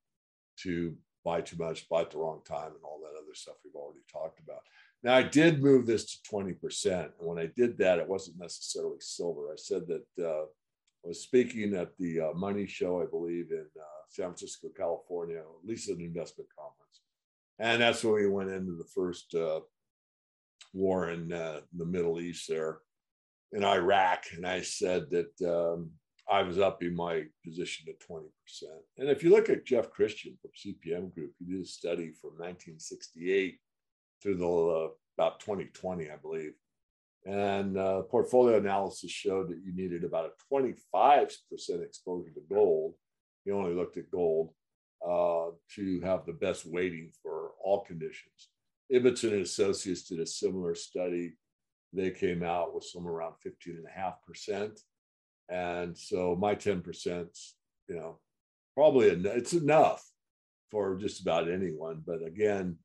to 0.63 0.95
buy 1.25 1.41
too 1.41 1.57
much, 1.57 1.89
buy 1.89 2.03
at 2.03 2.11
the 2.11 2.19
wrong 2.19 2.41
time, 2.47 2.73
and 2.73 2.85
all 2.85 3.01
that 3.01 3.19
other 3.19 3.35
stuff 3.35 3.57
we've 3.65 3.75
already 3.75 4.01
talked 4.11 4.41
about. 4.41 4.61
Now, 5.03 5.15
I 5.15 5.23
did 5.23 5.63
move 5.63 5.87
this 5.87 6.17
to 6.17 6.31
20%. 6.31 6.87
And 6.87 7.11
when 7.19 7.39
I 7.39 7.51
did 7.55 7.77
that, 7.79 7.99
it 7.99 8.09
wasn't 8.09 8.39
necessarily 8.39 8.97
silver. 9.01 9.53
I 9.53 9.57
said 9.57 9.83
that 9.89 10.25
uh, 10.25 10.45
I 11.05 11.09
was 11.09 11.21
speaking 11.21 11.75
at 11.75 11.97
the 11.99 12.21
uh, 12.21 12.33
Money 12.35 12.67
Show, 12.67 13.03
I 13.03 13.07
believe, 13.07 13.51
in 13.51 13.67
uh, 13.79 14.03
San 14.09 14.27
Francisco, 14.27 14.69
California, 14.75 15.39
at 15.39 15.69
least 15.69 15.91
an 15.91 16.01
investment 16.01 16.49
conference. 16.59 17.01
And 17.59 17.83
that's 17.83 18.03
when 18.03 18.15
we 18.15 18.27
went 18.27 18.51
into 18.51 18.73
the 18.73 18.89
first 18.95 19.35
uh, 19.35 19.61
war 20.73 21.11
in 21.11 21.33
uh, 21.33 21.61
the 21.77 21.85
Middle 21.87 22.21
East 22.21 22.49
there 22.49 22.79
in 23.53 23.63
Iraq. 23.63 24.25
And 24.35 24.47
I 24.47 24.63
said 24.63 25.11
that 25.11 25.33
um, 25.47 25.91
I 26.31 26.43
was 26.43 26.59
up 26.59 26.83
in 26.83 26.97
my 26.97 27.25
position 27.45 27.87
to 27.87 28.07
20%. 28.07 28.23
And 28.99 29.11
if 29.11 29.23
you 29.23 29.31
look 29.31 29.51
at 29.51 29.67
Jeff 29.67 29.91
Christian 29.91 30.37
from 30.41 30.51
CPM 30.57 31.15
Group, 31.15 31.33
he 31.39 31.45
did 31.45 31.63
a 31.63 31.67
study 31.67 32.13
from 32.13 32.31
1968 32.31 33.59
through 34.23 34.37
the 34.37 34.47
uh, 34.47 34.89
about 35.19 35.41
2020, 35.41 36.11
I 36.11 36.17
believe. 36.17 36.55
And 37.27 37.79
uh, 37.79 38.03
portfolio 38.03 38.59
analysis 38.59 39.11
showed 39.11 39.49
that 39.49 39.61
you 39.65 39.75
needed 39.75 40.05
about 40.05 40.31
a 40.31 40.55
25% 40.55 41.31
exposure 41.83 42.31
to 42.31 42.43
gold. 42.53 42.95
He 43.45 43.51
only 43.51 43.75
looked 43.75 43.97
at 43.97 44.11
gold 44.11 44.51
uh, 45.07 45.51
to 45.77 46.01
have 46.03 46.27
the 46.27 46.33
best 46.33 46.67
weighting 46.67 47.11
for 47.23 47.53
all 47.63 47.85
conditions. 47.85 48.49
Ibbotson 48.93 49.33
and 49.33 49.43
Associates 49.43 50.03
did 50.05 50.21
a 50.21 50.27
similar 50.27 50.75
study. 50.75 51.35
They 51.93 52.11
came 52.11 52.43
out 52.43 52.75
with 52.75 52.85
somewhere 52.85 53.15
around 53.15 53.35
15.5%. 53.47 54.79
And 55.49 55.97
so 55.97 56.37
my 56.37 56.55
10%, 56.55 57.27
you 57.89 57.97
know, 57.97 58.19
probably 58.75 59.09
it's 59.09 59.53
enough 59.53 60.05
for 60.71 60.97
just 60.97 61.21
about 61.21 61.51
anyone. 61.51 62.03
But 62.05 62.25
again, 62.27 62.77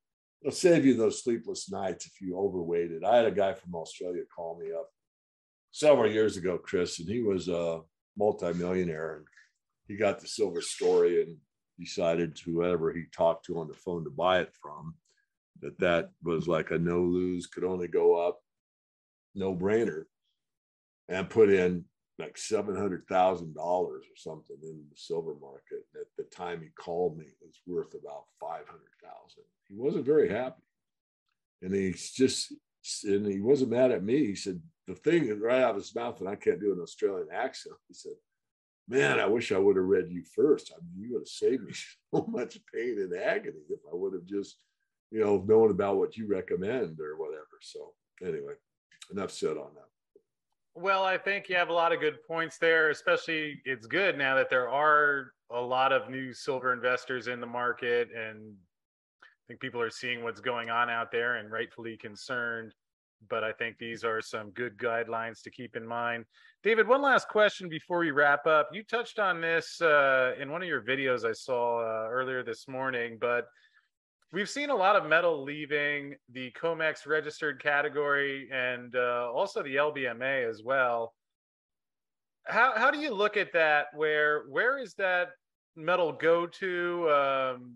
it'll 0.42 0.52
save 0.52 0.86
you 0.86 0.96
those 0.96 1.24
sleepless 1.24 1.72
nights 1.72 2.06
if 2.06 2.22
you 2.22 2.38
overweight 2.38 2.92
it. 2.92 3.04
I 3.04 3.18
had 3.18 3.26
a 3.26 3.32
guy 3.32 3.54
from 3.54 3.76
Australia 3.76 4.24
call 4.34 4.60
me 4.60 4.72
up 4.72 4.90
several 5.72 6.12
years 6.12 6.38
ago, 6.38 6.58
Chris, 6.58 7.00
and 7.00 7.10
he 7.10 7.22
was 7.22 7.48
a 7.48 7.82
multimillionaire 8.18 9.18
and 9.18 9.26
he 9.88 9.96
got 9.96 10.20
the 10.20 10.28
silver 10.28 10.62
story 10.62 11.24
and 11.24 11.38
decided 11.80 12.36
to 12.36 12.52
whoever 12.52 12.92
he 12.92 13.06
talked 13.16 13.46
to 13.46 13.60
on 13.60 13.68
the 13.68 13.74
phone 13.74 14.04
to 14.04 14.10
buy 14.10 14.42
it 14.42 14.54
from 14.62 14.94
that 15.62 15.78
that 15.80 16.10
was 16.24 16.48
like 16.48 16.72
a 16.72 16.78
no 16.78 17.02
lose 17.02 17.48
could 17.48 17.64
only 17.64 17.88
go 17.88 18.16
up 18.16 18.40
no 19.36 19.56
brainer 19.56 20.04
and 21.08 21.30
put 21.30 21.50
in 21.50 21.84
like 22.20 22.38
seven 22.38 22.76
hundred 22.76 23.08
thousand 23.08 23.56
dollars 23.56 24.04
or 24.04 24.18
something 24.18 24.58
in 24.62 24.84
the 24.90 24.98
silver 24.98 25.36
market. 25.42 25.86
At 25.96 26.08
the 26.18 26.24
time 26.24 26.62
he 26.62 26.70
called 26.78 27.18
me, 27.18 27.26
it 27.26 27.38
was 27.42 27.62
worth 27.66 27.94
about 27.94 28.26
five 28.40 28.68
hundred 28.68 28.92
thousand. 29.02 29.44
He 29.70 29.76
wasn't 29.76 30.06
very 30.06 30.30
happy, 30.30 30.62
and 31.62 31.74
he's 31.74 32.12
just 32.12 32.54
and 33.06 33.26
he 33.26 33.40
wasn't 33.40 33.72
mad 33.72 33.92
at 33.92 34.04
me. 34.04 34.26
He 34.26 34.36
said 34.36 34.62
the 34.88 34.96
thing 34.96 35.40
right 35.40 35.62
out 35.62 35.72
of 35.72 35.76
his 35.78 35.96
mouth, 35.96 36.20
and 36.20 36.30
I 36.30 36.36
can't 36.36 36.60
do 36.60 36.74
an 36.74 36.82
Australian 36.82 37.28
accent. 37.34 37.76
He 37.88 37.94
said, 37.94 38.14
"Man, 38.88 39.20
I 39.20 39.26
wish 39.26 39.52
I 39.52 39.58
would 39.58 39.78
have 39.78 39.86
read 39.86 40.10
you 40.10 40.24
first. 40.36 40.74
I 40.76 40.78
mean, 40.82 41.08
you 41.08 41.14
would 41.14 41.22
have 41.22 41.28
saved 41.28 41.64
me 41.64 41.74
so 42.14 42.26
much 42.28 42.60
pain 42.74 42.98
and 43.00 43.16
agony 43.16 43.64
if 43.70 43.80
I 43.90 43.96
would 43.96 44.14
have 44.14 44.26
just, 44.26 44.58
you 45.10 45.24
know, 45.24 45.38
known 45.48 45.72
about 45.72 45.98
what 45.98 46.18
you 46.18 46.28
recommend 46.28 47.00
or 47.00 47.16
whatever." 47.18 47.48
So 47.62 47.94
anyway, 48.22 48.54
enough 49.12 49.32
said 49.32 49.58
on 49.58 49.74
that. 49.76 49.90
Well, 50.82 51.04
I 51.04 51.18
think 51.18 51.50
you 51.50 51.58
have 51.58 51.68
a 51.68 51.74
lot 51.74 51.92
of 51.92 52.00
good 52.00 52.24
points 52.26 52.58
there, 52.58 52.90
especially 52.90 53.62
it's 53.66 53.86
good 53.86 54.18
now 54.18 54.34
that 54.36 54.50
there 54.50 54.70
are 54.70 55.34
a 55.52 55.60
lot 55.60 55.92
of 55.92 56.10
new 56.10 56.32
silver 56.32 56.72
investors 56.72 57.28
in 57.28 57.42
the 57.42 57.46
market 57.46 58.08
and 58.16 58.56
I 59.22 59.28
think 59.46 59.60
people 59.60 59.82
are 59.82 59.90
seeing 59.90 60.24
what's 60.24 60.40
going 60.40 60.70
on 60.70 60.90
out 60.90 61.12
there 61.12 61.36
and 61.36 61.52
rightfully 61.52 61.98
concerned. 61.98 62.74
But 63.30 63.44
I 63.44 63.52
think 63.52 63.78
these 63.78 64.06
are 64.06 64.22
some 64.22 64.52
good 64.52 64.78
guidelines 64.78 65.42
to 65.42 65.52
keep 65.52 65.76
in 65.76 65.86
mind. 65.86 66.24
David, 66.64 66.88
one 66.88 67.02
last 67.02 67.28
question 67.28 67.68
before 67.68 68.00
we 68.00 68.12
wrap 68.12 68.48
up. 68.48 68.70
You 68.72 68.84
touched 68.84 69.20
on 69.20 69.42
this 69.42 69.82
uh, 69.82 70.32
in 70.40 70.50
one 70.50 70.62
of 70.62 70.70
your 70.70 70.82
videos 70.82 71.26
I 71.26 71.34
saw 71.34 71.80
uh, 71.80 72.08
earlier 72.10 72.42
this 72.42 72.70
morning, 72.70 73.18
but 73.20 73.50
we've 74.32 74.50
seen 74.50 74.70
a 74.70 74.76
lot 74.76 74.96
of 74.96 75.08
metal 75.08 75.44
leaving 75.44 76.16
the 76.32 76.52
COMEX 76.52 77.08
registered 77.08 77.62
category 77.62 78.50
and 78.52 78.96
uh, 78.96 79.30
also 79.34 79.64
the 79.64 79.76
LBMA 79.76 80.48
as 80.48 80.62
well. 80.64 81.14
How 82.46 82.74
how 82.76 82.90
do 82.90 83.00
you 83.00 83.14
look 83.14 83.38
at 83.38 83.54
that? 83.54 83.88
Where 83.94 84.44
where 84.50 84.80
is 84.80 84.94
that 84.96 85.30
metal 85.76 86.12
go 86.12 86.48
to? 86.48 87.10
Um, 87.10 87.76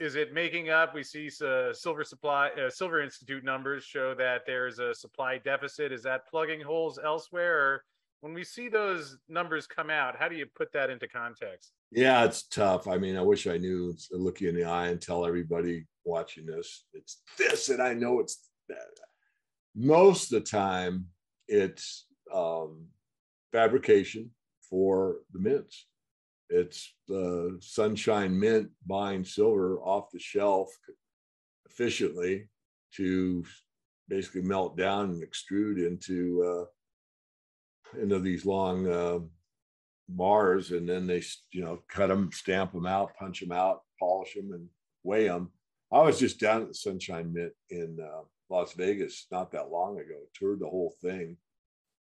is 0.00 0.16
it 0.16 0.32
making 0.32 0.70
up? 0.70 0.94
We 0.94 1.02
see 1.02 1.30
uh, 1.44 1.72
silver 1.72 2.04
supply, 2.04 2.50
uh, 2.50 2.68
Silver 2.70 3.00
Institute 3.00 3.44
numbers 3.44 3.84
show 3.84 4.14
that 4.14 4.42
there's 4.46 4.78
a 4.78 4.94
supply 4.94 5.38
deficit. 5.38 5.92
Is 5.92 6.02
that 6.02 6.26
plugging 6.28 6.60
holes 6.60 6.98
elsewhere? 7.02 7.58
Or 7.58 7.84
when 8.24 8.32
we 8.32 8.42
see 8.42 8.70
those 8.70 9.18
numbers 9.28 9.66
come 9.66 9.90
out, 9.90 10.16
how 10.18 10.30
do 10.30 10.34
you 10.34 10.46
put 10.56 10.72
that 10.72 10.88
into 10.88 11.06
context? 11.06 11.72
Yeah, 11.92 12.24
it's 12.24 12.44
tough. 12.44 12.88
I 12.88 12.96
mean, 12.96 13.18
I 13.18 13.20
wish 13.20 13.46
I 13.46 13.58
knew. 13.58 13.94
Look 14.10 14.40
you 14.40 14.48
in 14.48 14.54
the 14.54 14.64
eye 14.64 14.86
and 14.86 14.98
tell 14.98 15.26
everybody 15.26 15.84
watching 16.06 16.46
this, 16.46 16.86
it's 16.94 17.20
this, 17.36 17.68
and 17.68 17.82
I 17.82 17.92
know 17.92 18.20
it's 18.20 18.48
that. 18.70 18.78
Most 19.76 20.32
of 20.32 20.42
the 20.42 20.48
time, 20.48 21.08
it's 21.48 22.06
um, 22.34 22.86
fabrication 23.52 24.30
for 24.70 25.16
the 25.34 25.38
mints. 25.38 25.86
It's 26.48 26.94
the 27.06 27.58
Sunshine 27.60 28.40
Mint 28.40 28.70
buying 28.86 29.26
silver 29.26 29.80
off 29.80 30.10
the 30.10 30.18
shelf 30.18 30.70
efficiently 31.68 32.48
to 32.94 33.44
basically 34.08 34.42
melt 34.42 34.78
down 34.78 35.10
and 35.10 35.22
extrude 35.22 35.86
into 35.86 36.42
uh, 36.42 36.64
into 38.00 38.18
these 38.18 38.44
long 38.44 38.88
uh, 38.88 39.18
bars, 40.08 40.70
and 40.70 40.88
then 40.88 41.06
they 41.06 41.22
you 41.52 41.62
know 41.62 41.82
cut 41.88 42.08
them, 42.08 42.30
stamp 42.32 42.72
them 42.72 42.86
out, 42.86 43.16
punch 43.18 43.40
them 43.40 43.52
out, 43.52 43.82
polish 43.98 44.34
them, 44.34 44.52
and 44.52 44.68
weigh 45.02 45.28
them. 45.28 45.50
I 45.92 46.00
was 46.02 46.18
just 46.18 46.40
down 46.40 46.62
at 46.62 46.68
the 46.68 46.74
Sunshine 46.74 47.32
Mint 47.32 47.52
in 47.70 47.98
uh, 48.02 48.22
Las 48.50 48.72
Vegas 48.74 49.26
not 49.30 49.52
that 49.52 49.70
long 49.70 49.98
ago. 49.98 50.20
Toured 50.34 50.60
the 50.60 50.68
whole 50.68 50.94
thing, 51.00 51.36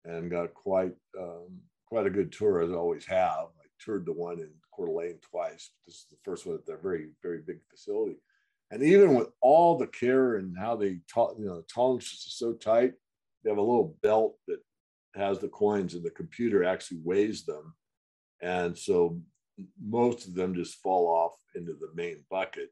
and 0.04 0.30
got 0.30 0.54
quite 0.54 0.92
um, 1.18 1.60
quite 1.86 2.06
a 2.06 2.10
good 2.10 2.32
tour 2.32 2.62
as 2.62 2.70
I 2.70 2.74
always 2.74 3.06
have 3.06 3.48
I 3.60 3.66
toured 3.84 4.06
the 4.06 4.12
one 4.12 4.38
in 4.38 4.50
Coeur 4.74 4.86
d'Alene 4.86 5.18
twice. 5.20 5.70
This 5.86 5.96
is 5.96 6.06
the 6.10 6.16
first 6.24 6.46
one 6.46 6.56
at 6.56 6.66
their 6.66 6.78
very, 6.78 7.08
very 7.22 7.40
big 7.46 7.58
facility. 7.70 8.16
And 8.70 8.82
even 8.82 9.14
with 9.14 9.28
all 9.40 9.76
the 9.76 9.86
care 9.86 10.36
and 10.36 10.56
how 10.58 10.76
they 10.76 11.00
taught, 11.12 11.38
you 11.38 11.44
know, 11.44 11.56
the 11.56 11.66
tolerances 11.72 12.26
are 12.26 12.30
so 12.30 12.52
tight, 12.54 12.92
they 13.44 13.50
have 13.50 13.58
a 13.58 13.62
little 13.62 13.96
belt 14.02 14.36
that 14.46 14.60
has 15.14 15.38
the 15.38 15.48
coins 15.48 15.94
and 15.94 16.04
the 16.04 16.10
computer 16.10 16.64
actually 16.64 17.00
weighs 17.02 17.44
them. 17.44 17.74
And 18.40 18.76
so 18.76 19.20
most 19.80 20.26
of 20.26 20.34
them 20.34 20.54
just 20.54 20.80
fall 20.82 21.06
off 21.06 21.36
into 21.54 21.72
the 21.72 21.90
main 21.94 22.24
bucket. 22.30 22.70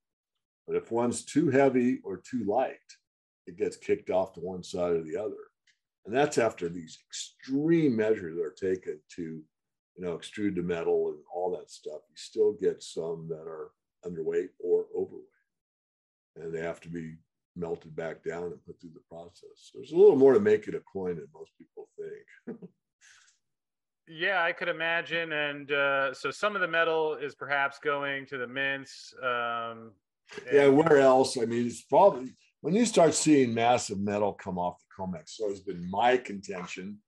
But 0.67 0.77
if 0.77 0.91
one's 0.91 1.25
too 1.25 1.51
heavy 1.51 2.01
or 2.05 2.19
too 2.19 2.45
light, 2.45 2.77
it 3.47 3.57
gets 3.57 3.77
kicked 3.77 4.11
off 4.11 4.33
to 4.35 4.41
one 4.41 4.63
side 4.63 4.93
or 4.93 5.03
the 5.03 5.17
other. 5.17 5.37
And 6.07 6.15
that's 6.15 6.39
after 6.39 6.69
these 6.69 6.99
extreme 7.09 7.95
measures 7.95 8.39
are 8.39 8.53
taken 8.53 9.01
to 9.17 9.43
you 10.01 10.07
know, 10.07 10.17
extrude 10.17 10.55
the 10.55 10.63
metal 10.63 11.09
and 11.09 11.19
all 11.35 11.51
that 11.51 11.71
stuff, 11.71 12.01
you 12.09 12.17
still 12.17 12.55
get 12.55 12.83
some 12.83 13.29
that 13.29 13.47
are 13.47 13.71
underweight 14.07 14.49
or 14.59 14.87
overweight. 14.97 15.25
And 16.37 16.55
they 16.55 16.61
have 16.61 16.81
to 16.81 16.89
be 16.89 17.17
melted 17.57 17.95
back 17.97 18.23
down 18.25 18.45
and 18.45 18.65
put 18.65 18.81
through 18.81 18.93
the 18.95 19.15
process. 19.15 19.71
There's 19.75 19.93
a 19.93 19.97
little 19.97 20.17
more 20.17 20.35
to 20.35 20.41
make 20.41 20.69
it 20.69 20.75
a 20.75 20.81
coin 20.81 21.17
than 21.17 21.27
most 21.35 21.51
people 21.59 21.89
think. 21.99 22.59
yeah, 24.09 24.43
I 24.43 24.53
could 24.53 24.69
imagine. 24.69 25.33
And 25.33 25.71
uh, 25.73 26.15
so 26.15 26.31
some 26.31 26.55
of 26.55 26.61
the 26.61 26.69
metal 26.69 27.15
is 27.15 27.35
perhaps 27.35 27.79
going 27.79 28.27
to 28.27 28.39
the 28.39 28.47
mints. 28.47 29.15
Um, 29.23 29.93
yeah, 30.53 30.69
where 30.69 30.99
else? 30.99 31.37
I 31.37 31.45
mean, 31.45 31.67
it's 31.67 31.83
probably 31.83 32.35
when 32.61 32.75
you 32.75 32.87
start 32.87 33.15
seeing 33.15 33.55
massive 33.55 33.99
metal 33.99 34.33
come 34.33 34.59
off 34.59 34.79
the 34.79 35.03
COMEX. 35.03 35.31
So 35.31 35.51
it's 35.51 35.61
been 35.61 35.91
my 35.91 36.17
contention 36.17 36.99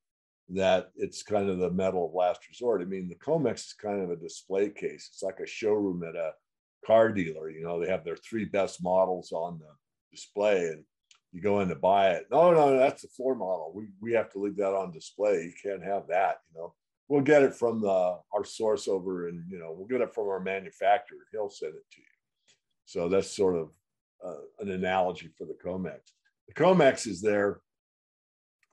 that 0.50 0.90
it's 0.96 1.22
kind 1.22 1.48
of 1.48 1.58
the 1.58 1.70
metal 1.70 2.06
of 2.06 2.14
last 2.14 2.40
resort. 2.48 2.82
I 2.82 2.84
mean, 2.84 3.08
the 3.08 3.14
Comex 3.14 3.66
is 3.66 3.74
kind 3.74 4.02
of 4.02 4.10
a 4.10 4.16
display 4.16 4.70
case. 4.70 5.08
It's 5.12 5.22
like 5.22 5.40
a 5.40 5.46
showroom 5.46 6.02
at 6.02 6.16
a 6.16 6.32
car 6.86 7.10
dealer. 7.10 7.48
You 7.48 7.64
know, 7.64 7.80
they 7.80 7.90
have 7.90 8.04
their 8.04 8.16
three 8.16 8.44
best 8.44 8.82
models 8.82 9.32
on 9.32 9.58
the 9.60 9.66
display, 10.12 10.66
and 10.66 10.84
you 11.32 11.40
go 11.40 11.60
in 11.60 11.68
to 11.68 11.74
buy 11.74 12.10
it. 12.10 12.26
No, 12.30 12.52
no, 12.52 12.78
that's 12.78 13.02
the 13.02 13.08
floor 13.08 13.34
model. 13.34 13.72
We 13.74 13.88
we 14.00 14.12
have 14.12 14.30
to 14.32 14.38
leave 14.38 14.56
that 14.56 14.74
on 14.74 14.92
display. 14.92 15.42
You 15.42 15.52
can't 15.62 15.82
have 15.82 16.06
that. 16.08 16.36
You 16.52 16.60
know, 16.60 16.74
we'll 17.08 17.22
get 17.22 17.42
it 17.42 17.54
from 17.54 17.80
the 17.80 18.18
our 18.32 18.44
source 18.44 18.86
over, 18.86 19.28
and 19.28 19.44
you 19.50 19.58
know, 19.58 19.74
we'll 19.76 19.88
get 19.88 20.00
it 20.00 20.14
from 20.14 20.28
our 20.28 20.40
manufacturer. 20.40 21.26
He'll 21.32 21.50
send 21.50 21.74
it 21.74 21.90
to 21.92 22.00
you. 22.00 22.06
So 22.84 23.08
that's 23.08 23.34
sort 23.34 23.56
of 23.56 23.70
uh, 24.24 24.42
an 24.60 24.70
analogy 24.70 25.30
for 25.36 25.46
the 25.46 25.56
Comex. 25.64 26.00
The 26.48 26.54
Comex 26.54 27.06
is 27.06 27.20
there 27.20 27.60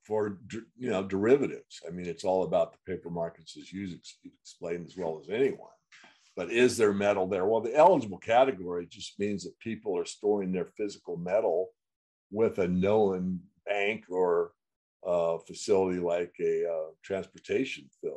for 0.03 0.39
you 0.77 0.89
know 0.89 1.03
derivatives. 1.03 1.81
I 1.87 1.91
mean, 1.91 2.07
it's 2.07 2.23
all 2.23 2.43
about 2.43 2.73
the 2.73 2.91
paper 2.91 3.09
markets 3.09 3.55
as 3.57 3.71
you 3.71 3.95
explained 4.41 4.87
as 4.87 4.97
well 4.97 5.21
as 5.21 5.29
anyone. 5.29 5.69
But 6.39 6.51
is 6.51 6.77
there 6.77 6.93
metal 6.93 7.27
there? 7.27 7.45
Well, 7.45 7.59
the 7.59 7.75
eligible 7.75 8.17
category 8.17 8.87
just 8.89 9.19
means 9.19 9.43
that 9.43 9.59
people 9.59 9.97
are 9.97 10.05
storing 10.05 10.53
their 10.53 10.69
physical 10.77 11.17
metal 11.17 11.71
with 12.31 12.59
a 12.59 12.67
known 12.69 13.41
bank 13.65 14.05
or 14.09 14.53
uh, 15.05 15.39
facility 15.39 15.99
like 15.99 16.33
a 16.39 16.65
uh, 16.65 16.91
transportation 17.03 17.89
uh, 18.05 18.09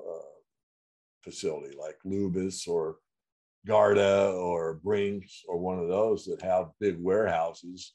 facility 1.25 1.75
like 1.77 1.97
Loomis 2.05 2.69
or 2.69 2.99
Garda 3.67 4.31
or 4.31 4.75
Brinks 4.75 5.43
or 5.49 5.59
one 5.59 5.81
of 5.81 5.89
those 5.89 6.25
that 6.27 6.43
have 6.43 6.71
big 6.79 7.03
warehouses 7.03 7.95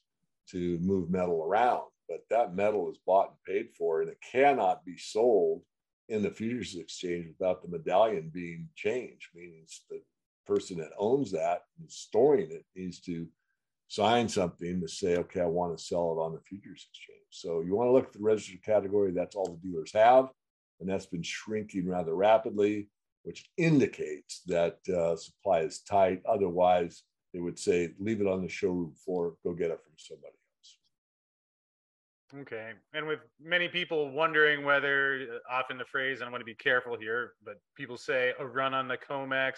to 0.50 0.78
move 0.80 1.10
metal 1.10 1.42
around 1.42 1.86
but 2.10 2.26
that 2.30 2.54
metal 2.54 2.92
is 2.92 3.00
bought 3.06 3.30
and 3.30 3.56
paid 3.56 3.70
for, 3.78 4.02
and 4.02 4.10
it 4.10 4.18
cannot 4.32 4.86
be 4.86 4.98
sold 4.98 5.62
in 6.10 6.24
the 6.24 6.32
futures 6.32 6.76
exchange 6.76 7.28
without 7.28 7.62
the 7.62 7.68
medallion 7.68 8.32
being 8.34 8.70
changed. 8.76 9.28
Meaning 9.36 9.66
the 9.90 10.02
person 10.48 10.78
that 10.78 10.92
owns 10.98 11.32
that 11.32 11.64
and 11.80 11.92
storing 11.92 12.50
it 12.52 12.66
needs 12.76 13.00
to 13.02 13.28
sign 13.88 14.28
something 14.28 14.82
to 14.82 14.88
say, 14.88 15.18
okay, 15.18 15.42
I 15.42 15.46
want 15.46 15.78
to 15.78 15.84
sell 15.84 16.12
it 16.14 16.22
on 16.22 16.34
the 16.34 16.42
futures 16.42 16.88
exchange. 16.90 17.18
So 17.30 17.62
you 17.62 17.76
want 17.76 17.88
to 17.88 17.92
look 17.92 18.08
at 18.08 18.14
the 18.14 18.20
registered 18.20 18.64
category. 18.64 19.12
That's 19.12 19.36
all 19.36 19.46
the 19.46 19.68
dealers 19.70 19.92
have, 19.94 20.30
and 20.80 20.90
that's 20.90 21.06
been 21.06 21.24
shrinking 21.24 21.88
rather 21.88 22.16
rapidly, 22.16 22.90
which 23.24 23.50
indicates 23.58 24.42
that 24.48 24.78
uh, 24.90 25.16
supply 25.16 25.60
is 25.60 25.82
tight. 25.82 26.22
Otherwise, 26.28 27.04
they 27.34 27.40
would 27.40 27.60
say, 27.60 27.94
leave 28.00 28.22
it 28.22 28.28
on 28.28 28.42
the 28.42 28.50
showroom 28.50 28.94
floor, 29.04 29.36
go 29.44 29.54
get 29.54 29.72
it 29.72 29.82
from 29.84 29.94
somebody. 29.98 30.34
Else. 30.60 30.78
Okay. 32.42 32.72
And 32.94 33.08
with 33.08 33.20
many 33.42 33.68
people 33.68 34.12
wondering 34.12 34.66
whether, 34.66 35.28
uh, 35.36 35.54
often 35.54 35.78
the 35.78 35.86
phrase, 35.86 36.20
and 36.20 36.28
I 36.28 36.32
want 36.32 36.42
to 36.42 36.46
be 36.46 36.56
careful 36.56 36.98
here, 36.98 37.34
but 37.44 37.56
people 37.76 37.98
say 37.98 38.34
a 38.40 38.46
run 38.46 38.74
on 38.74 38.88
the 38.88 38.98
COMEX. 38.98 39.54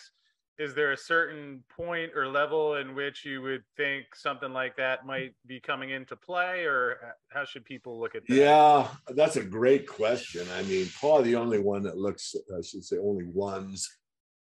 Is 0.60 0.76
there 0.76 0.92
a 0.92 0.98
certain 0.98 1.64
point 1.74 2.12
or 2.14 2.28
level 2.28 2.76
in 2.76 2.94
which 2.94 3.24
you 3.24 3.42
would 3.42 3.64
think 3.78 4.14
something 4.14 4.52
like 4.52 4.76
that 4.76 5.06
might 5.06 5.34
be 5.48 5.60
coming 5.62 5.92
into 5.92 6.18
play, 6.18 6.66
or 6.66 7.16
how 7.30 7.46
should 7.46 7.64
people 7.64 7.98
look 7.98 8.14
at 8.14 8.28
that? 8.28 8.36
Yeah, 8.36 8.88
that's 9.16 9.38
a 9.38 9.44
great 9.44 9.88
question. 9.88 10.46
I 10.58 10.64
mean, 10.64 10.88
probably 11.00 11.32
the 11.32 11.38
only 11.38 11.60
one 11.60 11.82
that 11.84 11.98
looks, 11.98 12.36
I 12.56 12.62
should 12.62 12.84
say, 12.84 12.98
only 12.98 13.24
ones 13.24 13.90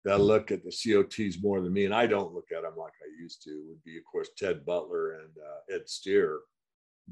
that 0.05 0.21
look 0.21 0.53
at 0.53 0.63
the 0.63 0.71
COTs 0.71 1.43
more 1.43 1.61
than 1.61 1.73
me, 1.73 1.85
and 1.85 1.95
I 1.95 2.07
don't 2.07 2.33
look 2.33 2.47
at 2.57 2.63
them 2.63 2.77
like 2.77 2.93
I 3.03 3.21
used 3.21 3.43
to, 3.43 3.65
would 3.69 3.83
be, 3.83 3.99
of 3.99 4.05
course, 4.05 4.29
Ted 4.39 4.65
Butler 4.65 5.15
and 5.15 5.31
uh, 5.37 5.75
Ed 5.75 5.89
Steer 5.89 6.41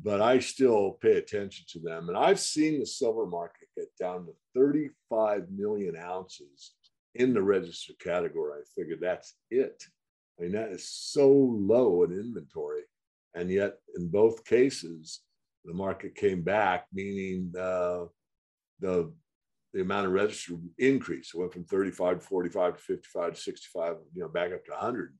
but 0.01 0.23
I 0.23 0.39
still 0.39 0.93
pay 1.03 1.19
attention 1.19 1.67
to 1.69 1.81
them. 1.81 2.09
And 2.09 2.17
I've 2.17 2.41
seen 2.41 2.81
the 2.81 2.87
silver 2.87 3.27
market 3.27 3.69
get 3.77 3.89
down 4.01 4.27
to 4.27 4.33
35 4.55 5.51
million 5.51 5.97
ounces 5.97 6.73
in 7.15 7.35
the 7.35 7.43
registered 7.43 7.99
category. 7.99 8.61
I 8.61 8.63
figured 8.75 9.01
that's 9.01 9.35
it. 9.51 9.83
I 10.39 10.43
mean, 10.43 10.53
that 10.53 10.71
is 10.71 10.89
so 10.89 11.31
low 11.31 12.05
in 12.05 12.13
inventory. 12.13 12.83
And 13.35 13.51
yet, 13.51 13.75
in 13.97 14.09
both 14.09 14.45
cases, 14.45 15.21
the 15.65 15.75
market 15.75 16.15
came 16.15 16.43
back, 16.43 16.87
meaning 16.93 17.53
uh, 17.59 18.05
the 18.81 19.13
the 19.73 19.81
amount 19.81 20.07
of 20.07 20.13
registered 20.13 20.61
increased. 20.79 21.35
It 21.35 21.39
went 21.39 21.53
from 21.53 21.65
35 21.65 22.21
to 22.21 22.27
45 22.27 22.77
to 22.77 22.83
55 22.83 23.35
to 23.35 23.41
65, 23.41 23.97
you 24.15 24.21
know, 24.21 24.29
back 24.29 24.53
up 24.53 24.65
to 24.67 24.73
100 24.73 25.15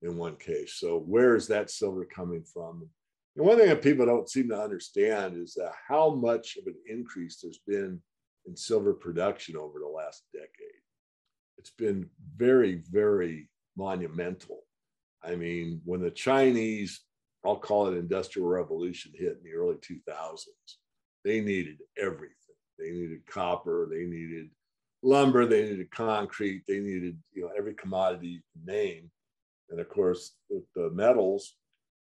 in 0.00 0.16
one 0.16 0.36
case. 0.36 0.76
So 0.76 0.98
where 0.98 1.36
is 1.36 1.48
that 1.48 1.70
silver 1.70 2.06
coming 2.06 2.44
from? 2.44 2.88
And 3.36 3.44
one 3.44 3.58
thing 3.58 3.68
that 3.68 3.82
people 3.82 4.06
don't 4.06 4.28
seem 4.28 4.48
to 4.48 4.60
understand 4.60 5.36
is 5.36 5.58
how 5.86 6.14
much 6.14 6.56
of 6.56 6.66
an 6.66 6.76
increase 6.88 7.40
there's 7.42 7.60
been 7.66 8.00
in 8.46 8.56
silver 8.56 8.94
production 8.94 9.56
over 9.56 9.78
the 9.80 9.88
last 9.88 10.22
decade. 10.32 10.83
It's 11.64 11.72
been 11.78 12.10
very, 12.36 12.82
very 12.90 13.48
monumental. 13.74 14.60
I 15.22 15.34
mean, 15.34 15.80
when 15.86 16.02
the 16.02 16.10
Chinese, 16.10 17.00
I'll 17.42 17.56
call 17.56 17.86
it 17.86 17.96
industrial 17.96 18.48
revolution, 18.48 19.12
hit 19.14 19.38
in 19.38 19.42
the 19.42 19.56
early 19.56 19.76
2000s, 19.76 20.44
they 21.24 21.40
needed 21.40 21.78
everything. 21.96 22.34
They 22.78 22.90
needed 22.90 23.24
copper, 23.26 23.88
they 23.90 24.04
needed 24.04 24.50
lumber, 25.02 25.46
they 25.46 25.62
needed 25.62 25.90
concrete, 25.90 26.64
they 26.68 26.80
needed 26.80 27.16
you 27.32 27.42
know 27.42 27.50
every 27.56 27.72
commodity 27.72 28.26
you 28.28 28.40
can 28.52 28.74
name 28.74 29.10
And 29.70 29.80
of 29.80 29.88
course, 29.88 30.32
with 30.50 30.64
the 30.74 30.90
metals, 30.90 31.56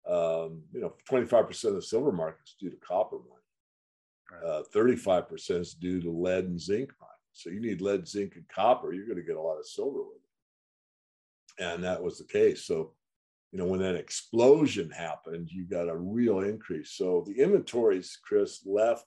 um, 0.07 0.63
you 0.71 0.79
know, 0.79 0.93
25% 1.09 1.65
of 1.65 1.73
the 1.75 1.81
silver 1.81 2.13
market 2.13 2.43
is 2.45 2.55
due 2.57 2.69
to 2.69 2.77
copper 2.77 3.17
mining. 3.17 4.47
Uh, 4.47 4.63
35% 4.73 5.59
is 5.59 5.73
due 5.73 6.01
to 6.01 6.09
lead 6.09 6.45
and 6.45 6.61
zinc 6.61 6.93
mining. 7.01 7.18
So 7.39 7.49
you 7.49 7.59
need 7.59 7.81
lead, 7.81 8.07
zinc, 8.07 8.35
and 8.35 8.47
copper. 8.47 8.93
You're 8.93 9.05
going 9.05 9.17
to 9.17 9.23
get 9.23 9.37
a 9.37 9.41
lot 9.41 9.59
of 9.59 9.67
silver 9.67 9.99
with 9.99 10.17
it. 10.17 11.63
And 11.63 11.83
that 11.83 12.01
was 12.01 12.17
the 12.17 12.25
case. 12.25 12.65
So, 12.65 12.93
you 13.51 13.59
know, 13.59 13.65
when 13.65 13.79
that 13.81 13.95
explosion 13.95 14.89
happened, 14.91 15.49
you 15.51 15.65
got 15.65 15.89
a 15.89 15.97
real 15.97 16.39
increase. 16.39 16.91
So 16.91 17.23
the 17.27 17.41
inventories, 17.41 18.17
Chris, 18.23 18.65
left 18.65 19.05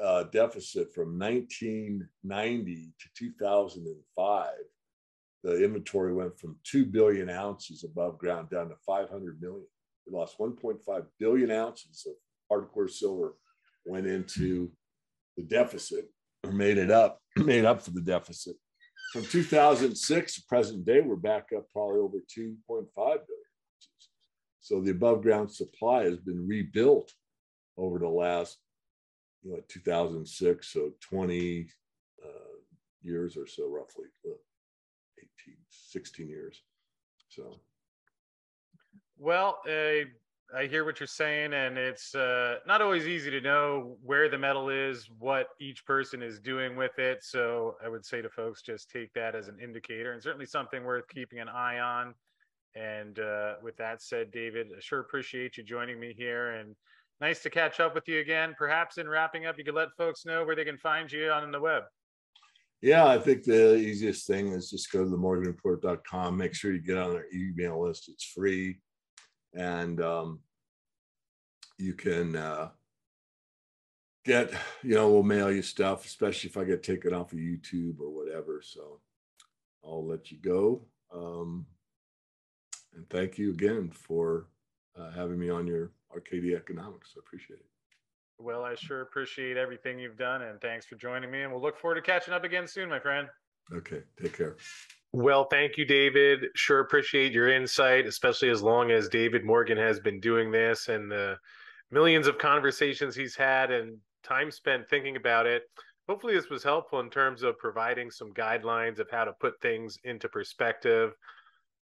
uh, 0.00 0.24
deficit 0.24 0.94
from 0.94 1.18
1990 1.18 2.92
to 2.98 3.08
2005 3.14 4.48
the 5.42 5.64
inventory 5.64 6.12
went 6.12 6.38
from 6.38 6.56
2 6.64 6.86
billion 6.86 7.30
ounces 7.30 7.84
above 7.84 8.18
ground 8.18 8.50
down 8.50 8.68
to 8.68 8.76
500 8.86 9.40
million. 9.40 9.66
We 10.06 10.16
lost 10.16 10.38
1.5 10.38 11.06
billion 11.18 11.50
ounces 11.50 12.06
of 12.06 12.14
hardcore 12.50 12.90
silver 12.90 13.34
went 13.86 14.06
into 14.06 14.70
the 15.36 15.42
deficit 15.42 16.10
or 16.44 16.52
made 16.52 16.76
it 16.76 16.90
up, 16.90 17.19
made 17.36 17.64
up 17.64 17.82
for 17.82 17.90
the 17.90 18.00
deficit. 18.00 18.56
From 19.12 19.24
2006 19.24 20.34
to 20.34 20.42
present 20.48 20.84
day, 20.84 21.00
we're 21.00 21.16
back 21.16 21.48
up 21.56 21.64
probably 21.72 22.00
over 22.00 22.18
2.5 22.18 22.56
billion. 22.94 23.24
So 24.60 24.80
the 24.80 24.92
above 24.92 25.22
ground 25.22 25.50
supply 25.50 26.04
has 26.04 26.18
been 26.18 26.46
rebuilt 26.46 27.12
over 27.76 27.98
the 27.98 28.08
last, 28.08 28.58
you 29.42 29.52
know, 29.52 29.60
2006, 29.68 30.72
so 30.72 30.92
20 31.00 31.66
uh, 32.24 32.28
years 33.02 33.36
or 33.36 33.46
so, 33.46 33.68
roughly. 33.68 34.04
18, 35.18 35.56
16 35.68 36.28
years. 36.28 36.62
So, 37.30 37.60
well, 39.18 39.60
uh, 39.66 40.06
I 40.56 40.66
hear 40.66 40.84
what 40.84 40.98
you're 40.98 41.06
saying, 41.06 41.52
and 41.54 41.78
it's 41.78 42.14
uh, 42.14 42.56
not 42.66 42.82
always 42.82 43.06
easy 43.06 43.30
to 43.30 43.40
know 43.40 43.96
where 44.02 44.28
the 44.28 44.38
metal 44.38 44.68
is, 44.68 45.08
what 45.18 45.48
each 45.60 45.86
person 45.86 46.22
is 46.22 46.40
doing 46.40 46.76
with 46.76 46.98
it. 46.98 47.22
So, 47.22 47.76
I 47.84 47.88
would 47.88 48.04
say 48.04 48.20
to 48.20 48.28
folks, 48.28 48.60
just 48.62 48.90
take 48.90 49.12
that 49.14 49.36
as 49.36 49.48
an 49.48 49.58
indicator, 49.62 50.12
and 50.12 50.22
certainly 50.22 50.46
something 50.46 50.84
worth 50.84 51.06
keeping 51.08 51.38
an 51.38 51.48
eye 51.48 51.78
on. 51.78 52.14
And 52.74 53.18
uh, 53.18 53.54
with 53.62 53.76
that 53.76 54.02
said, 54.02 54.30
David, 54.32 54.68
I 54.76 54.80
sure 54.80 55.00
appreciate 55.00 55.56
you 55.56 55.62
joining 55.62 56.00
me 56.00 56.14
here, 56.16 56.52
and 56.52 56.74
nice 57.20 57.42
to 57.42 57.50
catch 57.50 57.78
up 57.78 57.94
with 57.94 58.08
you 58.08 58.18
again. 58.18 58.54
Perhaps 58.58 58.98
in 58.98 59.08
wrapping 59.08 59.46
up, 59.46 59.56
you 59.56 59.64
could 59.64 59.74
let 59.74 59.88
folks 59.96 60.24
know 60.24 60.44
where 60.44 60.56
they 60.56 60.64
can 60.64 60.78
find 60.78 61.10
you 61.10 61.30
on 61.30 61.50
the 61.52 61.60
web. 61.60 61.84
Yeah, 62.82 63.06
I 63.06 63.18
think 63.18 63.44
the 63.44 63.76
easiest 63.76 64.26
thing 64.26 64.48
is 64.48 64.70
just 64.70 64.90
go 64.90 65.04
to 65.04 65.10
the 65.10 65.16
morganreport.com. 65.16 66.36
Make 66.36 66.54
sure 66.54 66.72
you 66.72 66.80
get 66.80 66.96
on 66.96 67.14
our 67.14 67.26
email 67.32 67.82
list. 67.82 68.08
It's 68.08 68.24
free. 68.24 68.78
And 69.54 70.00
um, 70.00 70.40
you 71.78 71.94
can 71.94 72.36
uh, 72.36 72.70
get, 74.24 74.52
you 74.82 74.94
know, 74.94 75.10
we'll 75.10 75.22
mail 75.22 75.50
you 75.50 75.62
stuff, 75.62 76.04
especially 76.04 76.50
if 76.50 76.56
I 76.56 76.64
get 76.64 76.82
taken 76.82 77.14
off 77.14 77.32
of 77.32 77.38
YouTube 77.38 78.00
or 78.00 78.10
whatever. 78.10 78.60
So 78.62 79.00
I'll 79.84 80.06
let 80.06 80.30
you 80.30 80.38
go. 80.38 80.82
Um, 81.12 81.66
and 82.94 83.08
thank 83.08 83.38
you 83.38 83.50
again 83.50 83.90
for 83.90 84.46
uh, 84.98 85.10
having 85.10 85.38
me 85.38 85.50
on 85.50 85.66
your 85.66 85.92
Arcadia 86.12 86.56
Economics. 86.56 87.14
I 87.16 87.20
appreciate 87.20 87.60
it. 87.60 87.66
Well, 88.38 88.64
I 88.64 88.74
sure 88.74 89.02
appreciate 89.02 89.56
everything 89.56 89.98
you've 89.98 90.16
done, 90.16 90.42
and 90.42 90.60
thanks 90.60 90.86
for 90.86 90.94
joining 90.96 91.30
me. 91.30 91.42
And 91.42 91.52
we'll 91.52 91.60
look 91.60 91.78
forward 91.78 91.96
to 91.96 92.02
catching 92.02 92.32
up 92.32 92.42
again 92.42 92.66
soon, 92.66 92.88
my 92.88 92.98
friend. 92.98 93.28
Okay, 93.74 94.02
take 94.20 94.36
care. 94.36 94.56
Well, 95.12 95.44
thank 95.44 95.76
you, 95.76 95.84
David. 95.84 96.46
Sure 96.54 96.80
appreciate 96.80 97.32
your 97.32 97.48
insight, 97.48 98.06
especially 98.06 98.50
as 98.50 98.62
long 98.62 98.90
as 98.90 99.08
David 99.08 99.44
Morgan 99.44 99.76
has 99.76 99.98
been 99.98 100.20
doing 100.20 100.50
this 100.50 100.88
and 100.88 101.10
the 101.10 101.36
millions 101.90 102.26
of 102.26 102.38
conversations 102.38 103.16
he's 103.16 103.34
had 103.34 103.70
and 103.70 103.98
time 104.22 104.50
spent 104.50 104.88
thinking 104.88 105.16
about 105.16 105.46
it. 105.46 105.62
Hopefully, 106.08 106.34
this 106.34 106.48
was 106.48 106.62
helpful 106.62 107.00
in 107.00 107.10
terms 107.10 107.42
of 107.42 107.58
providing 107.58 108.10
some 108.10 108.32
guidelines 108.32 108.98
of 108.98 109.10
how 109.10 109.24
to 109.24 109.32
put 109.40 109.60
things 109.60 109.98
into 110.04 110.28
perspective 110.28 111.12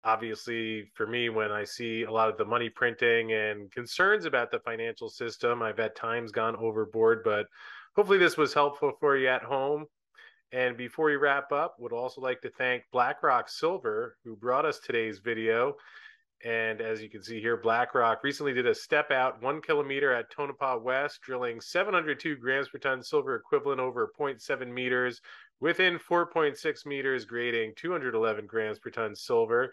obviously 0.04 0.90
for 0.94 1.06
me 1.06 1.28
when 1.28 1.50
i 1.50 1.64
see 1.64 2.04
a 2.04 2.10
lot 2.10 2.28
of 2.28 2.36
the 2.38 2.44
money 2.44 2.70
printing 2.70 3.32
and 3.32 3.70
concerns 3.72 4.24
about 4.24 4.50
the 4.50 4.60
financial 4.60 5.08
system 5.08 5.62
i've 5.62 5.80
at 5.80 5.96
times 5.96 6.30
gone 6.30 6.56
overboard 6.56 7.22
but 7.24 7.46
hopefully 7.96 8.18
this 8.18 8.36
was 8.36 8.54
helpful 8.54 8.92
for 9.00 9.16
you 9.16 9.28
at 9.28 9.42
home 9.42 9.84
and 10.52 10.76
before 10.76 11.06
we 11.06 11.16
wrap 11.16 11.52
up 11.52 11.76
would 11.78 11.92
also 11.92 12.20
like 12.20 12.40
to 12.40 12.50
thank 12.50 12.82
blackrock 12.92 13.48
silver 13.48 14.16
who 14.24 14.36
brought 14.36 14.64
us 14.64 14.78
today's 14.78 15.18
video 15.18 15.74
and 16.44 16.80
as 16.80 17.02
you 17.02 17.10
can 17.10 17.22
see 17.22 17.40
here 17.40 17.56
blackrock 17.56 18.22
recently 18.22 18.52
did 18.52 18.66
a 18.66 18.74
step 18.74 19.10
out 19.10 19.42
one 19.42 19.60
kilometer 19.60 20.12
at 20.12 20.30
tonopah 20.30 20.78
west 20.78 21.20
drilling 21.22 21.60
702 21.60 22.36
grams 22.36 22.68
per 22.68 22.78
ton 22.78 23.02
silver 23.02 23.36
equivalent 23.36 23.80
over 23.80 24.10
0.7 24.18 24.72
meters 24.72 25.20
within 25.60 25.98
4.6 25.98 26.86
meters, 26.86 27.24
grading 27.24 27.74
211 27.76 28.46
grams 28.46 28.78
per 28.78 28.90
ton 28.90 29.14
silver. 29.14 29.72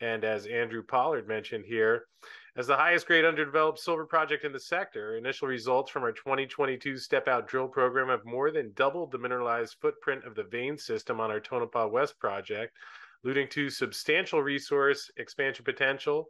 And 0.00 0.24
as 0.24 0.46
Andrew 0.46 0.82
Pollard 0.82 1.28
mentioned 1.28 1.64
here, 1.66 2.06
as 2.54 2.66
the 2.66 2.76
highest 2.76 3.06
grade 3.06 3.24
underdeveloped 3.24 3.78
silver 3.78 4.04
project 4.04 4.44
in 4.44 4.52
the 4.52 4.60
sector, 4.60 5.16
initial 5.16 5.48
results 5.48 5.90
from 5.90 6.02
our 6.02 6.12
2022 6.12 6.98
step 6.98 7.26
out 7.26 7.48
drill 7.48 7.66
program 7.66 8.08
have 8.08 8.26
more 8.26 8.50
than 8.50 8.72
doubled 8.74 9.10
the 9.10 9.18
mineralized 9.18 9.76
footprint 9.80 10.22
of 10.24 10.34
the 10.34 10.44
vein 10.44 10.76
system 10.76 11.18
on 11.18 11.30
our 11.30 11.40
Tonopah 11.40 11.86
West 11.86 12.18
project, 12.18 12.76
alluding 13.24 13.48
to 13.48 13.70
substantial 13.70 14.42
resource 14.42 15.10
expansion 15.16 15.64
potential. 15.64 16.28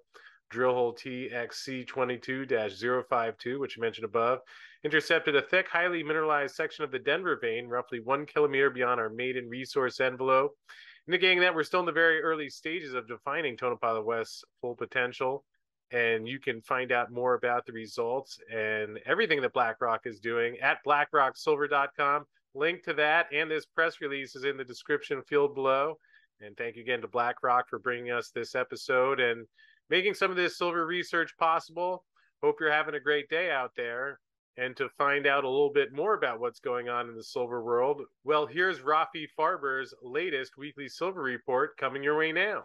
Drill 0.48 0.74
hole 0.74 0.94
TXC 0.94 1.88
22 1.88 2.46
052, 2.46 3.58
which 3.58 3.76
you 3.76 3.80
mentioned 3.80 4.04
above, 4.04 4.40
intercepted 4.84 5.34
a 5.34 5.42
thick, 5.42 5.66
highly 5.66 6.04
mineralized 6.04 6.54
section 6.54 6.84
of 6.84 6.92
the 6.92 6.98
Denver 7.00 7.38
vein, 7.40 7.66
roughly 7.66 7.98
one 7.98 8.26
kilometer 8.26 8.70
beyond 8.70 9.00
our 9.00 9.08
maiden 9.08 9.48
resource 9.48 9.98
envelope, 9.98 10.52
indicating 11.08 11.40
that 11.40 11.54
we're 11.54 11.64
still 11.64 11.80
in 11.80 11.86
the 11.86 11.90
very 11.90 12.20
early 12.20 12.48
stages 12.48 12.94
of 12.94 13.08
defining 13.08 13.56
Tonopah 13.56 14.02
West's 14.02 14.44
full 14.60 14.76
potential. 14.76 15.44
And 15.92 16.26
you 16.26 16.40
can 16.40 16.62
find 16.62 16.90
out 16.90 17.12
more 17.12 17.34
about 17.34 17.66
the 17.66 17.72
results 17.72 18.38
and 18.52 18.98
everything 19.04 19.42
that 19.42 19.52
BlackRock 19.52 20.06
is 20.06 20.20
doing 20.20 20.58
at 20.60 20.78
blackrocksilver.com. 20.86 22.24
Link 22.54 22.82
to 22.84 22.94
that 22.94 23.26
and 23.32 23.50
this 23.50 23.66
press 23.66 24.00
release 24.00 24.34
is 24.34 24.44
in 24.44 24.56
the 24.56 24.64
description 24.64 25.22
field 25.22 25.54
below. 25.54 25.98
And 26.40 26.56
thank 26.56 26.76
you 26.76 26.82
again 26.82 27.00
to 27.02 27.08
BlackRock 27.08 27.68
for 27.68 27.78
bringing 27.78 28.10
us 28.10 28.30
this 28.30 28.54
episode 28.54 29.20
and 29.20 29.46
making 29.90 30.14
some 30.14 30.30
of 30.30 30.36
this 30.36 30.58
silver 30.58 30.86
research 30.86 31.34
possible. 31.38 32.04
Hope 32.42 32.56
you're 32.58 32.72
having 32.72 32.94
a 32.94 33.00
great 33.00 33.28
day 33.28 33.50
out 33.50 33.72
there. 33.76 34.18
And 34.58 34.76
to 34.76 34.88
find 34.98 35.26
out 35.26 35.44
a 35.44 35.48
little 35.48 35.72
bit 35.72 35.94
more 35.94 36.14
about 36.14 36.40
what's 36.40 36.60
going 36.60 36.88
on 36.88 37.08
in 37.08 37.14
the 37.14 37.22
silver 37.22 37.62
world, 37.62 38.02
well, 38.24 38.46
here's 38.46 38.80
Rafi 38.80 39.26
Farber's 39.36 39.94
latest 40.02 40.58
weekly 40.58 40.88
silver 40.88 41.22
report 41.22 41.76
coming 41.78 42.02
your 42.02 42.18
way 42.18 42.32
now. 42.32 42.64